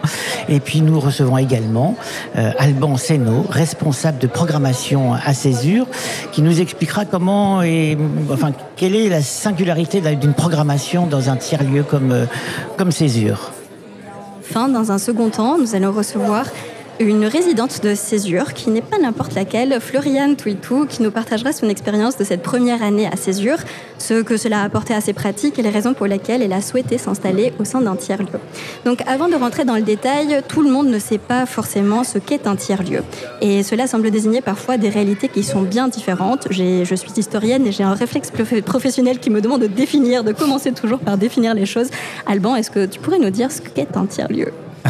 [0.49, 1.95] Et puis nous recevons également
[2.37, 5.85] euh, Alban Seno, responsable de programmation à Césure,
[6.31, 7.97] qui nous expliquera comment et
[8.31, 12.25] enfin quelle est la singularité d'une programmation dans un tiers-lieu comme, euh,
[12.77, 13.51] comme Césure.
[14.49, 16.45] enfin, dans un second temps, nous allons recevoir
[17.05, 21.67] une résidente de Césure, qui n'est pas n'importe laquelle, Floriane Touitou, qui nous partagera son
[21.69, 23.57] expérience de cette première année à Césure,
[23.97, 26.61] ce que cela a apporté à ses pratiques et les raisons pour lesquelles elle a
[26.61, 28.39] souhaité s'installer au sein d'un tiers-lieu.
[28.85, 32.17] Donc avant de rentrer dans le détail, tout le monde ne sait pas forcément ce
[32.17, 33.03] qu'est un tiers-lieu.
[33.41, 36.47] Et cela semble désigner parfois des réalités qui sont bien différentes.
[36.51, 40.33] Je suis historienne et j'ai un réflexe prof- professionnel qui me demande de définir, de
[40.33, 41.87] commencer toujours par définir les choses.
[42.27, 44.51] Alban, est-ce que tu pourrais nous dire ce qu'est un tiers-lieu?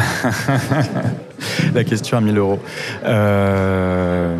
[1.74, 2.58] La question à 1000 euros.
[3.04, 4.36] Euh,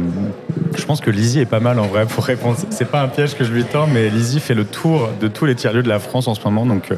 [0.77, 2.57] je pense que Lizzie est pas mal en vrai pour répondre.
[2.71, 5.45] C'est pas un piège que je lui tends, mais Lizzie fait le tour de tous
[5.45, 6.67] les tiers-lieux de la France en ce moment.
[6.67, 6.97] Donc, euh,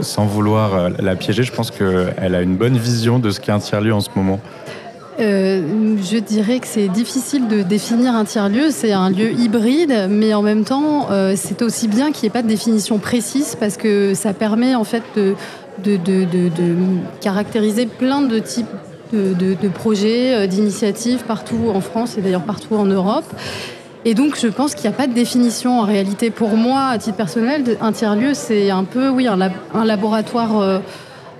[0.00, 3.52] sans vouloir euh, la piéger, je pense qu'elle a une bonne vision de ce qu'est
[3.52, 4.40] un tiers-lieu en ce moment.
[5.16, 8.70] Je dirais que c'est difficile de définir un tiers-lieu.
[8.70, 12.42] C'est un lieu hybride, mais en même temps, c'est aussi bien qu'il n'y ait pas
[12.42, 15.36] de définition précise parce que ça permet en fait de
[17.20, 18.66] caractériser plein de types
[19.14, 23.24] de, projets, euh, d'initiatives partout en France et d'ailleurs partout en Europe.
[24.04, 26.30] Et donc, je pense qu'il n'y a pas de définition en réalité.
[26.30, 30.60] Pour moi, à titre personnel, un tiers-lieu, c'est un peu, oui, un, lab- un laboratoire
[30.60, 30.78] euh,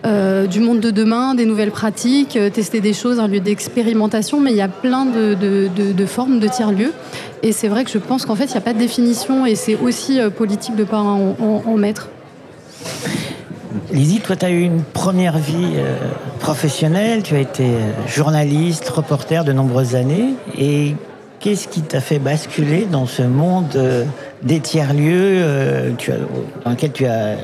[0.07, 4.53] euh, du monde de demain, des nouvelles pratiques, tester des choses, un lieu d'expérimentation, mais
[4.53, 6.93] il y a plein de, formes de tiers-lieux.
[7.43, 9.55] Et c'est vrai que je pense qu'en fait, il n'y a pas de définition et
[9.55, 12.09] c'est aussi politique de ne pas en mettre.
[13.93, 15.97] Lizzie, toi, tu as eu une première vie euh,
[16.39, 20.35] professionnelle, tu as été euh, journaliste, reporter de nombreuses années.
[20.57, 20.95] Et
[21.41, 24.05] qu'est-ce qui t'a fait basculer dans ce monde euh,
[24.43, 25.93] des tiers-lieux
[26.65, 27.37] dans lequel tu as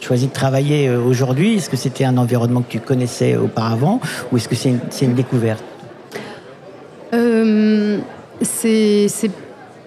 [0.00, 1.56] choisi de travailler aujourd'hui?
[1.56, 4.00] Est-ce que c'était un environnement que tu connaissais auparavant
[4.32, 5.64] ou est-ce que c'est une, une découverte?
[8.42, 9.30] C'est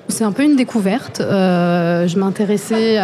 [0.10, 1.22] c'est- un peu une découverte.
[1.22, 3.00] Euh, je m'intéressais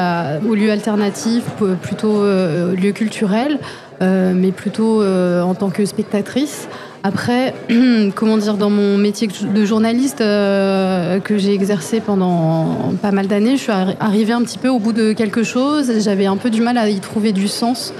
[0.47, 1.45] aux lieux alternatifs,
[1.81, 3.57] plutôt euh, lieux culturels,
[4.01, 6.67] euh, mais plutôt euh, en tant que spectatrice.
[7.03, 7.53] Après,
[8.15, 13.61] comment dire, dans mon métier de journaliste que j'ai exercé pendant pas mal d'années, je
[13.61, 15.91] suis arri- arrivée un petit peu au bout de quelque chose.
[15.99, 17.93] J'avais un peu du mal à y trouver du sens.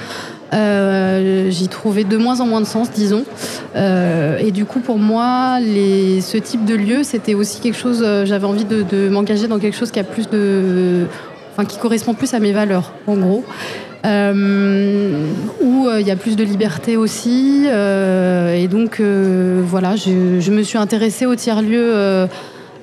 [0.54, 3.24] Euh, J'y trouvais de moins en moins de sens, disons.
[3.76, 8.04] Euh, et du coup, pour moi, ce type de lieu, c'était aussi quelque chose.
[8.06, 11.06] euh, J'avais envie de, m'engager dans quelque chose qui a plus de,
[11.52, 13.44] enfin, qui correspond plus à mes valeurs, en gros.
[14.04, 17.66] Où il y a plus de liberté aussi.
[17.66, 22.28] et donc, voilà, je, je me suis intéressée au tiers-lieu.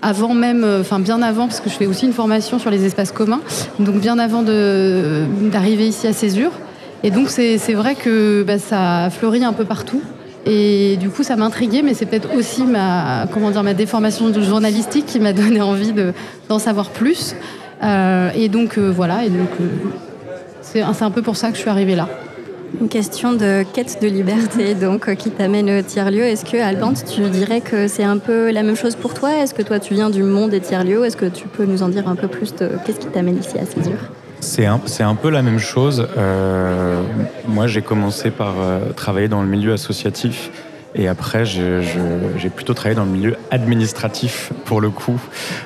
[0.04, 3.12] avant même, enfin bien avant, parce que je fais aussi une formation sur les espaces
[3.12, 3.40] communs,
[3.78, 6.50] donc bien avant d'arriver ici à Césure.
[7.04, 10.00] Et donc c'est vrai que bah, ça fleurit un peu partout.
[10.44, 14.32] Et du coup, ça m'a intriguée, mais c'est peut-être aussi ma, comment dire, ma déformation
[14.42, 16.12] journalistique qui m'a donné envie de-
[16.48, 17.36] d'en savoir plus.
[17.84, 19.66] Euh, et donc euh, voilà, et euh,
[20.62, 22.08] c'est un peu pour ça que je suis arrivée là.
[22.80, 26.22] Une question de quête de liberté donc qui t'amène au tiers-lieu.
[26.22, 29.30] Est-ce que Alban, tu dirais que c'est un peu la même chose pour toi?
[29.42, 31.04] Est-ce que toi tu viens du monde des tiers-lieux?
[31.04, 33.58] Est-ce que tu peux nous en dire un peu plus de qu'est-ce qui t'amène ici
[33.58, 33.98] à Césure?
[34.42, 36.08] C'est un, un peu la même chose.
[36.18, 37.00] Euh,
[37.46, 40.50] moi, j'ai commencé par euh, travailler dans le milieu associatif.
[40.94, 45.18] Et après, j'ai plutôt travaillé dans le milieu administratif, pour le coup,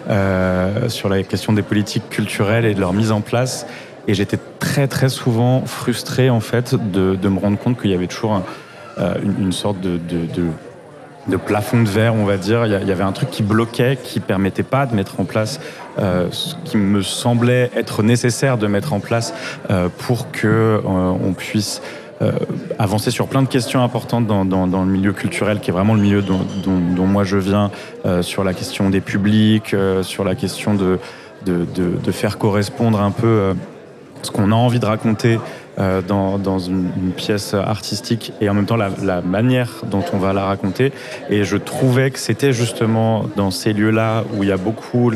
[0.09, 3.67] euh, sur la question des politiques culturelles et de leur mise en place.
[4.07, 7.95] Et j'étais très, très souvent frustré, en fait, de, de me rendre compte qu'il y
[7.95, 8.45] avait toujours un-
[8.99, 10.51] euh, une, une sorte de, de- de-
[11.29, 12.67] de plafond de verre, on va dire.
[12.67, 15.61] Il y avait un truc qui bloquait, qui permettait pas de mettre en place
[15.99, 19.33] euh, ce qui me semblait être nécessaire de mettre en place
[19.71, 21.83] euh, pour que euh, on puisse
[22.23, 22.33] euh,
[22.79, 26.23] avancer sur plein de questions importantes dans, le milieu culturel, qui est vraiment le milieu
[26.23, 27.71] dont, moi je viens,
[28.23, 30.99] sur la question des publics, sur la question de,
[32.13, 33.55] faire correspondre un peu
[34.23, 35.39] ce qu'on a envie de raconter
[35.79, 40.45] euh, dans, une, pièce artistique et en même temps la, manière dont on va la
[40.45, 40.91] raconter.
[41.29, 45.11] Et je trouvais que c'était justement dans ces lieux-là où il y a beaucoup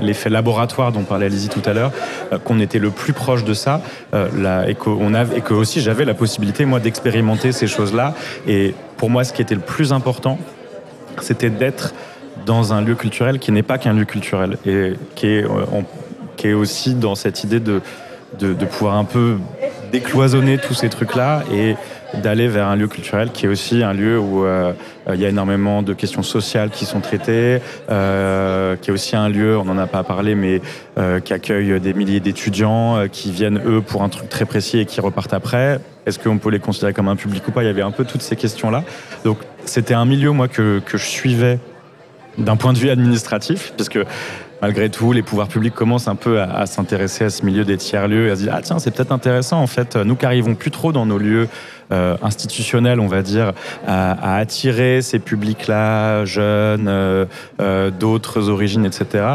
[0.00, 1.92] l'effet laboratoire dont parlait Lizzie tout à l'heure,
[2.32, 3.82] euh, qu'on était le plus proche de ça
[4.14, 8.14] euh, et, qu'on avait, et que aussi j'avais la possibilité moi d'expérimenter ces choses-là.
[8.46, 10.38] Et pour moi, ce qui était le plus important,
[11.20, 11.94] c'était d'être
[12.46, 15.44] dans un lieu culturel qui n'est pas qu'un lieu culturel et qui est,
[16.36, 17.80] qui est aussi dans cette idée de,
[18.38, 19.38] de, pouvoir un peu
[19.92, 21.76] décloisonner tous ces trucs-là et
[22.20, 24.72] d'aller vers un lieu culturel qui est aussi un lieu où euh,
[25.12, 29.28] il y a énormément de questions sociales qui sont traitées, euh, qui est aussi un
[29.28, 30.60] lieu, on n'en a pas parlé, mais
[30.96, 34.86] euh, qui accueille des milliers d'étudiants qui viennent eux pour un truc très précis et
[34.86, 35.80] qui repartent après.
[36.06, 37.62] Est-ce qu'on peut les considérer comme un public ou pas?
[37.62, 38.84] Il y avait un peu toutes ces questions-là.
[39.24, 41.58] Donc c'était un milieu moi que, que je suivais
[42.38, 44.04] d'un point de vue administratif, parce que
[44.62, 48.28] malgré tout, les pouvoirs publics commencent un peu à, s'intéresser à ce milieu des tiers-lieux
[48.28, 50.70] et à se dire Ah, tiens, c'est peut-être intéressant, en fait, nous qui arrivons plus
[50.70, 51.48] trop dans nos lieux
[51.92, 53.52] euh, institutionnels, on va dire,
[53.86, 57.26] à, attirer ces publics-là, jeunes, euh,
[57.60, 59.26] euh, d'autres origines, etc.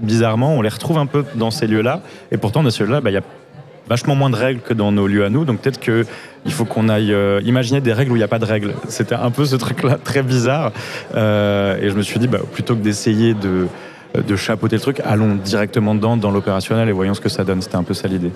[0.00, 2.00] Bizarrement, on les retrouve un peu dans ces lieux-là.
[2.32, 3.22] Et pourtant, dans ces lieux-là, bah, il y a
[3.86, 5.44] vachement moins de règles que dans nos lieux à nous.
[5.44, 6.06] Donc peut-être que
[6.46, 7.14] il faut qu'on aille
[7.44, 8.72] imaginer des règles où il n'y a pas de règles.
[8.88, 10.72] C'était un peu ce truc-là très bizarre.
[11.12, 13.66] Et je me suis dit, bah, plutôt que d'essayer de,
[14.14, 17.62] de chapeauter le truc, allons directement dedans, dans l'opérationnel et voyons ce que ça donne.
[17.62, 18.32] C'était un peu ça l'idée.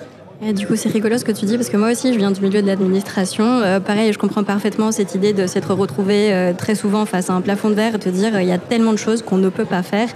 [0.53, 2.41] Du coup, c'est rigolo ce que tu dis parce que moi aussi, je viens du
[2.41, 3.45] milieu de l'administration.
[3.45, 7.33] Euh, pareil, je comprends parfaitement cette idée de s'être retrouvé euh, très souvent face à
[7.33, 9.37] un plafond de verre et de dire euh, il y a tellement de choses qu'on
[9.37, 10.09] ne peut pas faire.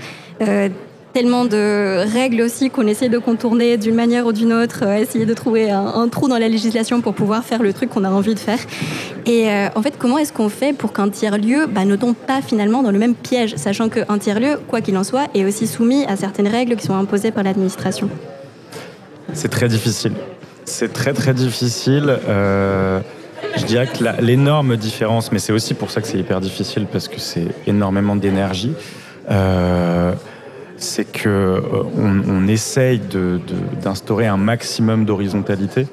[1.14, 5.26] Tellement de règles aussi qu'on essaie de contourner d'une manière ou d'une autre, euh, essayer
[5.26, 8.36] de trouver un, trou dans la législation pour pouvoir faire le truc qu'on a envie
[8.36, 8.60] de faire.
[9.26, 12.44] Et euh, en fait, comment est-ce qu'on fait pour qu'un tiers-lieu bah, ne tombe pas
[12.44, 16.06] finalement dans le même piège, sachant qu'un tiers-lieu, quoi qu'il en soit, est aussi soumis
[16.06, 18.08] à certaines règles qui sont imposées par l'administration?
[19.34, 20.14] C'est très difficile.
[20.66, 22.20] C'est très très difficile.
[22.28, 23.00] Euh,
[23.58, 27.08] je dirais que l'énorme différence, mais c'est aussi pour ça que c'est hyper difficile parce
[27.08, 28.74] que c'est énormément d'énergie.
[30.80, 31.62] C'est que euh,
[31.98, 33.00] on, essaye
[33.84, 35.88] d'instaurer un maximum d'horizontalité,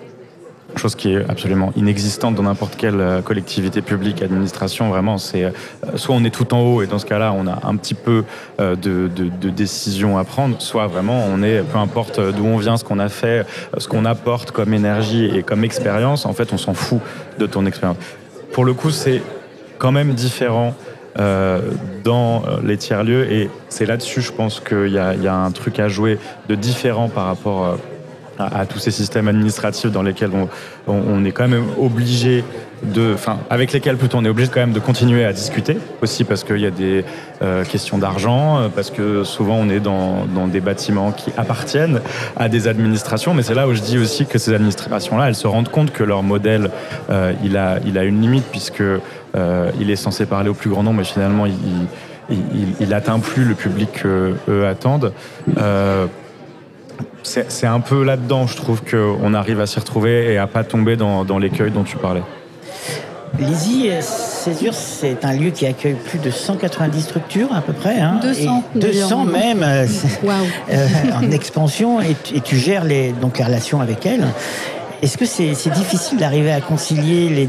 [0.76, 4.88] chose qui est absolument inexistante dans n'importe quelle euh, collectivité publique, administration.
[4.88, 5.50] Vraiment, c'est euh,
[5.96, 8.24] soit on est tout en haut et dans ce cas-là, on a un petit peu
[8.58, 12.76] de, de, de décisions à prendre, soit vraiment on est, peu importe d'où on vient,
[12.76, 13.46] ce qu'on a fait,
[13.76, 17.00] ce qu'on apporte comme énergie et comme expérience, en fait, on s'en fout
[17.38, 17.98] de ton expérience.
[18.52, 19.22] Pour le coup, c'est
[19.78, 20.74] quand même différent
[21.18, 21.60] euh,
[22.04, 23.32] dans euh, les tiers-lieux.
[23.32, 26.18] Et c'est là-dessus, je pense qu'il y, a- un truc à jouer
[26.48, 27.76] de différent par rapport euh,
[28.38, 30.30] à, tous ces systèmes administratifs dans lesquels
[30.86, 32.44] on, est quand même obligé
[32.82, 36.24] de, enfin, avec lesquels plutôt on est obligé quand même de continuer à discuter aussi
[36.24, 37.02] parce qu'il y a des
[37.70, 42.02] questions d'argent, parce que souvent on est dans, des bâtiments qui appartiennent
[42.36, 45.46] à des administrations, mais c'est là où je dis aussi que ces administrations-là, elles se
[45.46, 46.70] rendent compte que leur modèle,
[47.42, 48.84] il, a, une limite puisque
[49.80, 51.54] il est censé parler au plus grand nombre, mais finalement il,
[52.30, 55.12] il, il- il atteint plus le public qu'eux attendent.
[55.58, 56.06] Euh,
[57.22, 60.96] c'est un peu là-dedans, je trouve, qu'on arrive à s'y retrouver et à pas tomber
[60.96, 62.22] dans, dans l'écueil dont tu parlais.
[63.38, 68.00] Lizzie, euh, Césure, c'est un lieu qui accueille plus de 190 structures à peu près.
[68.00, 69.24] Hein, 200 Et 200 d'ailleurs.
[69.24, 69.86] même euh,
[70.70, 70.86] euh,
[71.16, 74.24] en expansion et, tu- et tu gères les, donc les relations avec elles.
[75.02, 77.48] Est-ce que c'est c'est difficile d'arriver à concilier les,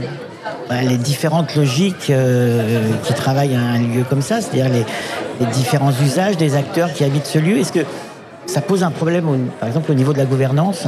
[0.70, 4.86] bah, les différentes logiques euh, qui travaillent à un lieu comme ça, c'est-à-dire les,
[5.54, 7.86] différents usages des acteurs qui habitent ce lieu Est-ce que
[8.48, 9.26] ça pose un problème,
[9.60, 10.88] par exemple, au niveau de la gouvernance?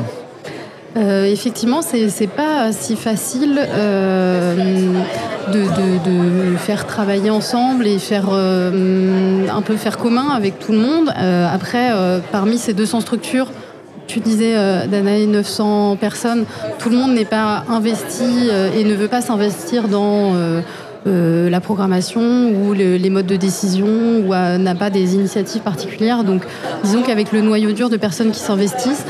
[0.97, 4.55] Euh, effectivement, c'est c'est pas si facile euh,
[5.53, 11.13] de, faire travailler ensemble et faire un peu faire commun avec tout le monde.
[11.15, 11.91] Après,
[12.31, 13.47] parmi ces 200 structures,
[14.09, 16.45] tu disais, euh, Danae, 900 personnes,
[16.79, 20.61] tout le monde n'est pas investi euh, et ne veut pas s'investir dans euh,
[21.05, 26.23] euh, la programmation ou le- les modes de décision ou n'a pas des initiatives particulières.
[26.23, 26.41] Donc,
[26.83, 29.05] disons qu'avec le noyau dur de personnes qui s'investissent,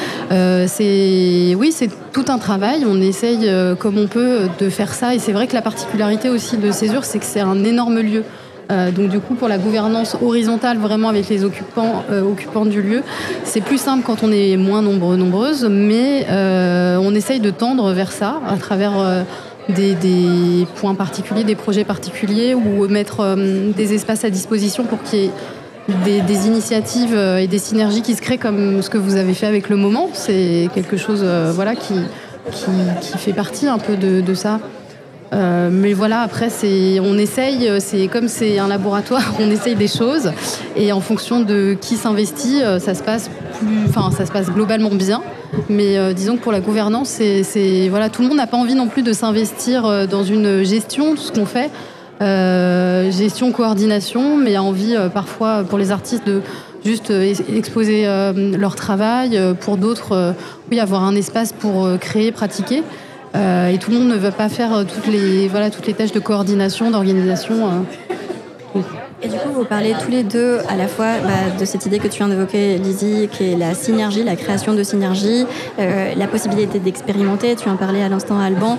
[0.68, 2.86] c'est oui, c'est tout un travail.
[2.88, 3.50] On essaye
[3.80, 5.16] comme on peut de faire ça.
[5.16, 8.24] Et c'est vrai que la particularité aussi de Césure, c'est que c'est un énorme lieu.
[8.72, 12.82] Euh, donc du coup, pour la gouvernance horizontale, vraiment avec les occupants, euh, occupants du
[12.82, 13.02] lieu,
[13.44, 17.92] c'est plus simple quand on est moins nombreux, nombreuses, mais euh, on essaye de tendre
[17.94, 19.26] vers ça à travers
[19.70, 23.36] des, points particuliers, des projets particuliers, ou mettre
[23.76, 28.22] des espaces à disposition pour qu'il y ait des, initiatives et des synergies qui se
[28.22, 30.10] créent comme ce que vous avez fait avec le moment.
[30.14, 31.96] C'est quelque chose voilà, qui,
[32.52, 34.60] qui, fait partie un peu de ça.
[35.32, 39.76] Euh, mais voilà, après, c'est, on essaye, euh, c'est comme c'est un laboratoire, on essaye
[39.76, 40.32] des choses
[40.76, 43.30] et en fonction de qui s'investit, euh, ça se passe
[43.60, 45.22] plus, enfin, ça se passe globalement bien.
[45.68, 48.88] Mais disons que pour la gouvernance, c'est, voilà, tout le monde n'a pas envie non
[48.88, 51.72] plus de s'investir dans une gestion, tout ce qu'on fait.
[53.12, 56.42] Gestion, coordination, mais a envie parfois pour les artistes de
[56.86, 58.06] juste ex- exposer
[58.58, 60.36] leur travail, pour d'autres,
[60.72, 62.84] oui, avoir un espace pour créer, pratiquer.
[63.36, 65.94] Euh, et tout le monde ne veut pas faire euh, toutes les, voilà, toutes les
[65.94, 67.86] tâches de coordination, d'organisation.
[68.76, 68.80] euh.
[69.22, 72.00] Et du coup, vous parlez tous les deux à la fois bah, de cette idée
[72.00, 75.46] que tu viens d'évoquer, Lizzie, qui est la synergie, la création de synergie,
[75.78, 77.58] la possibilité d'expérimenter.
[77.58, 78.78] Tu en parlais à l'instant, Alban.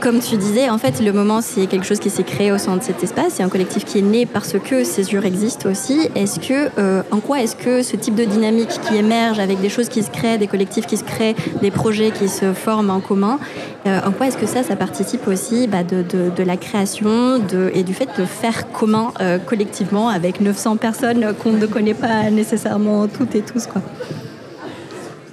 [0.00, 2.76] Comme tu disais, en fait, le moment, c'est quelque chose qui s'est créé au sein
[2.76, 3.34] de cet espace.
[3.34, 6.08] C'est un collectif qui est né parce que Césure existe aussi.
[6.14, 9.68] Est-ce que, euh, en quoi est-ce que ce type de dynamique qui émerge avec des
[9.68, 13.00] choses qui se créent, des collectifs qui se créent, des projets qui se forment en
[13.00, 13.40] commun,
[13.86, 17.40] euh, en quoi est-ce que ça, ça participe aussi bah, de, la création
[17.74, 22.30] et du fait de faire commun euh, collectivement avec 900 personnes qu'on ne connaît pas
[22.30, 23.82] nécessairement toutes et tous, quoi?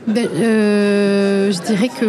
[0.06, 2.06] Ben, euh, je dirais que,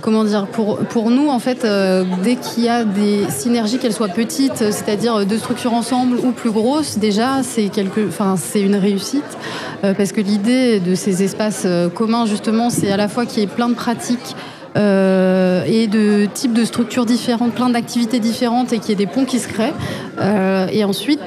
[0.00, 3.92] comment dire, pour, pour nous, en fait, euh, dès qu'il y a des synergies, qu'elles
[3.92, 7.70] soient petites, c'est-à-dire deux structures ensemble ou plus grosses, déjà, c'est
[8.08, 9.22] enfin, c'est une réussite.
[9.84, 13.42] Euh, parce que l'idée de ces espaces communs, justement, c'est à la fois qu'il y
[13.44, 14.34] ait plein de pratiques.
[14.76, 19.24] et de types de structures différentes, plein d'activités différentes et qu'il y ait des ponts
[19.24, 19.72] qui se créent.
[20.72, 21.20] Et ensuite,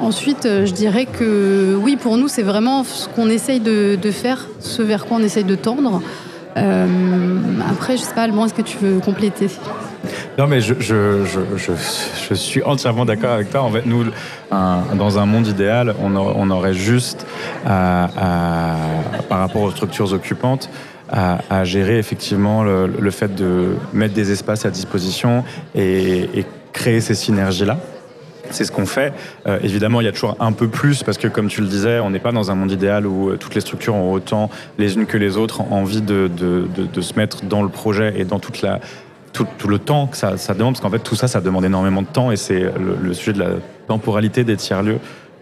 [0.00, 4.46] ensuite, euh, je dirais que oui, pour nous, c'est vraiment ce qu'on essaye de, faire,
[4.60, 6.02] ce vers quoi on essaye de tendre.
[6.56, 6.86] Euh,
[7.70, 9.46] après, je sais pas, Alban, est-ce que tu veux compléter?
[10.38, 10.74] Non, mais je,
[12.34, 13.62] suis entièrement d'accord avec toi.
[13.62, 14.06] En fait, nous,
[14.50, 17.26] dans un monde idéal, on, aurait- juste,
[17.64, 18.10] par
[19.30, 20.70] rapport aux structures occupantes,
[21.12, 25.44] à, gérer effectivement le, fait de mettre des espaces à disposition
[25.74, 27.76] et créer ces synergies-là.
[28.50, 29.12] C'est ce qu'on fait.
[29.46, 32.00] Euh, évidemment, il y a toujours un peu plus parce que, comme tu le disais,
[32.00, 34.94] on n'est pas dans un monde idéal où euh, toutes les structures ont autant les
[34.94, 38.24] unes que les autres envie de, de, de, de se mettre dans le projet et
[38.24, 38.80] dans toute la,
[39.32, 41.64] tout, tout le temps que ça, ça demande, parce qu'en fait, tout ça, ça demande
[41.64, 43.50] énormément de temps et c'est le, le sujet de la
[43.86, 44.98] temporalité des tiers-lieux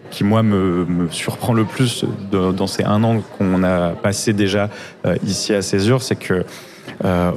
[0.09, 4.69] qui, moi, me, me surprend le plus dans ces un an qu'on a passé déjà
[5.05, 6.45] euh, ici à Césure, c'est que
[7.05, 7.31] euh,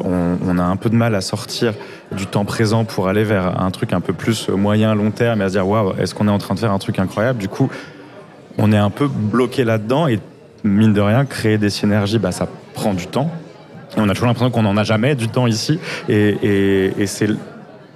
[0.47, 1.75] on, a un peu de mal à sortir
[2.13, 5.45] du temps présent pour aller vers un truc un peu plus moyen, long terme et
[5.45, 7.39] à se dire waouh, est-ce qu'on est en train de faire un truc incroyable?
[7.39, 7.71] Du coup,
[8.59, 10.21] on est un peu bloqué là-dedans et
[10.65, 13.31] mine de rien, créer des synergies, bah, ça prend du temps.
[13.97, 17.29] Et on a toujours l'impression qu'on n'en a jamais du temps ici et, et- c'est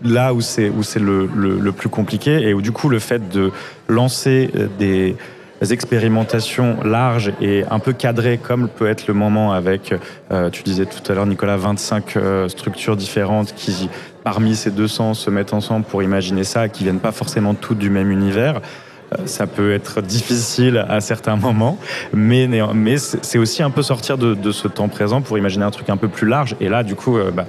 [0.04, 2.98] là où c'est où c'est le, le- le plus compliqué et où du coup le
[2.98, 3.50] fait de
[3.88, 5.16] lancer euh, des
[5.70, 9.94] expérimentations larges et un peu cadrées comme peut être le moment avec,
[10.30, 13.88] euh, tu disais tout à l'heure Nicolas, 25 euh, structures différentes qui
[14.24, 17.90] parmi ces 200 se mettent ensemble pour imaginer ça, qui viennent pas forcément toutes du
[17.90, 18.60] même univers.
[19.12, 21.78] Euh, Ça peut être difficile à certains moments,
[22.12, 25.64] mais, mais c'est c'est aussi un peu sortir de, de ce temps présent pour imaginer
[25.64, 26.56] un truc un peu plus large.
[26.60, 27.46] Et là, du coup, euh, bah,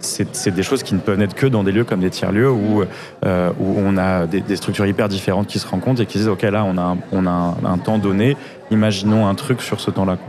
[0.00, 2.84] c'est des choses qui ne peuvent naître que dans des lieux comme des tiers-lieux où,
[3.24, 6.28] euh, où on a des, des structures hyper différentes qui se rencontrent et qui disent,
[6.28, 8.36] OK, là, on a un, on a un, un temps donné,
[8.70, 10.16] imaginons un truc sur ce temps-là.
[10.16, 10.26] quoi.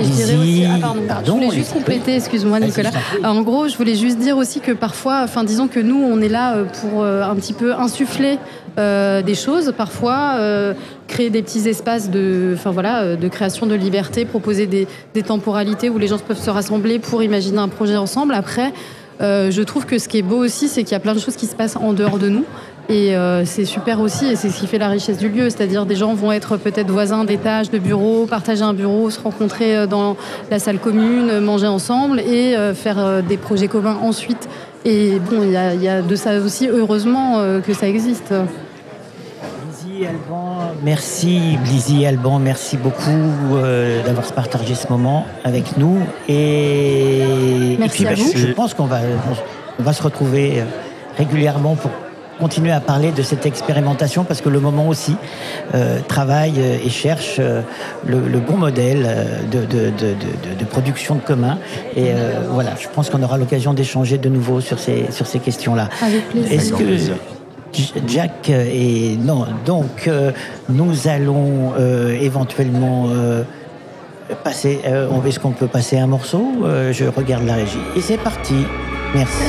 [0.00, 2.90] Et je dirais aussi, ah, pardon, Pardon, je voulais juste compléter, excuse-moi Nicolas.
[3.24, 6.28] En gros, je voulais juste dire aussi que parfois, enfin disons que nous, on est
[6.28, 8.38] là euh, pour euh, un petit peu insuffler
[8.78, 10.72] euh, des choses, parfois euh,
[11.06, 14.86] créer des petits espaces de, enfin voilà, euh, de création de liberté, proposer des,
[15.22, 18.34] temporalités où les gens peuvent se rassembler pour imaginer un projet ensemble.
[18.34, 18.72] Après,
[19.20, 21.36] je trouve que ce qui est beau aussi, c'est qu'il y a plein de choses
[21.36, 22.44] qui se passent en dehors de nous.
[22.88, 25.48] Et c'est super aussi, et c'est ce qui fait la richesse du lieu.
[25.48, 29.86] C'est-à-dire des gens vont être peut-être voisins d'étages, de bureaux, partager un bureau, se rencontrer
[29.86, 30.16] dans
[30.50, 34.48] la salle commune, manger ensemble et faire des projets communs ensuite.
[34.84, 37.88] Et bon, il y, a- il y a de ça aussi, heureusement, euh, que ça
[37.88, 38.32] existe.
[39.68, 45.98] Lizzie Alban, merci Lizzie Alban, merci beaucoup euh, d'avoir partagé ce moment avec nous.
[46.28, 48.38] Et, Merci et puis, à bah, vous.
[48.38, 48.98] je pense qu'on va,
[49.78, 50.64] on va se retrouver euh,
[51.16, 51.90] régulièrement pour
[52.42, 55.14] continuer à parler de cette expérimentation parce que le moment aussi
[55.74, 57.60] euh, travaille euh, et cherche euh,
[58.04, 59.02] le, le bon modèle
[59.52, 61.58] de, de- de- de- de production de commun.
[61.96, 65.38] Et euh, voilà, je pense qu'on aura l'occasion d'échanger de nouveau sur ces, sur ces
[65.38, 65.88] questions-là.
[66.02, 66.52] Avec plaisir.
[66.52, 70.32] Est-ce que Jack et non, donc euh,
[70.68, 73.44] nous allons euh, éventuellement euh,
[74.44, 74.80] passer.
[74.86, 76.44] euh, on- Est-ce qu'on peut passer un morceau?
[76.64, 78.56] Euh, Je regarde la régie et c'est parti.
[79.14, 79.44] Merci.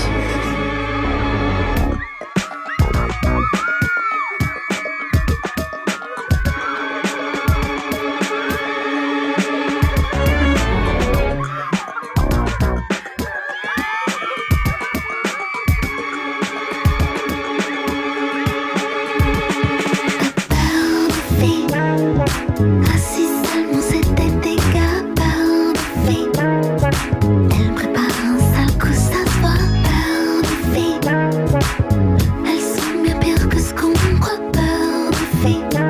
[35.69, 35.82] Peur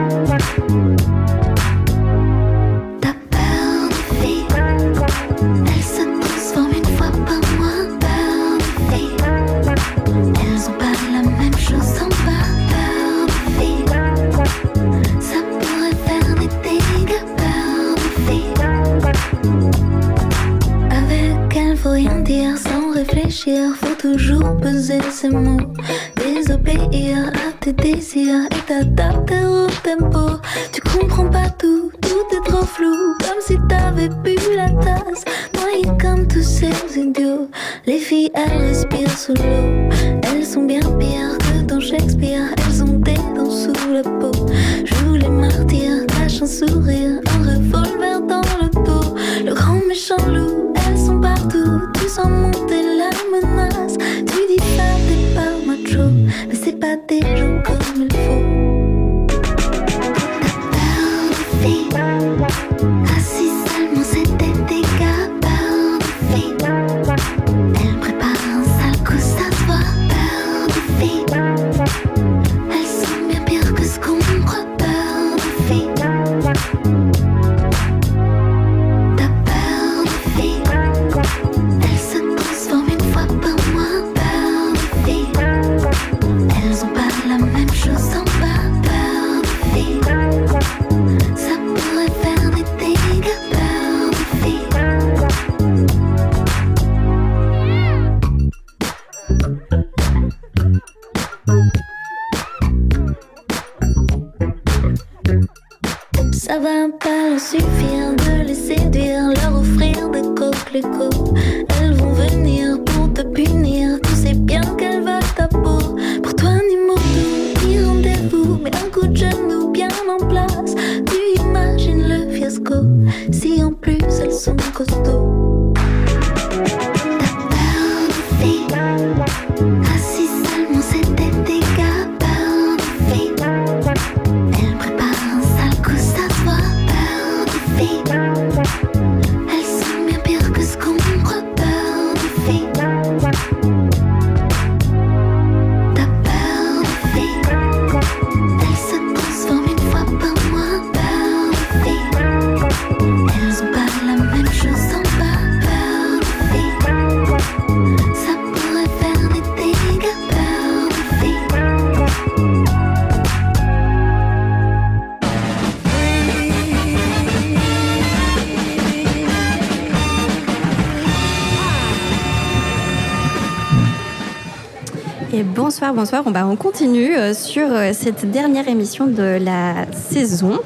[175.92, 176.24] bonsoir.
[176.26, 180.60] On, bah, on continue euh, sur euh, cette dernière émission de la saison.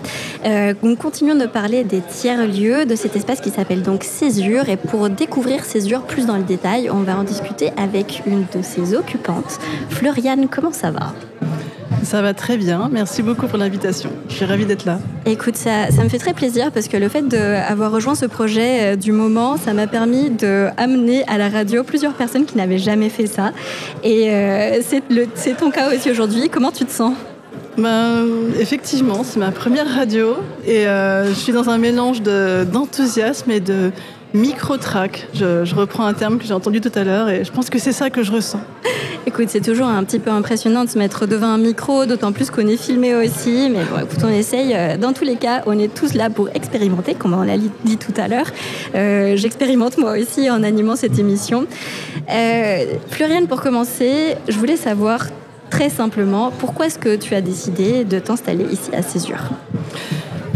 [0.46, 4.70] Euh, nous continuons de parler des tiers-lieux, de cet espace qui s'appelle donc Césure.
[4.70, 8.62] Et pour découvrir Césure plus dans le détail, on va en discuter avec une de
[8.62, 9.60] ses occupantes.
[9.90, 11.14] Floriane, comment ça va?
[12.04, 14.10] Ça va très bien, merci beaucoup pour l'invitation.
[14.30, 15.00] Je suis ravie d'être là.
[15.30, 18.94] Écoute, ça, ça me fait très plaisir parce que le fait d'avoir rejoint ce projet
[18.94, 23.10] euh, du moment, ça m'a permis d'amener à la radio plusieurs personnes qui n'avaient jamais
[23.10, 23.52] fait ça.
[24.06, 24.80] Et euh,
[25.36, 26.50] c'est ton cas aussi aujourd'hui.
[26.50, 27.14] Comment tu te sens?
[27.78, 28.26] Ben,
[28.58, 30.36] effectivement, c'est ma première radio
[30.66, 33.92] et euh, je suis dans un mélange de- d'enthousiasme et de
[34.34, 35.28] micro-track.
[35.34, 37.80] Je, je reprends un terme que j'ai entendu tout à l'heure et je pense que
[37.80, 38.62] c'est ça que je ressens.
[39.48, 42.68] C'est toujours un petit peu impressionnant de se mettre devant un micro, d'autant plus qu'on
[42.68, 43.70] est filmé aussi.
[43.70, 44.74] Mais bon, écoute, on essaye.
[44.74, 47.98] Euh, Dans tous les cas, on est tous là pour expérimenter, comme on l'a dit
[47.98, 48.48] tout à l'heure.
[48.96, 51.68] Euh, J'expérimente moi aussi en animant cette émission.
[52.32, 55.28] Euh, Floriane, pour commencer, je voulais savoir
[55.70, 59.52] très simplement pourquoi est-ce que tu as décidé de t'installer ici à Césure?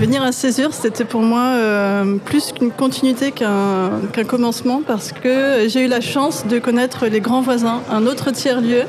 [0.01, 5.85] Venir à Césure, c'était pour moi euh, plus qu'une continuité qu'un commencement parce que j'ai
[5.85, 8.85] eu la chance de connaître les grands voisins, un autre tiers-lieu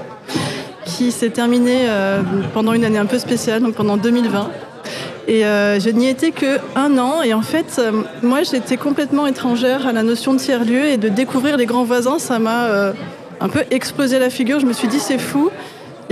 [0.87, 2.23] qui s'est terminé euh,
[2.55, 4.49] pendant une année un peu spéciale, donc pendant 2020.
[5.29, 7.21] Et euh, je n'y étais que un an.
[7.21, 7.79] Et en fait,
[8.23, 12.19] moi, j'étais complètement étrangère à la notion de tiers-lieu et de découvrir les grands voisins,
[12.19, 12.95] ça m'a
[13.39, 14.61] un peu explosé la figure.
[14.61, 15.51] Je me suis dit, c'est fou.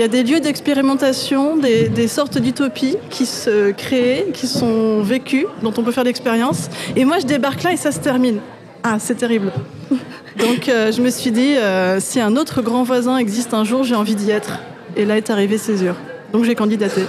[0.01, 5.03] Il y a des lieux d'expérimentation, des, des sortes d'utopies qui se créent, qui sont
[5.03, 6.71] vécues, dont on peut faire l'expérience.
[6.97, 8.39] Et moi, je débarque là et ça se termine.
[8.83, 9.53] Ah, c'est terrible.
[10.39, 13.85] Donc, euh, je me suis dit, euh, si un autre grand voisin existe un jour,
[13.85, 14.61] j'ai envie d'y être.
[14.97, 15.97] Et là est arrivé Césure.
[16.33, 17.03] Donc, j'ai candidaté.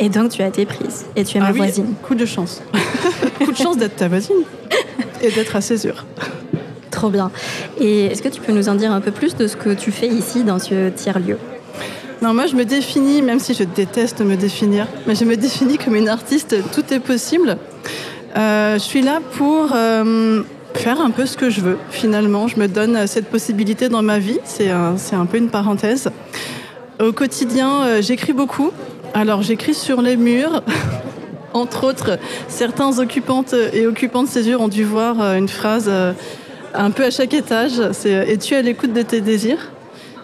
[0.00, 1.06] Et donc, tu as été prise.
[1.14, 1.94] Et tu es ma Ah oui, voisine.
[2.02, 2.62] Coup de chance.
[3.44, 4.42] coup de chance d'être ta voisine
[5.22, 6.04] et d'être à Césure.
[6.90, 7.30] Trop bien.
[7.80, 9.92] Et est-ce que tu peux nous en dire un peu plus de ce que tu
[9.92, 11.38] fais ici dans ce tiers-lieu?
[12.20, 15.78] Non, moi je me définis, même si je déteste me définir, mais je me définis
[15.78, 17.58] comme une artiste, tout est possible.
[18.36, 20.42] Euh, je suis là pour euh,
[20.74, 22.48] faire un peu ce que je veux, finalement.
[22.48, 26.10] Je me donne cette possibilité dans ma vie, c'est un, un peu une parenthèse.
[27.00, 28.72] Au quotidien, euh, j'écris beaucoup.
[29.14, 30.62] Alors j'écris sur les murs.
[31.54, 32.18] Entre autres,
[32.48, 36.12] certains occupantes et occupants de césure ont dû voir euh, une phrase euh,
[36.74, 37.80] un peu à chaque étage.
[37.92, 39.70] C'est euh, Es-tu à l'écoute de tes désirs?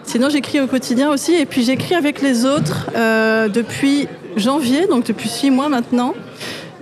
[0.05, 1.33] Sinon, j'écris au quotidien aussi.
[1.33, 4.07] Et puis, j'écris avec les autres euh, depuis
[4.37, 6.13] janvier, donc depuis six mois maintenant.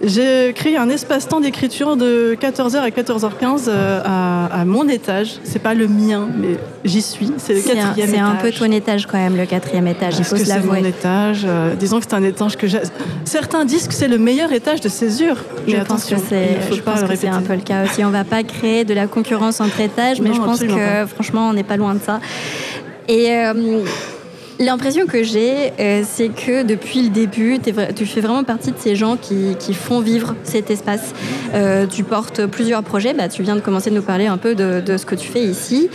[0.06, 5.36] J'ai créé un espace-temps d'écriture de 14h à 14h15 euh, à, à mon étage.
[5.46, 7.32] C'est pas le mien, mais j'y suis.
[7.38, 10.36] C'est le quatrième c'est un peu ton étage quand même, le quatrième étage, il faut
[10.36, 10.90] que se c'est mon l'avouer.
[10.90, 11.44] étage.
[11.48, 12.80] euh, disons que c'est un étage que j'ai.
[13.24, 15.38] Certains disent que c'est le meilleur étage de césure.
[15.68, 17.42] Je Mais pense que attention, c'est, il faut je pas pense le que c'est un
[17.42, 18.04] peu le cas aussi.
[18.04, 21.08] On va pas créer de la concurrence entre étages, mais Non, je pense que pas.
[21.08, 22.20] franchement, on n'est pas loin de ça.
[23.08, 23.84] Et euh,
[24.60, 27.60] l'impression que j'ai, euh, c'est que depuis le début,
[27.96, 31.14] tu fais vraiment partie de ces gens qui, font vivre cet espace.
[31.54, 33.14] Euh, tu portes plusieurs projets.
[33.14, 35.44] Bah, tu viens de commencer de nous parler un peu de, ce que tu fais
[35.44, 35.90] ici.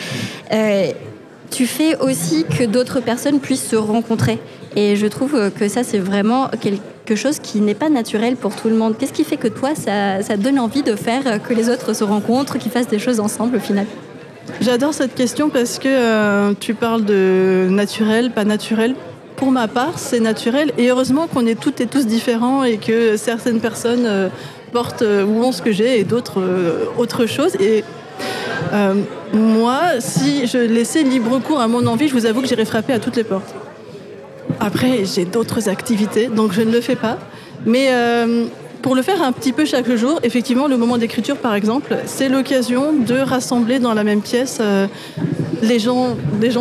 [1.50, 4.38] Tu fais aussi que d'autres personnes puissent se rencontrer.
[4.76, 8.68] Et je trouve que ça, c'est vraiment quelque chose qui n'est pas naturel pour tout
[8.68, 8.96] le monde.
[8.98, 12.04] Qu'est-ce qui fait que toi, ça, ça donne envie de faire que les autres se
[12.04, 13.86] rencontrent, qu'ils fassent des choses ensemble au final?
[14.60, 18.94] J'adore cette question parce que euh, tu parles de naturel, pas naturel.
[19.36, 20.72] Pour ma part, c'est naturel.
[20.78, 24.28] Et heureusement qu'on est toutes et tous différents et que certaines personnes euh,
[24.72, 26.42] portent euh, ou ont ce que j'ai et d'autres
[26.98, 27.54] autre chose.
[27.60, 27.84] Et
[29.32, 32.92] moi, si je laissais libre cours à mon envie, je vous avoue que j'irais frapper
[32.92, 33.54] à toutes les portes.
[34.60, 37.18] Après, j'ai d'autres activités, donc je ne le fais pas.
[37.64, 37.90] Mais
[38.82, 42.28] pour le faire un petit peu chaque jour, effectivement, le moment d'écriture, par exemple, c'est
[42.28, 44.86] l'occasion de rassembler dans la même pièce euh,
[45.62, 46.16] les gens,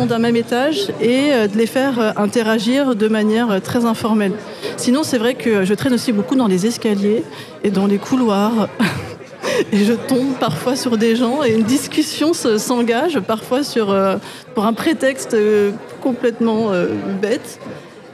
[0.06, 4.32] d'un même étage et euh, de les faire euh, interagir de manière très informelle.
[4.76, 7.22] Sinon, c'est vrai que je traîne aussi beaucoup dans les escaliers
[7.62, 8.68] et dans les couloirs.
[9.72, 13.60] Et je tombe parfois sur des gens et une discussion se- s'engage parfois
[14.54, 15.34] pour un prétexte
[16.02, 16.70] complètement
[17.20, 17.58] bête.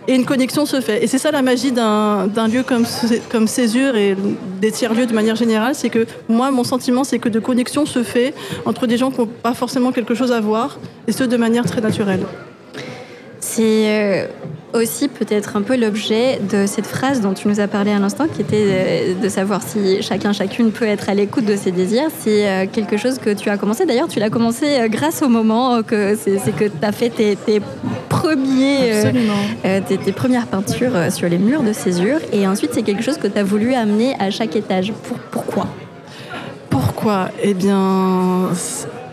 [0.07, 1.03] Et une connexion se fait.
[1.03, 2.85] Et c'est ça la magie d'un lieu comme,
[3.31, 4.17] comme Césure et
[4.61, 8.03] des tiers-lieux de manière générale, c'est que moi, mon sentiment, c'est que de connexion se
[8.03, 8.35] fait
[8.67, 11.65] entre des gens qui n'ont pas forcément quelque chose à voir, et ce, de manière
[11.65, 12.25] très naturelle.
[13.41, 14.27] C'est euh,
[14.75, 18.27] aussi peut-être un peu l'objet de cette phrase dont tu nous as parlé à l'instant,
[18.27, 22.09] qui était euh, de savoir si chacun, chacune peut être à l'écoute de ses désirs.
[22.21, 23.87] C'est euh, quelque chose que tu as commencé.
[23.87, 27.37] D'ailleurs, tu l'as commencé euh, grâce au moment que c'est que tu as fait tes,
[27.37, 27.61] tes
[28.09, 29.13] premiers,
[29.65, 32.19] euh, tes, tes premières peintures sur les murs de césure.
[32.33, 34.93] Et ensuite, c'est quelque chose que tu as voulu amener à chaque étage.
[35.05, 35.67] Pour, pourquoi?
[36.69, 37.29] Pourquoi?
[37.43, 38.51] Eh bien,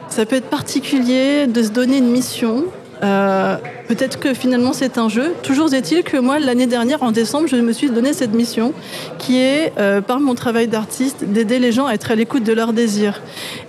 [0.10, 2.66] ça peut être particulier de se donner une mission.
[3.04, 3.58] Euh,
[3.92, 5.34] Peut-être que finalement c'est un jeu.
[5.44, 8.72] Toujours est-il que moi, l'année dernière, en décembre, je me suis donné cette mission
[9.18, 12.54] qui est, euh, par mon travail d'artiste, d'aider les gens à être à l'écoute de
[12.54, 13.22] leurs désirs.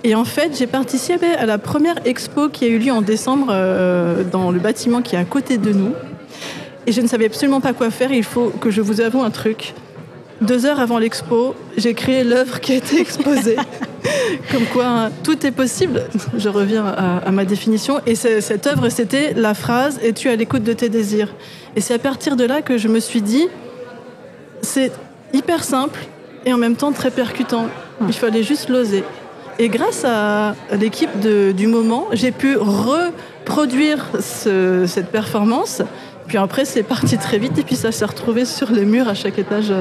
[0.05, 3.47] Et en fait, j'ai participé à la première expo qui a eu lieu en décembre
[3.49, 5.91] euh, dans le bâtiment qui est à côté de nous.
[6.87, 8.13] Et je ne savais absolument pas quoi faire.
[8.13, 9.73] Il faut que je vous avoue un truc.
[10.43, 13.55] Deux heures avant l'expo, j'ai créé l'œuvre qui a été exposée.
[14.51, 16.03] Comme quoi, hein, tout est possible.
[16.37, 18.01] Je reviens à, à ma définition.
[18.05, 21.33] Et cette œuvre, c'était la phrase «Es-tu à l'écoute de tes désirs?»
[21.75, 23.47] Et c'est à partir de là que je me suis dit,
[24.61, 24.91] c'est
[25.33, 25.99] hyper simple
[26.45, 27.67] et en même temps très percutant.
[28.05, 29.03] Il fallait juste l'oser.
[29.59, 35.81] Et grâce à l'équipe du moment, j'ai pu reproduire ce- cette performance.
[36.27, 39.13] Puis après, c'est parti très vite et puis ça s'est retrouvé sur les murs à
[39.13, 39.71] chaque étage.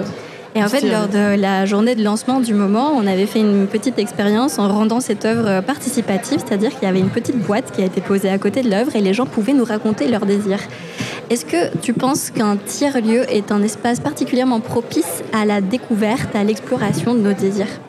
[0.56, 3.40] Euh, Et en fait, lors de la journée de lancement du moment, on avait fait
[3.40, 7.72] une petite expérience en rendant cette œuvre participative, c'est-à-dire qu'il y avait une petite boîte
[7.72, 10.26] qui a été posée à côté de l'œuvre et les gens pouvaient nous raconter leurs
[10.26, 10.60] désirs.
[11.30, 16.44] Est-ce que tu penses qu'un tiers-lieu est un espace particulièrement propice à la découverte, à
[16.44, 17.80] l'exploration de nos désirs?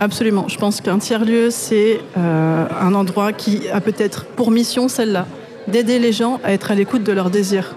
[0.00, 0.46] Absolument.
[0.48, 5.26] Je pense qu'un tiers-lieu, c'est euh, un endroit qui a peut-être pour mission celle-là,
[5.68, 7.76] d'aider les gens à être à l'écoute de leurs désirs.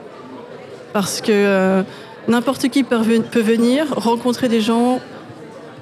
[0.93, 1.83] Parce que euh,
[2.27, 2.97] n'importe qui peut
[3.41, 4.99] venir, rencontrer des gens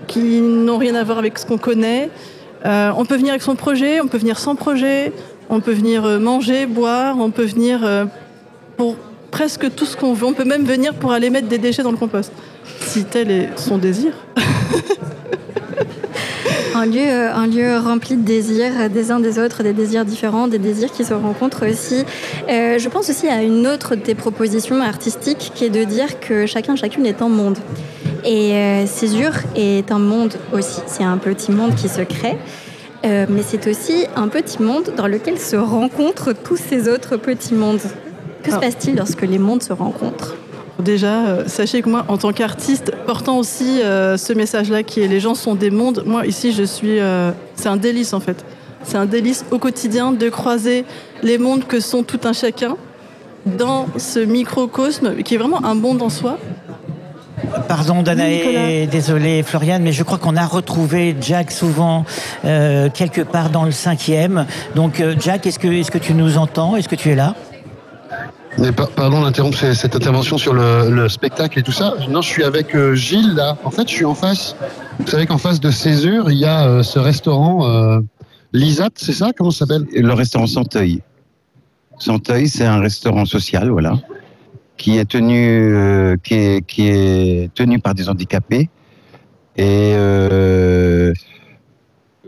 [0.07, 2.09] qui n'ont rien à voir avec ce qu'on connaît.
[2.65, 5.11] Euh, on peut venir avec son projet, on peut venir sans projet,
[5.49, 8.05] on peut venir euh, manger, boire, on peut venir euh,
[8.77, 8.95] pour
[9.31, 10.25] presque tout ce qu'on veut.
[10.25, 12.31] On peut même venir pour aller mettre des déchets dans le compost,
[12.79, 14.13] si tel est son désir.
[16.75, 20.05] Un lieu, euh, un lieu rempli de désirs euh, des uns des autres, des désirs
[20.05, 22.03] différents, des désirs qui se rencontrent aussi.
[22.49, 26.19] Euh, je pense aussi à une autre de tes propositions artistiques qui est de dire
[26.19, 27.57] que chacun, chacune est un monde.
[28.25, 30.81] Et euh, Césure est un monde aussi.
[30.87, 32.37] C'est un petit monde qui se crée.
[33.05, 37.53] Euh, mais c'est aussi un petit monde dans lequel se rencontrent tous ces autres petits
[37.53, 37.81] mondes.
[38.43, 38.59] Que se Ah.
[38.59, 40.35] passe-t-il lorsque les mondes se rencontrent?
[40.79, 45.07] Déjà, euh, sachez que moi, en tant qu'artiste, portant aussi euh, ce message-là qui est
[45.07, 46.99] les gens sont des mondes, moi ici, je suis.
[46.99, 48.43] euh, c'est un délice en fait.
[48.83, 50.83] C'est un délice au quotidien de croiser
[51.21, 52.75] les mondes que sont tout un chacun
[53.45, 56.37] dans ce microcosme qui est vraiment un monde en soi.
[57.67, 62.03] Pardon Danae, désolé Floriane, mais je crois qu'on a retrouvé Jack souvent
[62.45, 64.45] euh, quelque part dans le cinquième.
[64.75, 66.75] Donc Jack, est-ce que, est que tu nous entends?
[66.75, 67.35] Est-ce que tu es là?
[68.59, 71.95] Mais par- pardon d'interrompre ce- cette intervention sur le, le spectacle et tout ça.
[72.09, 73.57] Non, je suis avec euh, Gilles là.
[73.63, 74.55] En fait, je suis en face.
[74.99, 77.99] Vous savez qu'en face de Césure, il y a euh, ce restaurant euh,
[78.53, 79.31] Lisat, c'est ça?
[79.35, 79.85] Comment ça s'appelle?
[79.91, 81.01] Le restaurant Santeuil.
[81.97, 83.99] Santeuil, c'est un restaurant social, voilà,
[84.77, 88.69] qui est tenu, euh, qui est, qui est tenu par des handicapés.
[89.57, 89.93] Et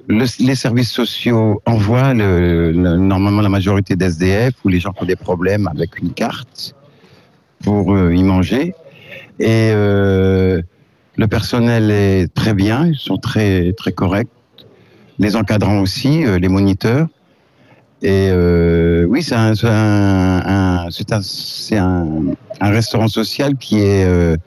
[0.08, 5.04] le- les services sociaux envoient le- le- normalement la majorité d'SDF ou les gens qui
[5.04, 6.76] ont des problèmes avec une carte
[7.64, 8.74] pour euh, y manger.
[9.40, 10.62] Et euh,
[11.18, 14.30] le personnel est très bien, ils sont très, très corrects.
[15.20, 17.08] Les encadrants aussi, euh, les moniteurs.
[18.02, 18.30] Et
[19.08, 24.38] oui, c'est un, un, un- un, restaurant social qui est,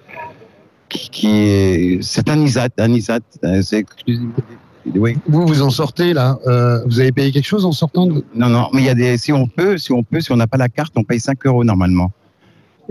[0.88, 3.20] qui, est, c'est un ISAT, un ISAT,
[3.62, 5.16] c'est exclusivement des- oui.
[5.28, 6.38] Vous, vous en sortez là.
[6.46, 8.24] Euh, vous avez payé quelque chose en sortant de...
[8.34, 10.36] Non, non, mais il y a des, si on peut, si on peut, si on
[10.36, 12.10] n'a pas la carte, on paye 5 euros normalement.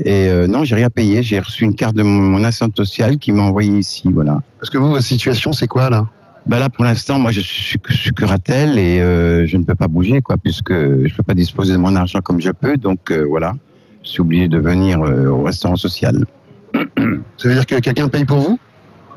[0.04, 1.24] Et euh, non, j'ai rien payé.
[1.24, 4.42] J'ai reçu une carte de mon, mon assistante sociale qui m'a envoyé ici, voilà.
[4.60, 6.08] Parce que vous, votre situation, c'est quoi là?
[6.46, 9.76] Bah là, pour l'instant, moi, je suis, je suis curatelle et euh, je ne peux
[9.76, 12.78] pas bouger, quoi, puisque je peux pas disposer de mon argent comme je peux.
[12.78, 13.56] Donc euh, voilà,
[14.04, 16.26] je suis obligé de venir au restaurant social.
[16.74, 18.60] Ça veut dire que quelqu'un paye pour vous?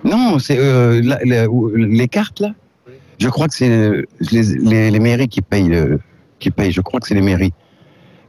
[0.05, 1.01] Non, c'est euh,
[1.75, 2.53] les cartes là.
[3.21, 3.69] Je crois que c'est
[4.33, 6.01] les, les, les mairies qui payent, le-
[6.39, 6.73] qui payent.
[6.73, 7.53] Je crois que c'est les mairies.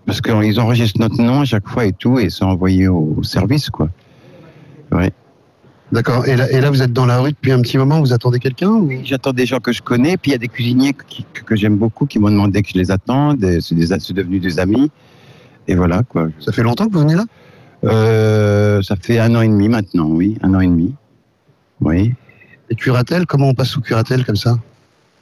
[0.05, 3.23] Parce qu'ils enregistrent notre nom à chaque fois et tout, et c'est envoyé au, au
[3.23, 3.89] service, quoi.
[4.91, 5.11] Ouais.
[5.93, 6.27] D'accord.
[6.27, 7.99] Et là, et là, vous êtes dans la rue depuis un petit moment.
[8.01, 8.89] Vous attendez quelqu'un ou...
[9.03, 11.55] J'attends des gens que je connais, puis il y a des cuisiniers qui- que, que
[11.55, 13.43] j'aime beaucoup qui m'ont demandé que je les attende.
[13.43, 14.91] et C'est des- c'est devenu des amis.
[15.67, 16.27] Et voilà, quoi.
[16.39, 17.25] Ça fait longtemps que vous venez là?
[17.85, 20.37] Euh, Ça fait un an et demi maintenant, oui.
[20.41, 20.93] Un an et demi.
[21.79, 22.13] Oui.
[22.69, 24.57] Et curatelle, comment on passe sous curatelle comme ça?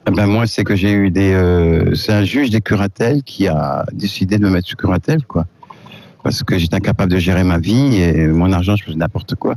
[0.10, 1.34] Ah ben moi, c'est que j'ai eu des.
[1.34, 5.46] euh, c'est un juge des curatelles qui a décidé de me mettre sous curatelle, quoi.
[6.24, 9.54] Parce que j'étais incapable de gérer ma vie et mon argent, je faisais n'importe quoi.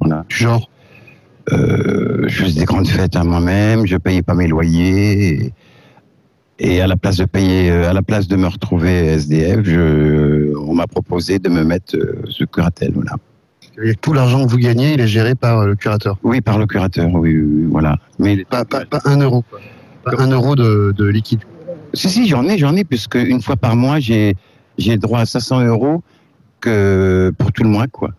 [0.00, 0.24] Voilà.
[0.28, 0.68] Genre
[1.52, 5.52] euh, Je faisais des grandes fêtes à moi-même, je payais pas mes loyers.
[6.58, 10.56] Et, à la place de payer, euh, à la place de me retrouver SDF, je,
[10.56, 11.96] on m'a proposé de me mettre
[12.28, 13.12] sous curatelle, voilà.
[13.82, 16.58] Et tout l'argent que vous gagnez, il est géré par euh, le curateur Oui, par
[16.58, 17.96] le curateur, oui, oui, oui, voilà.
[18.18, 19.44] Mais pas, pas, pas un euro.
[20.04, 21.40] Pas un euro de, de liquide.
[21.94, 24.36] Si, si, j'en ai, j'en ai, puisque une fois par mois, j'ai,
[24.98, 26.02] droit à 500 euros
[26.60, 28.10] que pour tout le mois, quoi.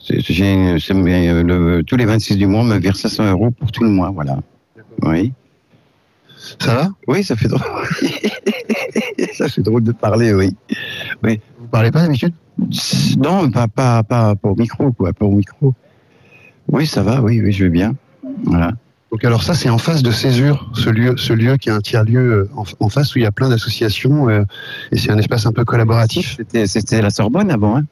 [0.00, 3.84] J'ai, euh, le- tous les 26 du mois, on me vire 500 euros pour tout
[3.84, 4.38] le mois, voilà.
[5.02, 5.32] Oui.
[6.58, 6.88] Ça va?
[7.06, 7.62] Oui, ça fait drôle.
[9.32, 10.54] ça fait drôle de parler, oui.
[11.22, 11.40] oui.
[11.58, 12.34] Vous parlez pas d'habitude?
[13.18, 15.74] Non, pas, pas, pas, pas au micro, quoi, pas au micro.
[16.68, 17.94] Oui, ça va, oui, oui, je vais bien.
[18.44, 18.72] Voilà.
[19.10, 21.80] Donc alors ça, c'est en face de Césure, ce lieu, ce lieu qui est un
[21.80, 24.42] tiers-lieu euh, en, en face où il y a plein d'associations euh,
[24.90, 26.36] et c'est un espace un peu collaboratif.
[26.66, 27.84] C'était, la Sorbonne avant, hein?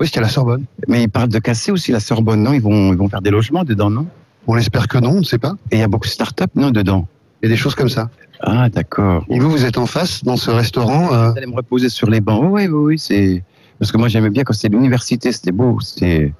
[0.00, 0.64] Oui, c'était la Sorbonne.
[0.88, 2.54] Mais ils parlent de casser aussi la Sorbonne, non?
[2.54, 4.06] Ils vont, ils vont faire des logements dedans, non?
[4.46, 5.54] On espère que non, on ne sait pas.
[5.70, 7.06] Et il y a beaucoup de start-up, non, dedans?
[7.42, 8.08] Il y a des choses comme ça.
[8.40, 9.24] Ah, d'accord.
[9.28, 11.12] Et vous, vous êtes en face, dans ce restaurant.
[11.12, 12.44] euh, Vous allez me reposer sur les bancs.
[12.50, 13.44] Oui, oui, oui, c'est.
[13.82, 15.76] Parce que moi, j'aimais bien quand c'était l'université, c'était beau.
[15.96, 16.30] Puis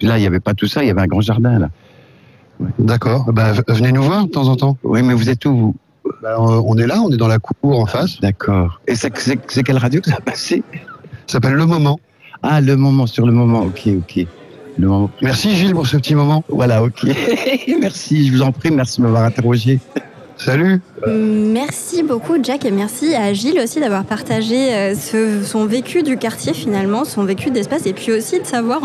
[0.00, 1.68] là, il n'y avait pas tout ça, il y avait un grand jardin, là.
[2.80, 3.32] D'accord.
[3.32, 4.76] Bah, venez nous voir de temps en temps.
[4.82, 5.76] Oui, mais vous êtes où, vous?
[6.20, 8.20] Bah, On est là, on est dans la cour en face.
[8.20, 8.80] D'accord.
[8.88, 9.12] Et c'est
[9.62, 10.64] quelle radio que ça a passé?
[11.28, 12.00] Ça s'appelle Le Moment.
[12.42, 14.26] Ah, le moment, sur le moment, ok, ok.
[14.76, 15.10] Le moment.
[15.22, 16.42] Merci Gilles pour ce petit moment.
[16.48, 17.06] Voilà, ok.
[17.80, 19.78] merci, je vous en prie, merci de m'avoir interrogé.
[20.42, 20.80] Salut.
[21.06, 24.94] Merci beaucoup Jack et merci à Gilles aussi d'avoir partagé euh,
[25.44, 28.80] son vécu du quartier finalement, son vécu d'espace et puis aussi de savoir,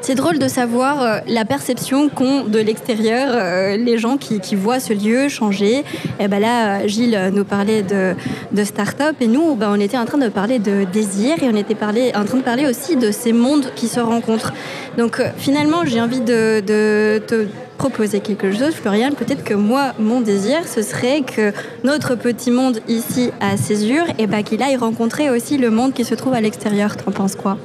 [0.00, 4.80] c'est drôle de savoir euh, la perception qu'ont de l'extérieur euh, les gens qui, voient
[4.80, 5.84] ce lieu changer.
[6.18, 8.14] Et ben là, Gilles nous parlait de,
[8.52, 11.56] de start-up et nous, ben, on était en train de parler de désir et on
[11.56, 11.76] était
[12.14, 14.54] en train de parler aussi de ces mondes qui se rencontrent.
[14.96, 17.46] Donc finalement, j'ai envie de te
[17.80, 19.12] proposer quelque chose, Florian.
[19.12, 21.52] Peut-être que moi, mon désir, ce serait que
[21.84, 26.04] notre petit monde ici à Césure, et ben, qu'il aille rencontrer aussi le monde qui
[26.04, 26.96] se trouve à l'extérieur.
[26.96, 27.58] T'en penses quoi?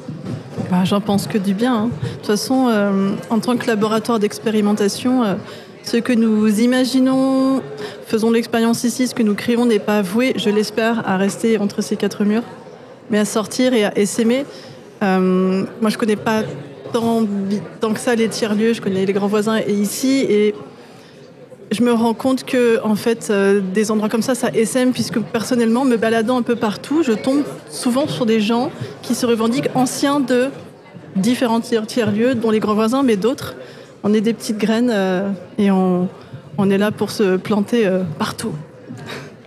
[0.72, 1.76] Bah, J'en pense que du bien.
[1.76, 1.90] hein.
[2.02, 5.36] De toute façon, euh, en tant que laboratoire d'expérimentation, euh,
[5.84, 7.62] ce que nous imaginons,
[8.08, 11.82] faisons l'expérience ici, ce que nous créons n'est pas voué, je l'espère, à rester entre
[11.82, 12.44] ces quatre murs,
[13.12, 14.46] mais à sortir et à s'aimer.
[15.04, 16.42] Euh, moi, je connais pas
[16.92, 17.24] tant,
[17.80, 20.56] tant que ça les tiers-lieux, je connais les grands voisins et ici, et
[21.72, 25.20] je me rends compte que en fait, euh, des endroits comme ça, ça essaime, puisque
[25.20, 28.72] personnellement, me baladant un peu partout, je tombe souvent sur des gens
[29.02, 30.50] qui se revendiquent anciens de
[31.16, 33.56] différents tiers- tiers-lieux, dont les grands voisins, mais d'autres.
[34.04, 36.08] On est des petites graines euh, et on,
[36.58, 38.52] on est là pour se planter euh, partout.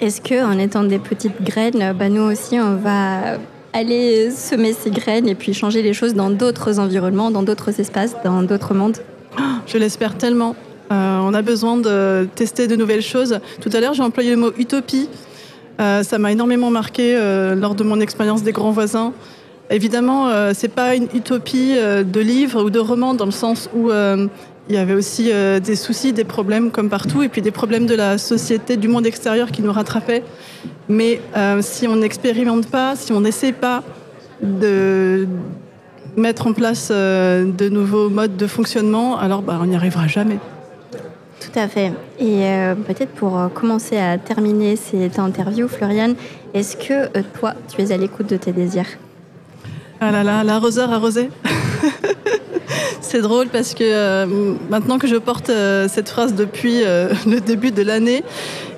[0.00, 3.38] Est-ce que en étant des petites graines, bah, nous aussi, on va
[3.72, 8.16] aller semer ces graines et puis changer les choses dans d'autres environnements, dans d'autres espaces,
[8.24, 8.98] dans d'autres mondes?
[9.66, 10.56] Je l'espère tellement.
[10.90, 13.40] Euh, on a besoin de tester de nouvelles choses.
[13.60, 15.08] Tout à l'heure, j'ai employé le mot utopie.
[15.80, 19.12] Euh, ça m'a énormément marqué euh, lors de mon expérience des grands voisins.
[19.70, 23.90] Évidemment, euh, c'est pas une utopie de livre ou de roman dans le sens où
[23.90, 25.30] il y avait aussi
[25.62, 29.06] des soucis, des problèmes comme partout, et puis des problèmes de la société, du monde
[29.06, 30.22] extérieur qui nous rattrapaient.
[30.88, 31.20] Mais
[31.60, 33.82] si on n'expérimente pas, si on n'essaie pas
[34.42, 35.26] de
[36.16, 40.38] mettre en place de nouveaux modes de fonctionnement, alors bah, on n'y arrivera jamais.
[41.50, 41.92] Tout à fait.
[42.18, 46.14] Et euh, peut-être pour euh, commencer à terminer cette interview, Floriane,
[46.52, 48.86] est-ce que euh, toi, tu es à l'écoute de tes désirs?
[50.00, 51.30] Ah là là, l'arroseur arrosé.
[53.00, 54.26] C'est drôle parce que
[54.68, 55.50] maintenant que je porte
[55.88, 56.82] cette phrase depuis
[57.26, 58.22] le début de l'année,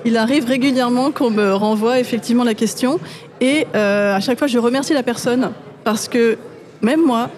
[0.05, 2.99] il arrive régulièrement qu'on me renvoie effectivement la question.
[3.41, 5.51] Et à chaque fois, je remercie la personne
[5.83, 6.37] parce que
[6.81, 7.29] même moi,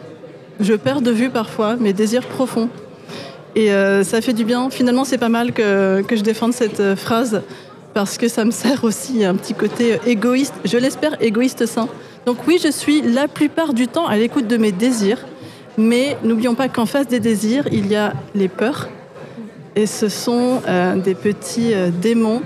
[0.60, 2.70] je perds de vue parfois mes désirs profonds.
[3.56, 4.70] Et euh, ça fait du bien.
[4.70, 7.42] Finalement, c'est pas mal que, je défende cette euh, phrase
[7.94, 11.88] parce que ça me sert aussi un petit côté égoïste, je l'espère égoïste sain.
[12.26, 15.20] Donc oui, je suis la plupart du temps à l'écoute de mes désirs,
[15.78, 18.90] mais n'oublions pas qu'en face des désirs, il y a les peurs.
[19.76, 22.42] Et ce sont euh, des petits euh, démons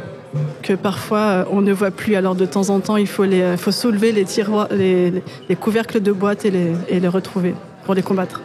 [0.63, 2.15] que parfois euh, on ne voit plus.
[2.15, 5.23] Alors de temps en temps, il faut, les, euh, faut soulever les, tiroirs, les, les-
[5.47, 7.53] les couvercles de boîte et les, et les retrouver
[7.85, 8.41] pour les combattre.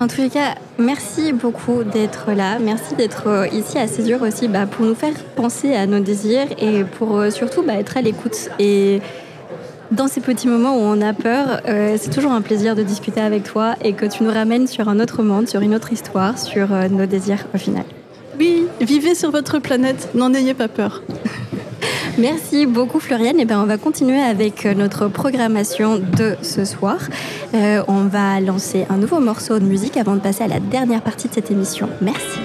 [0.00, 2.58] En tous les cas, merci beaucoup d'être là.
[2.58, 6.48] Merci d'être euh, ici à Césure aussi bah, pour nous faire penser à nos désirs
[6.58, 8.50] et pour euh, surtout bah, être à l'écoute.
[8.58, 9.00] Et
[9.92, 13.20] dans ces petits moments où on a peur, euh, c'est toujours un plaisir de discuter
[13.20, 16.38] avec toi et que tu nous ramènes sur un autre monde, sur une autre histoire,
[16.38, 17.84] sur nos désirs au final.
[18.38, 21.02] Oui, vivez sur votre planète, n'en ayez pas peur.
[22.18, 23.40] Merci beaucoup Floriane.
[23.40, 26.98] Et ben, on va continuer avec euh, notre programmation de ce soir.
[27.54, 31.02] Euh, on va lancer un nouveau morceau de musique avant de passer à la dernière
[31.02, 31.88] partie de cette émission.
[32.00, 32.38] Merci.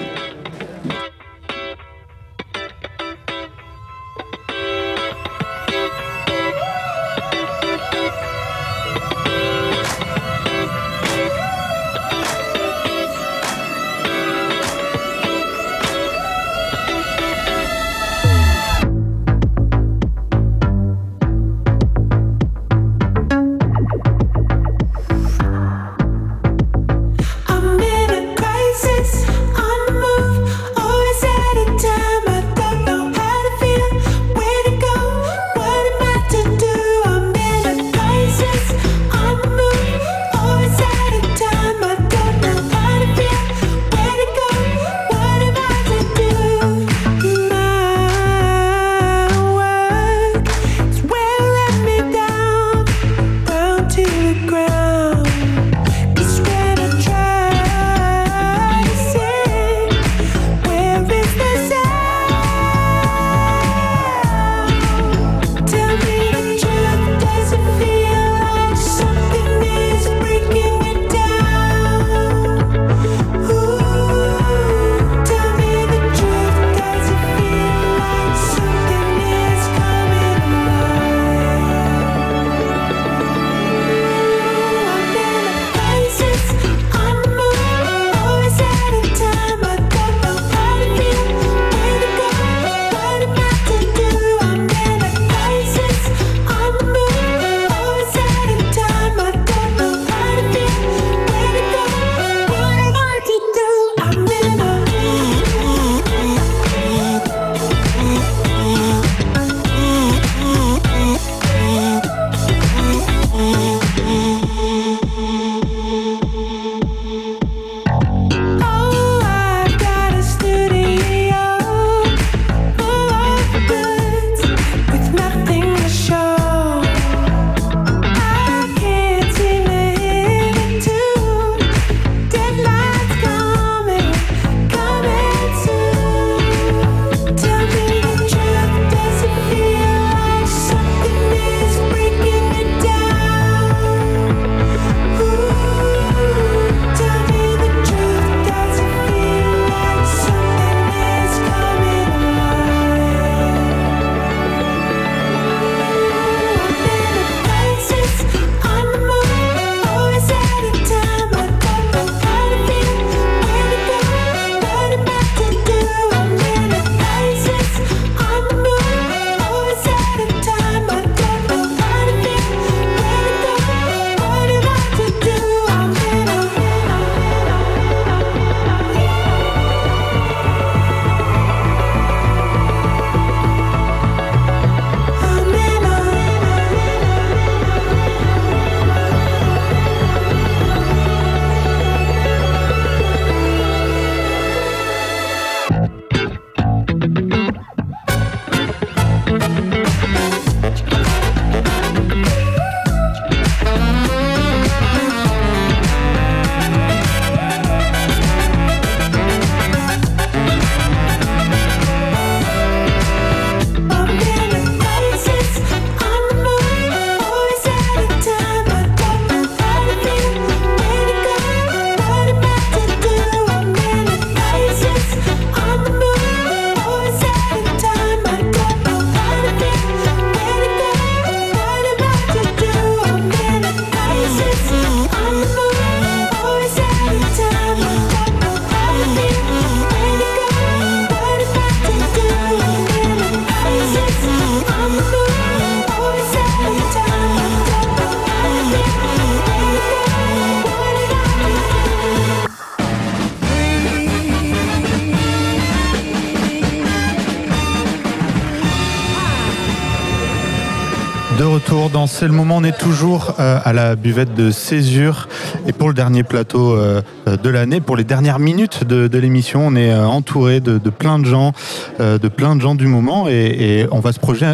[262.20, 265.26] C'est le moment, on est toujours euh, à la buvette de Césure
[265.66, 267.00] et pour le dernier plateau euh,
[267.42, 271.24] de l'année, pour les dernières minutes de, l'émission, on est euh, entouré de, plein de
[271.24, 271.54] gens,
[271.98, 274.44] de plein de gens du moment et, on va se projeter,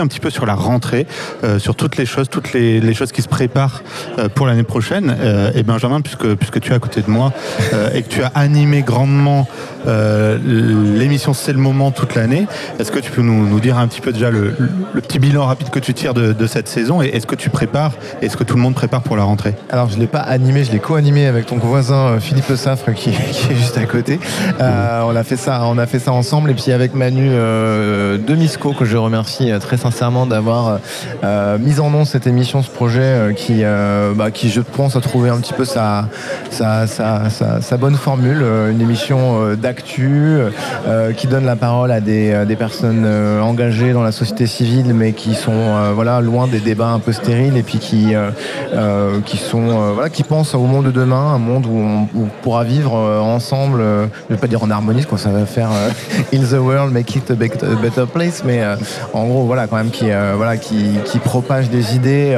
[0.00, 1.08] un petit peu sur la rentrée,
[1.58, 3.82] sur toutes les choses, toutes les, choses qui se préparent
[4.36, 5.16] pour l'année prochaine.
[5.56, 7.32] Et Benjamin, puisque, tu es à côté de moi
[7.92, 9.48] et que tu as animé grandement
[9.86, 10.38] euh,
[10.98, 12.46] l'émission C'est le moment toute l'année,
[12.78, 14.54] est-ce que tu peux nous, dire un petit peu déjà le,
[14.94, 17.92] petit bilan rapide que tu tires de, de cette saison et est-ce que tu prépares,
[18.22, 19.54] est-ce que tout le monde prépare pour la rentrée?
[19.70, 22.92] Alors, je ne l'ai pas animé, je l'ai co-animé avec ton voisin euh, Philippe Le
[22.94, 24.18] qui, est juste à côté.
[24.60, 26.50] Euh, on, a fait ça, on a fait ça ensemble.
[26.50, 30.80] Et puis avec Manu euh, Demisco, que je remercie très sincèrement d'avoir
[31.58, 33.62] mis en nom cette émission, ce projet qui,
[34.14, 36.08] bah, qui, je pense, a trouvé un petit peu sa,
[36.50, 38.44] sa, bonne formule.
[38.70, 39.56] Une émission euh,
[39.98, 44.94] euh, qui donne la parole à des, euh, personnes euh, engagées dans la société civile,
[44.94, 48.14] mais qui sont voilà, loin des débats un peu stériles et puis qui,
[49.24, 52.92] qui, sont, voilà, qui pensent au monde de demain, un monde où on, pourra vivre
[52.92, 53.84] ensemble, je
[54.30, 55.68] ne vais pas dire en harmonie, parce que ça va faire
[56.32, 58.62] In the world, make it a better place, mais
[59.12, 62.36] en gros, voilà, quand même, qui, voilà, qui, qui propage des idées.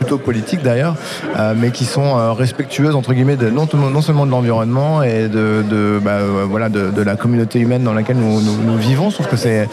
[0.00, 0.96] Plutôt politiques d'ailleurs,
[1.38, 5.28] euh, mais qui sont euh, respectueuses entre guillemets de, non, non seulement de l'environnement et
[5.28, 8.76] de, de, bah, euh, voilà, de, de la communauté humaine dans laquelle nous, nous, nous
[8.76, 9.10] vivons.
[9.10, 9.66] Sauf que c'est,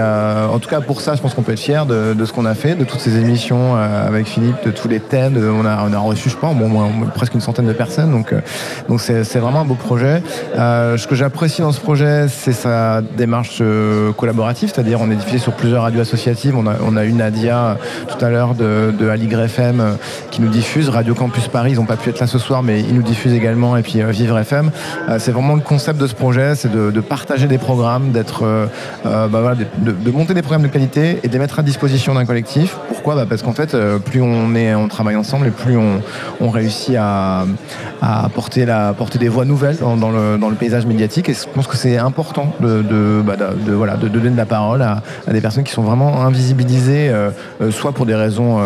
[0.00, 2.44] en tout cas pour ça, je pense qu'on peut être fier de, de ce qu'on
[2.44, 5.36] a fait, de toutes ces émissions avec Philippe, de tous les thèmes.
[5.36, 6.68] on, a, on a reçu, je pense, bon,
[7.14, 8.10] presque une centaine de personnes.
[8.10, 8.34] Donc,
[8.98, 10.22] c'est, vraiment un beau projet.
[10.56, 13.62] Euh, ce que j'apprécie dans ce projet, c'est sa démarche
[14.16, 16.54] collaborative, c'est-à-dire on est diffusé sur plusieurs radios associatives.
[16.56, 17.78] On a, on a eu Nadia
[18.08, 19.94] tout à l'heure de, de Aligre Euh,
[20.30, 20.88] qui nous diffuse.
[20.88, 23.34] Radio Campus Paris, ils n'ont pas pu être là ce soir, mais ils nous diffusent
[23.34, 23.76] également.
[23.76, 24.70] Et puis euh, Vivre FM.
[25.08, 28.68] Euh, c'est vraiment le concept de ce projet, c'est de, partager des programmes, d'être,
[29.04, 32.76] bah de, monter des programmes de qualité et de les mettre à disposition d'un collectif.
[32.88, 33.14] Pourquoi?
[33.14, 37.44] Bah Parce qu'en fait, plus on, est, on travaille ensemble et plus on, réussit à,
[38.00, 38.66] à porter,
[39.18, 41.28] des voix nouvelles dans, le, paysage médiatique.
[41.28, 45.64] Et je pense que c'est important de, bah, donner de la parole à, des personnes
[45.64, 47.12] qui sont vraiment invisibilisées,
[47.70, 48.58] soit pour des raisons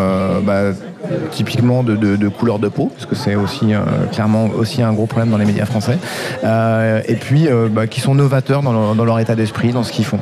[1.31, 3.79] typiquement de, de- de couleur de peau, parce que c'est aussi euh,
[4.11, 5.97] clairement aussi un gros problème dans les médias français,
[6.43, 9.83] euh, et puis euh, bah, qui sont novateurs dans leur, dans leur état d'esprit, dans
[9.83, 10.19] ce qu'ils font.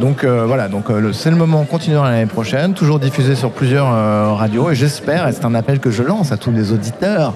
[0.00, 3.88] Donc voilà, donc c'est le moment, on continuera l'année prochaine, toujours diffusé sur plusieurs
[4.36, 7.34] radios, et j'espère, et c'est un appel que je lance à tous les auditeurs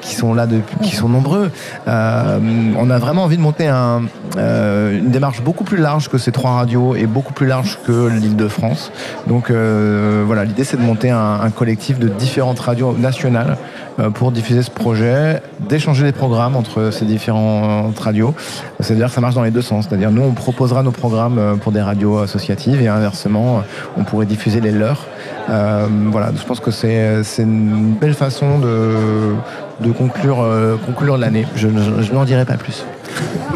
[0.00, 1.50] qui sont là depuis, qui sont nombreux.
[1.86, 4.02] on a vraiment envie de monter un,
[4.36, 8.92] une démarche beaucoup plus large que ces trois radios et beaucoup plus large que l'Île-de-France.
[9.26, 13.56] Donc euh, voilà, l'idée c'est de monter un collectif de différentes radios nationales
[13.98, 18.34] euh, pour diffuser ce projet, d'échanger les programmes entre ces différentes radios.
[18.80, 19.86] C'est-à-dire que ça marche dans les deux sens.
[19.88, 23.62] C'est-à-dire nous on proposera nos programmes euh, pour des radios associatives et inversement
[23.96, 25.06] on pourrait diffuser les leurs.
[25.48, 29.34] Euh, voilà, je pense que c'est une belle façon de,
[29.80, 31.46] de conclure, euh, conclure l'année.
[31.54, 31.68] Je,
[32.00, 32.84] je n'en dirai pas plus.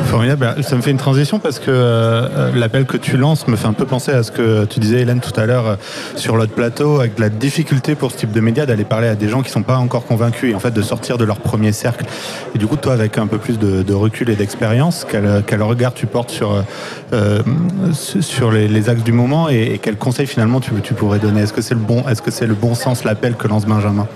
[0.05, 0.55] Formidable.
[0.57, 3.67] Bah, Ça me fait une transition parce que euh, l'appel que tu lances me fait
[3.67, 5.77] un peu penser à ce que tu disais, Hélène, tout à l'heure euh,
[6.17, 9.29] sur l'autre plateau, avec la difficulté pour ce type de médias d'aller parler à des
[9.29, 12.07] gens qui sont pas encore convaincus et en fait de sortir de leur premier cercle.
[12.55, 15.93] Et du coup, toi, avec un peu plus de, recul et d'expérience, quel, quel regard
[15.93, 16.65] tu portes sur,
[17.13, 17.43] euh,
[17.93, 21.43] sur les, axes du moment et, et quels conseils finalement tu, pourrais donner?
[21.43, 24.07] Est-ce que c'est le bon, est-ce que c'est le bon sens l'appel que lance Benjamin?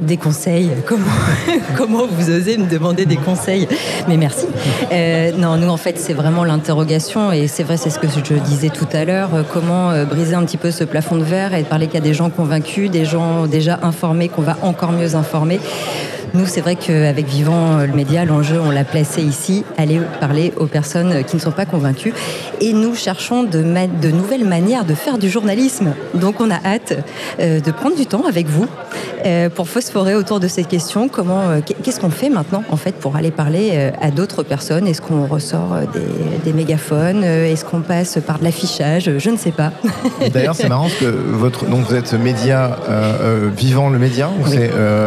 [0.00, 0.70] Des conseils
[1.76, 3.68] comment vous osez me demander des conseils?
[4.08, 4.46] Mais merci.
[4.92, 7.32] Euh, non, nous, en fait, c'est vraiment l'interrogation.
[7.32, 9.30] Et c'est vrai, c'est ce que je disais tout à l'heure.
[9.34, 11.98] euh, Comment euh, briser un petit peu ce plafond de verre et parler qu'il y
[11.98, 15.60] a des gens convaincus, des gens déjà informés, qu'on va encore mieux informer.
[16.34, 20.52] Nous, c'est vrai qu'avec Vivant euh, le média, l'enjeu, on l'a placé ici, aller parler
[20.56, 22.12] aux personnes qui ne sont pas convaincues.
[22.60, 23.62] Et nous cherchons de,
[24.10, 25.92] nouvelles manières de faire du journalisme.
[26.14, 26.98] Donc, on a hâte
[27.38, 28.66] euh, de prendre du temps avec vous
[29.24, 31.08] euh, pour phosphorer autour de cette question.
[31.08, 34.88] Comment, euh, qu'est- qu'est-ce qu'on fait maintenant, en fait, pour aller parler à d'autres personnes?
[34.88, 36.00] Est-ce qu'on ressort des,
[36.44, 39.08] des mégaphones Est-ce qu'on passe par de l'affichage?
[39.18, 39.70] Je ne sais pas.
[40.32, 42.76] D'ailleurs, c'est marrant parce que votre, donc vous êtes média
[43.56, 44.30] vivant le média.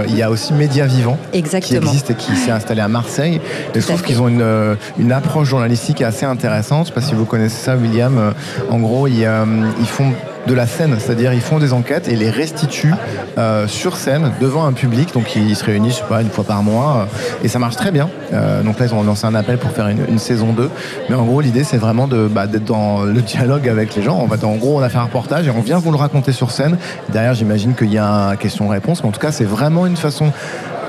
[0.07, 1.79] il y a aussi média vivant Exactement.
[1.81, 3.41] qui existe et qui s'est installé à Marseille.
[3.75, 6.85] Et je trouve qu'ils ont une, euh, une approche journalistique assez intéressante.
[6.85, 8.17] Je sais pas si vous connaissez ça, William.
[8.17, 8.31] Euh,
[8.69, 9.45] En gros, ils, euh,
[9.79, 10.11] ils font
[10.47, 12.93] de la scène, c'est-à-dire ils font des enquêtes et les restituent
[13.37, 15.13] euh, sur scène devant un public.
[15.13, 17.75] Donc ils se réunissent, je sais pas, une fois par mois euh, et ça marche
[17.75, 18.09] très bien.
[18.33, 20.69] Euh, donc là ils ont lancé un appel pour faire une, une saison 2.
[21.09, 24.17] Mais en gros l'idée c'est vraiment de bah, d'être dans le dialogue avec les gens.
[24.17, 26.77] En, gros on a fait un reportage et on vient vous le raconter sur scène.
[27.09, 30.31] Derrière j'imagine qu'il y a un question-réponse, mais en tout cas c'est vraiment une façon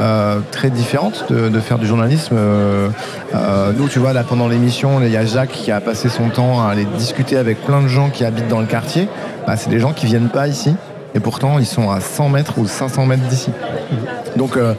[0.00, 2.36] euh, très différente de, de faire du journalisme.
[2.38, 2.88] Euh,
[3.34, 6.28] euh, nous, tu vois, là, pendant l'émission, il y a Jacques qui a passé son
[6.28, 9.08] temps à aller discuter avec plein de gens qui habitent dans le quartier.
[9.46, 10.74] Bah, c'est des gens qui viennent pas ici.
[11.14, 13.50] Et pourtant, ils sont à 100 mètres ou 500 mètres d'ici.
[14.36, 14.74] Donc, euh,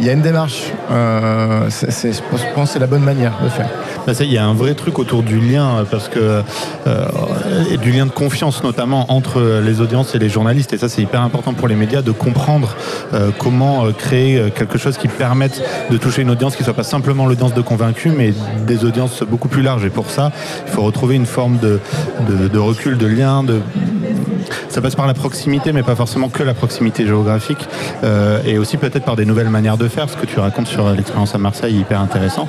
[0.00, 0.72] il y a une démarche.
[0.90, 3.68] Euh, je pense que c'est la bonne manière de faire.
[4.06, 6.42] Bah, Il y a un vrai truc autour du lien, euh, parce que
[6.86, 7.06] euh,
[7.70, 10.72] et du lien de confiance notamment entre les audiences et les journalistes.
[10.72, 12.74] Et ça, c'est hyper important pour les médias de comprendre
[13.12, 16.74] euh, comment euh, créer euh, quelque chose qui permette de toucher une audience qui soit
[16.74, 18.32] pas simplement l'audience de convaincus, mais
[18.66, 19.84] des audiences beaucoup plus larges.
[19.84, 20.32] Et pour ça,
[20.66, 21.78] il faut retrouver une forme de,
[22.28, 23.60] de, de recul, de lien, de
[24.70, 27.68] ça passe par la proximité, mais pas forcément que la proximité géographique,
[28.04, 30.08] euh, et aussi peut-être par des nouvelles manières de faire.
[30.08, 32.48] Ce que tu racontes sur l'expérience à Marseille est hyper intéressant.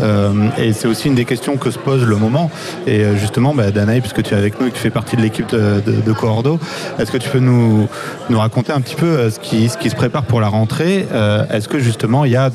[0.00, 2.50] Euh, et c'est aussi une des questions que se pose le moment.
[2.86, 5.16] Et euh, justement, bah, Danaï, puisque tu es avec nous et que tu fais partie
[5.16, 6.58] de l'équipe de, de, Coordo,
[6.98, 7.88] est-ce que tu peux nous,
[8.30, 11.06] raconter un petit peu ce qui, se prépare pour la rentrée?
[11.50, 12.50] Est-ce que justement il y a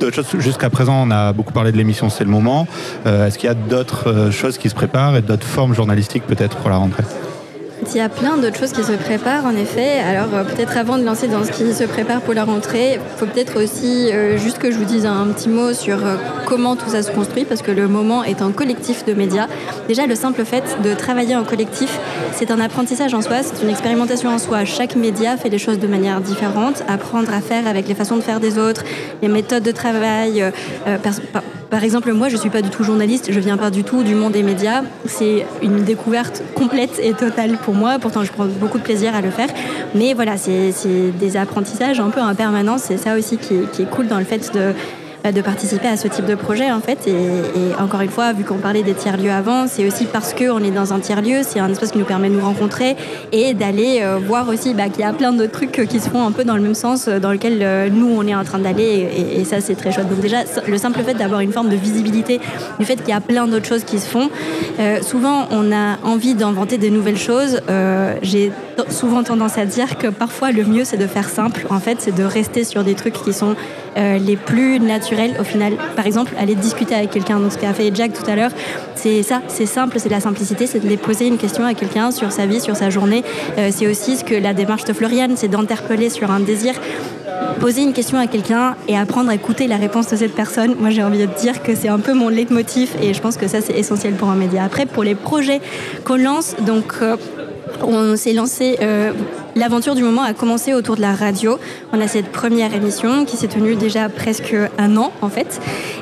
[0.00, 0.40] d'autres choses?
[0.40, 2.66] Jusqu'à présent, on a beaucoup parlé de l'émission C'est le moment.
[3.06, 6.70] Est-ce qu'il y a d'autres choses qui se préparent et d'autres formes journalistiques peut-être pour
[6.70, 7.04] la rentrée?
[7.84, 9.98] Il y a plein d'autres choses qui se préparent, en effet.
[9.98, 13.18] Alors, euh, peut-être avant de lancer dans ce qui se prépare pour la rentrée, il
[13.18, 16.76] faut peut-être aussi euh, juste que je vous dise un petit mot sur euh, comment
[16.76, 19.46] tout ça se construit, parce que le moment est un collectif de médias.
[19.88, 21.98] Déjà, le simple fait de travailler en collectif,
[22.32, 24.64] c'est un apprentissage en soi, c'est une expérimentation en soi.
[24.64, 28.22] Chaque média fait les choses de manière différente, apprendre à faire avec les façons de
[28.22, 28.84] faire des autres,
[29.20, 30.40] les méthodes de travail.
[30.86, 30.98] euh,
[31.72, 34.14] par, exemple, moi, je suis pas du tout journaliste, je viens pas du tout du
[34.14, 34.82] monde des médias.
[35.06, 37.98] C'est une découverte complète et totale pour moi.
[37.98, 39.48] Pourtant, je prends beaucoup de plaisir à le faire.
[39.94, 40.72] Mais voilà, c'est
[41.18, 42.82] des apprentissages un peu en permanence.
[42.82, 44.74] C'est ça aussi qui, est- cool dans le fait de
[45.30, 47.06] de participer à ce type de projet en fait.
[47.06, 47.12] Et,
[47.80, 50.58] encore une fois vu qu'on parlait des tiers lieux avant c'est aussi parce que on
[50.58, 52.96] est dans un tiers lieu c'est un espace qui nous permet de nous rencontrer
[53.30, 56.10] et d'aller euh, voir aussi bah, qu'il y a plein d'autres trucs euh, qui se
[56.10, 58.58] font un peu dans le même sens euh, dans lequel nous on est en train
[58.58, 60.08] d'aller et, ça c'est très chouette.
[60.08, 62.40] Donc déjà le simple fait d'avoir une forme de visibilité
[62.78, 64.30] du fait qu'il y a plein d'autres choses qui se font
[65.02, 67.60] souvent on a envie d'inventer des nouvelles choses.
[68.22, 68.52] J'ai
[68.88, 71.66] souvent tendance à dire que parfois le mieux c'est de faire simple.
[71.70, 73.54] En fait c'est de rester sur des trucs qui sont
[73.96, 75.74] euh, les plus naturels au final.
[75.96, 77.38] Par exemple, aller discuter avec quelqu'un.
[77.38, 78.50] Donc, ce qu'a fait Jack tout à l'heure,
[78.94, 82.10] c'est ça, c'est simple, c'est de la simplicité, c'est de poser une question à quelqu'un
[82.10, 83.22] sur sa vie, sur sa journée.
[83.58, 86.74] Euh, c'est aussi ce que la démarche de Floriane, c'est d'interpeller sur un désir.
[87.60, 90.90] Poser une question à quelqu'un et apprendre à écouter la réponse de cette personne, moi
[90.90, 93.60] j'ai envie de dire que c'est un peu mon leitmotiv et je pense que ça
[93.60, 94.64] c'est essentiel pour un média.
[94.64, 95.60] Après, pour les projets
[96.04, 97.16] qu'on lance, donc euh,
[97.82, 98.78] on s'est lancé.
[99.54, 101.58] L'aventure du moment a commencé autour de la radio.
[101.92, 105.60] On a cette première émission qui s'est tenue déjà presque un an en fait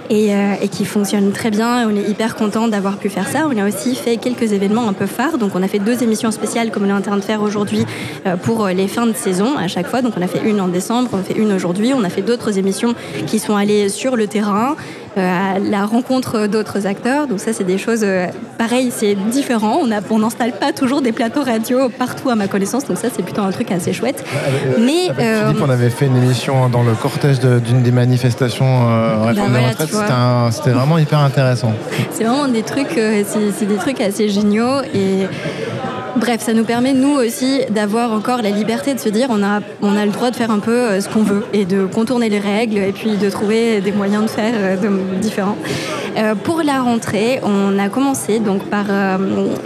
[0.08, 1.88] et, euh, et qui fonctionne très bien.
[1.88, 3.48] On est hyper content d'avoir pu faire ça.
[3.52, 5.36] On a aussi fait quelques événements un peu phares.
[5.36, 7.84] Donc on a fait deux émissions spéciales comme on est en train de faire aujourd'hui
[8.26, 10.00] euh, pour les fins de saison à chaque fois.
[10.00, 11.92] Donc on a fait une en décembre, on fait une aujourd'hui.
[11.92, 12.94] On a fait d'autres émissions
[13.26, 14.76] qui sont allées sur le terrain
[15.18, 17.26] euh, à la rencontre d'autres acteurs.
[17.26, 18.26] Donc ça, c'est des choses euh,
[18.58, 19.80] pareilles, c'est différent.
[19.90, 23.22] A- on n'installe pas toujours des plateaux radio partout à ma connaissance, donc ça, c'est
[23.24, 24.24] plutôt un truc assez chouette.
[24.78, 28.66] Mais Avec euh, Philippe, on avait fait une émission dans le cortège d'une des manifestations
[28.88, 30.52] euh, réforme Bah des voilà, retraites.
[30.52, 31.72] C'était vraiment hyper intéressant.
[32.12, 33.22] c'est vraiment des trucs, euh,
[33.56, 35.26] c'est des trucs assez géniaux et
[36.16, 39.60] bref, ça nous permet nous aussi d'avoir encore la liberté de se dire on a
[39.82, 42.38] on a le droit de faire un peu ce qu'on veut et de contourner les
[42.40, 45.56] règles et puis de trouver des moyens de faire de- différents.
[46.16, 49.16] Euh, pour la rentrée, on a commencé donc par euh,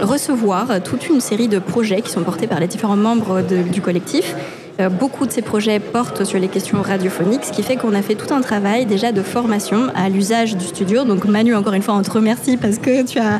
[0.01, 4.35] recevoir toute une série de projets qui sont portés par les différents membres du collectif.
[4.81, 8.01] Euh, beaucoup de ces projets portent sur les questions radiophoniques, ce qui fait qu'on a
[8.01, 11.05] fait tout un travail déjà de formation à l'usage du studio.
[11.05, 13.39] Donc Manu, encore une fois, on te remercie parce que tu as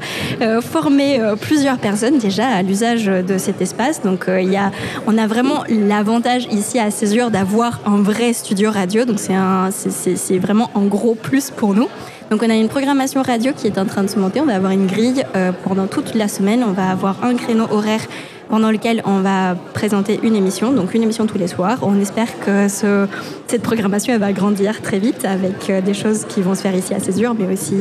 [0.61, 4.01] formé plusieurs personnes déjà à l'usage de cet espace.
[4.01, 4.71] Donc il y a,
[5.07, 9.03] on a vraiment l'avantage ici à Césure d'avoir un vrai studio radio.
[9.03, 11.89] Donc c'est vraiment un gros plus pour nous.
[12.31, 14.41] Donc on a une programmation radio qui est en train de se monter.
[14.41, 16.63] On va avoir une grille euh, pendant toute la semaine.
[16.67, 18.01] On va avoir un créneau horaire
[18.49, 21.79] pendant lequel on va présenter une émission, donc une émission tous les soirs.
[21.81, 23.07] On espère que ce-
[23.47, 26.93] cette programmation va grandir très vite avec euh, des choses qui vont se faire ici
[26.93, 27.75] à Césure, mais aussi,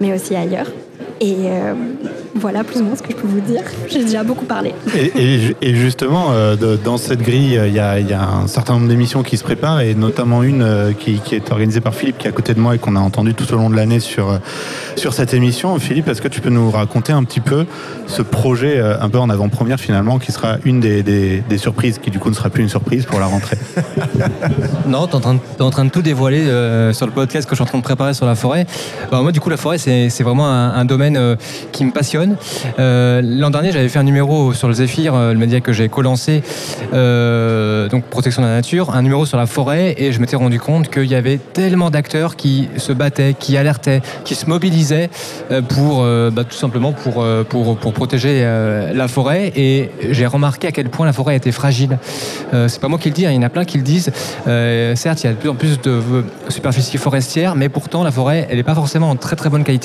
[0.00, 0.66] mais aussi ailleurs.
[1.20, 1.74] Et euh,
[2.36, 3.62] voilà plus ou moins ce que je peux vous dire.
[3.88, 4.72] J'ai déjà beaucoup parlé.
[4.96, 8.08] Et, et ju- et justement, euh, de- dans cette grille, euh, il y, a, il
[8.08, 11.34] y a un certain nombre d'émissions qui se préparent, et notamment une euh, qui, qui
[11.34, 13.52] est organisée par Philippe, qui est à côté de moi et qu'on a entendu tout
[13.52, 14.38] au long de l'année sur,
[14.94, 15.76] sur cette émission.
[15.80, 17.66] Philippe, est-ce que tu peux nous raconter un petit peu
[18.06, 21.98] ce projet euh, un peu en avant-première finalement, qui sera une des, des- des surprises,
[21.98, 23.58] qui du coup ne sera plus une surprise pour la rentrée?
[24.86, 27.46] Non, t'es en, train de- t'es en train de tout dévoiler euh, sur le podcast
[27.48, 28.66] que je suis en train de préparer sur la forêt.
[29.10, 31.36] Bah, moi, du coup, la forêt, c'est c'est vraiment un, domaine euh,
[31.72, 32.36] qui me passionne.
[32.78, 35.88] Euh, L'an dernier, j'avais fait un numéro sur le Zéphyr, euh, le média que j'ai
[35.88, 36.42] co-lancé,
[37.90, 40.88] donc protection de la nature, un numéro sur la forêt, et je m'étais rendu compte
[40.90, 45.10] qu'il y avait tellement d'acteurs qui se battaient, qui alertaient, qui se mobilisaient
[45.68, 49.52] pour, bah, tout simplement pour, pour, pour protéger la forêt.
[49.56, 51.98] Et j'ai remarqué à quel point la forêt était fragile.
[52.54, 53.84] Euh, c'est pas moi qui le dis, hein, il y en a plein qui le
[53.84, 54.10] disent.
[54.94, 56.00] Certes, il y a de plus en plus de
[56.48, 59.77] superficie forestière, mais pourtant la forêt, elle n'est pas forcément en très très bonne qualité.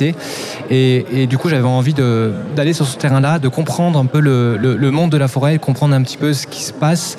[0.70, 4.58] Et, et du coup, j'avais envie d'aller sur ce terrain-là, de comprendre un peu le,
[4.58, 7.16] le- le monde de la forêt, de comprendre un petit peu ce qui se passe,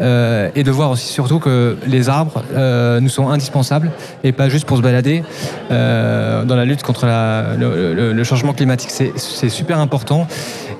[0.00, 3.90] euh, et de voir aussi surtout que les arbres euh, nous sont indispensables,
[4.24, 5.22] et pas juste pour se balader
[5.70, 8.90] euh, dans la lutte contre la- le, le- le changement climatique.
[8.90, 9.12] C'est-
[9.48, 10.26] super important.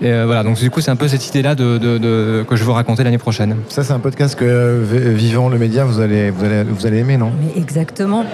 [0.02, 2.56] Et euh, voilà, donc du coup, c'est un peu cette idée-là de, de- de- que
[2.56, 3.56] je veux raconter l'année prochaine.
[3.68, 6.98] Ça, c'est un podcast que euh, Vivant le média, vous allez, vous allez, vous allez
[6.98, 7.30] aimer, non?
[7.40, 8.24] Mais exactement.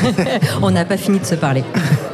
[0.62, 1.62] On n'a pas fini de se parler.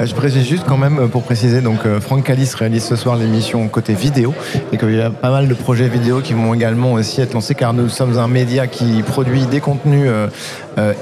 [0.00, 2.96] Euh, Je précise juste quand même euh, pour préciser, donc euh, Franck Calis réalise ce
[2.96, 4.34] soir l'émission côté vidéo
[4.72, 7.54] et qu'il y a pas mal de projets vidéo qui vont également aussi être lancés
[7.54, 10.10] car nous sommes un média qui produit des contenus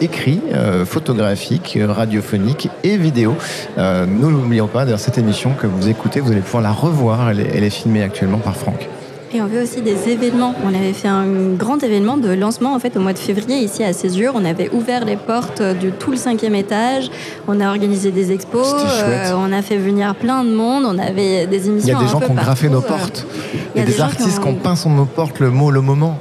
[0.01, 0.41] écrits,
[0.85, 3.37] photographiques, radiophoniques et vidéo.
[3.77, 7.41] Nous n'oublions pas, d'ailleurs cette émission que vous écoutez, vous allez pouvoir la revoir, elle
[7.41, 8.89] est, elle est filmée actuellement par Franck.
[9.37, 10.55] Et on veut aussi des événements.
[10.65, 11.27] On avait fait un
[11.59, 14.33] grand événement de lancement en fait au mois de février ici à Césure.
[14.35, 17.11] On avait ouvert les portes de tout le cinquième étage.
[17.47, 18.67] On a organisé des expos.
[18.75, 20.85] Euh, on a fait venir plein de monde.
[20.87, 21.99] On avait des émissions.
[21.99, 22.81] Il y a des gens qui ont graffé nos euh.
[22.81, 23.27] portes.
[23.75, 25.51] il y a des des gens qui artistes qui ont- peint sur nos portes le
[25.51, 26.19] mot, le moment.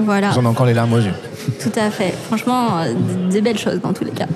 [0.00, 1.12] Voilà, J'en ai encore les larmes aux yeux.
[1.60, 2.14] tout à fait.
[2.28, 2.94] Franchement, euh,
[3.30, 4.26] des belles choses dans tous les cas.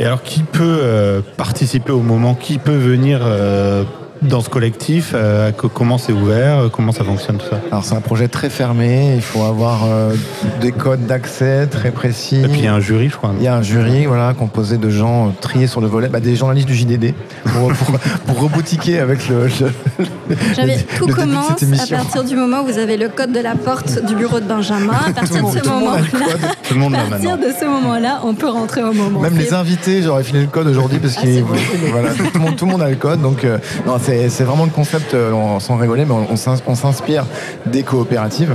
[0.00, 2.34] Et alors, qui peut euh, participer au moment?
[2.34, 3.84] Qui peut venir euh,
[4.22, 7.84] dans ce collectif euh, co- Comment c'est ouvert euh, Comment ça fonctionne tout ça Alors
[7.84, 10.12] c'est un projet très fermé, il faut avoir euh,
[10.60, 12.36] des codes d'accès très précis.
[12.44, 13.32] Et puis il y a un jury, je crois.
[13.38, 16.20] Il y a un jury, voilà, composé de gens euh, triés sur le volet, bah,
[16.20, 17.14] des journalistes du JDD,
[17.44, 22.24] pour, pour, pour reboutiquer avec le, le- tout le début de commence cette à partir
[22.24, 24.92] du moment où vous avez le code de la porte du bureau de Benjamin.
[25.08, 26.40] À partir de ce moment-là, code.
[26.68, 27.48] Tout le monde à l'a partir maintenant.
[27.48, 29.20] de ce moment-là, on peut rentrer au moment.
[29.20, 32.56] Même les invités, j'aurais filé le code aujourd'hui parce Ah, que voilà, tout, le monde,
[32.56, 33.20] tout le monde a le code.
[33.22, 36.36] Donc, euh, non, c'est c'est vraiment le concept, euh, on, sans rigoler, mais on, on
[36.36, 37.24] s'ins- on s'inspire
[37.66, 38.54] des coopératives.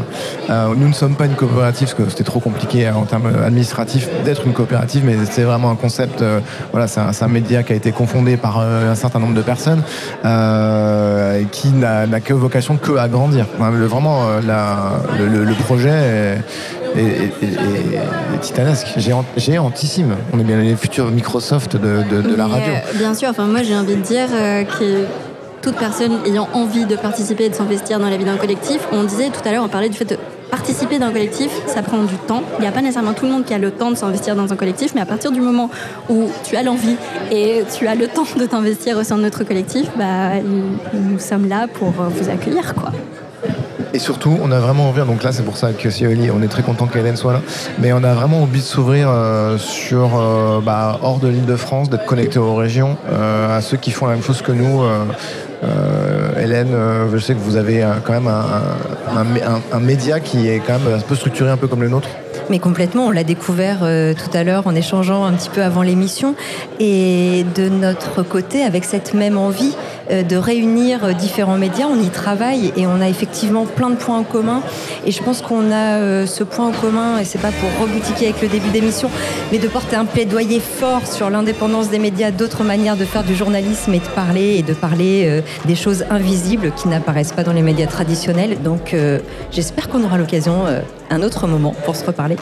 [0.49, 3.32] Euh, nous ne sommes pas une coopérative parce que c'était trop compliqué euh, en termes
[3.45, 6.22] administratifs d'être une coopérative, mais c'est vraiment un concept.
[6.22, 6.40] euh,
[6.72, 9.82] voilà, c'est un, média qui a été confondé par euh, un certain nombre de personnes
[10.23, 13.45] et qui n'a que vocation que à grandir.
[13.60, 17.95] Le- vraiment, la- le, projet est, est- est- est-
[18.36, 20.15] est titanesque, géant- géantissime.
[20.34, 22.73] On est bien les futurs Microsoft de, de- de la radio.
[22.95, 24.27] bien sûr, enfin moi j'ai envie de dire
[24.80, 25.06] que
[25.66, 29.04] toute personne ayant envie de participer et de s'investir dans la vie d'un collectif, on
[29.04, 30.16] disait tout à l'heure, on parlait du fait de
[30.52, 32.44] participer d'un collectif, ça prend du temps.
[32.60, 34.54] Il n'y a pas nécessairement tout le monde qui a le temps de s'investir dans
[34.54, 35.72] un collectif, mais à partir du moment
[36.08, 36.98] où tu as l'envie
[37.32, 40.34] et tu as le temps de t'investir au sein de notre collectif, bah,
[40.94, 42.76] nous sommes là pour vous accueillir.
[42.76, 42.92] quoi.
[43.96, 46.42] Et surtout, on a vraiment envie, donc là c'est pour ça que si Oli, on
[46.42, 47.42] est très content qu'Hélène soit là,
[47.80, 51.56] mais on a vraiment envie de s'ouvrir euh, sur, euh, bah, hors de l'île de
[51.56, 54.82] France, d'être connecté aux régions, euh, à ceux qui font la même chose que nous.
[55.66, 60.60] Euh, Hélène, euh, je sais que vous avez euh, quand même un, média qui est
[60.60, 62.10] quand même un peu structuré un peu comme le nôtre.
[62.50, 66.36] Mais complètement, on l'a découvert tout à l'heure en échangeant un petit peu avant l'émission.
[66.80, 69.76] Et de notre côté, avec cette même envie
[70.11, 74.18] de réunir euh, différents médias, on y travaille et on a effectivement plein de points
[74.18, 74.61] en commun.
[75.06, 78.30] Et je pense qu'on a euh, ce point en commun, et c'est pas pour reboutiquer
[78.30, 79.10] avec le début d'émission,
[79.52, 83.36] mais de porter un plaidoyer fort sur l'indépendance des médias, d'autres manières de faire du
[83.36, 87.53] journalisme et de parler et de parler euh, des choses invisibles qui n'apparaissent pas dans
[87.53, 88.61] les médias traditionnels.
[88.61, 89.19] Donc euh,
[89.52, 92.38] j'espère qu'on aura l'occasion euh, un autre moment pour se reparler.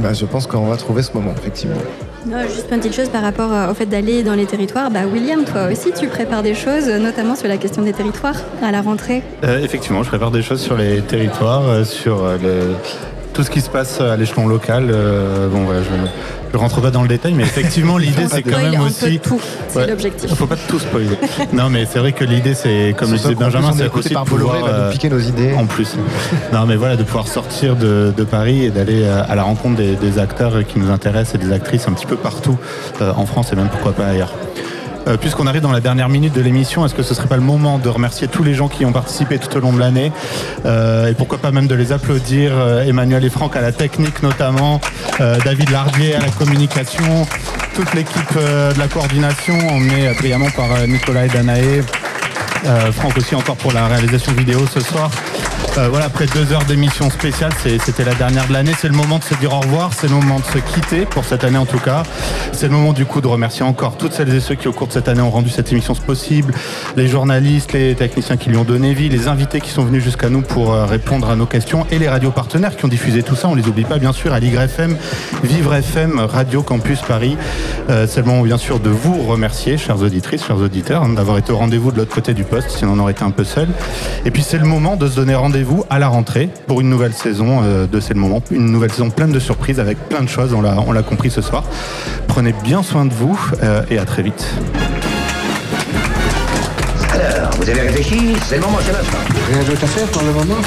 [0.00, 1.76] Bah, je pense qu'on va trouver ce moment, effectivement.
[2.24, 4.90] Juste une petite chose par rapport euh, au fait d'aller dans les territoires.
[4.90, 8.36] Bah, William, toi aussi, tu prépares des choses, euh, notamment sur la question des territoires
[8.62, 9.22] à la rentrée.
[9.44, 12.74] Euh, effectivement, je prépare des choses sur les territoires, sur le-
[13.32, 14.90] tout ce qui se passe à l'échelon local.
[14.90, 15.88] Euh, bon, voilà, je
[16.52, 19.18] ne rentre pas dans le détail, mais effectivement, l'idée, c'est quand même un aussi.
[19.18, 20.24] peu tout, c'est l'objectif.
[20.28, 21.08] Il ne faut pas tout spoiler.
[21.52, 24.24] non, mais c'est vrai que l'idée, c'est, comme le disait Benjamin, c'est aussi de par
[24.24, 24.70] Bolloré, pouvoir.
[24.70, 25.54] il va nous euh, piquer nos idées.
[25.56, 25.96] En plus.
[26.52, 29.76] non, mais voilà, de pouvoir sortir de, de Paris et d'aller euh, à la rencontre
[29.76, 32.58] des, des acteurs qui nous intéressent et des actrices un petit peu partout
[33.00, 34.32] euh, en France et même pourquoi pas ailleurs.
[35.08, 37.42] Euh, Puisqu'on arrive dans la dernière minute de l'émission, est-ce que ce serait pas le
[37.42, 40.12] moment de remercier tous les gens qui ont participé tout au long de l'année
[40.64, 44.22] Euh, et pourquoi pas même de les applaudir euh, Emmanuel et Franck à la technique
[44.22, 44.80] notamment,
[45.18, 47.26] David Lardier à la communication,
[47.74, 51.82] toute l'équipe de la coordination emmenée brillamment par Nicolas et Danaé,
[52.64, 55.10] euh, Franck aussi encore pour la réalisation vidéo ce soir.
[55.78, 58.72] Euh, voilà, après deux heures d'émission spéciale, c'était la dernière de l'année.
[58.78, 61.24] C'est le moment de se dire au revoir, c'est le moment de se quitter, pour
[61.24, 62.02] cette année en tout cas.
[62.52, 64.88] C'est le moment du coup de remercier encore toutes celles et ceux qui au cours
[64.88, 66.52] de cette année ont rendu cette émission possible,
[66.96, 70.28] les journalistes, les techniciens qui lui ont donné vie, les invités qui sont venus jusqu'à
[70.28, 73.36] nous pour euh, répondre à nos questions et les radios partenaires qui ont diffusé tout
[73.36, 73.48] ça.
[73.48, 74.96] On les oublie pas bien sûr, à Ligre FM,
[75.42, 77.38] Vivre FM, Radio Campus Paris.
[77.88, 81.38] Euh, c'est le moment bien sûr de vous remercier, chères auditrices, chers auditeurs, hein, d'avoir
[81.38, 83.68] été au rendez-vous de l'autre côté du poste, sinon on aurait été un peu seul.
[84.26, 85.51] Et puis c'est le moment de se donner rendez-vous
[85.90, 89.10] à la rentrée pour une nouvelle saison euh, de C'est le moment, une nouvelle saison
[89.10, 91.64] pleine de surprises avec plein de choses, on l'a, on l'a compris ce soir.
[92.26, 94.46] Prenez bien soin de vous euh, et à très vite.
[97.24, 99.18] Alors, vous avez réfléchi C'est le moment, c'est l'instant.
[99.52, 100.60] Rien d'autre à faire pour le moment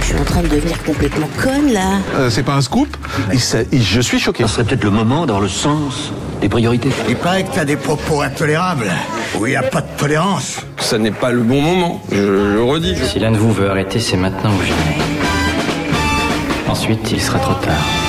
[0.00, 1.98] Je suis en train de devenir complètement conne là.
[2.18, 2.96] Euh, C'est pas un scoop
[3.32, 4.44] Je suis choqué.
[4.44, 6.90] Ce serait peut-être le moment dans le sens des priorités.
[7.08, 8.90] Il paraît que t'as des propos intolérables,
[9.38, 10.58] où il n'y a pas de tolérance.
[10.78, 12.94] Ça n'est pas le bon moment, je le redis.
[13.04, 14.98] Si l'un de vous veut arrêter, c'est maintenant ou jamais.
[16.68, 18.05] Ensuite, il sera trop tard.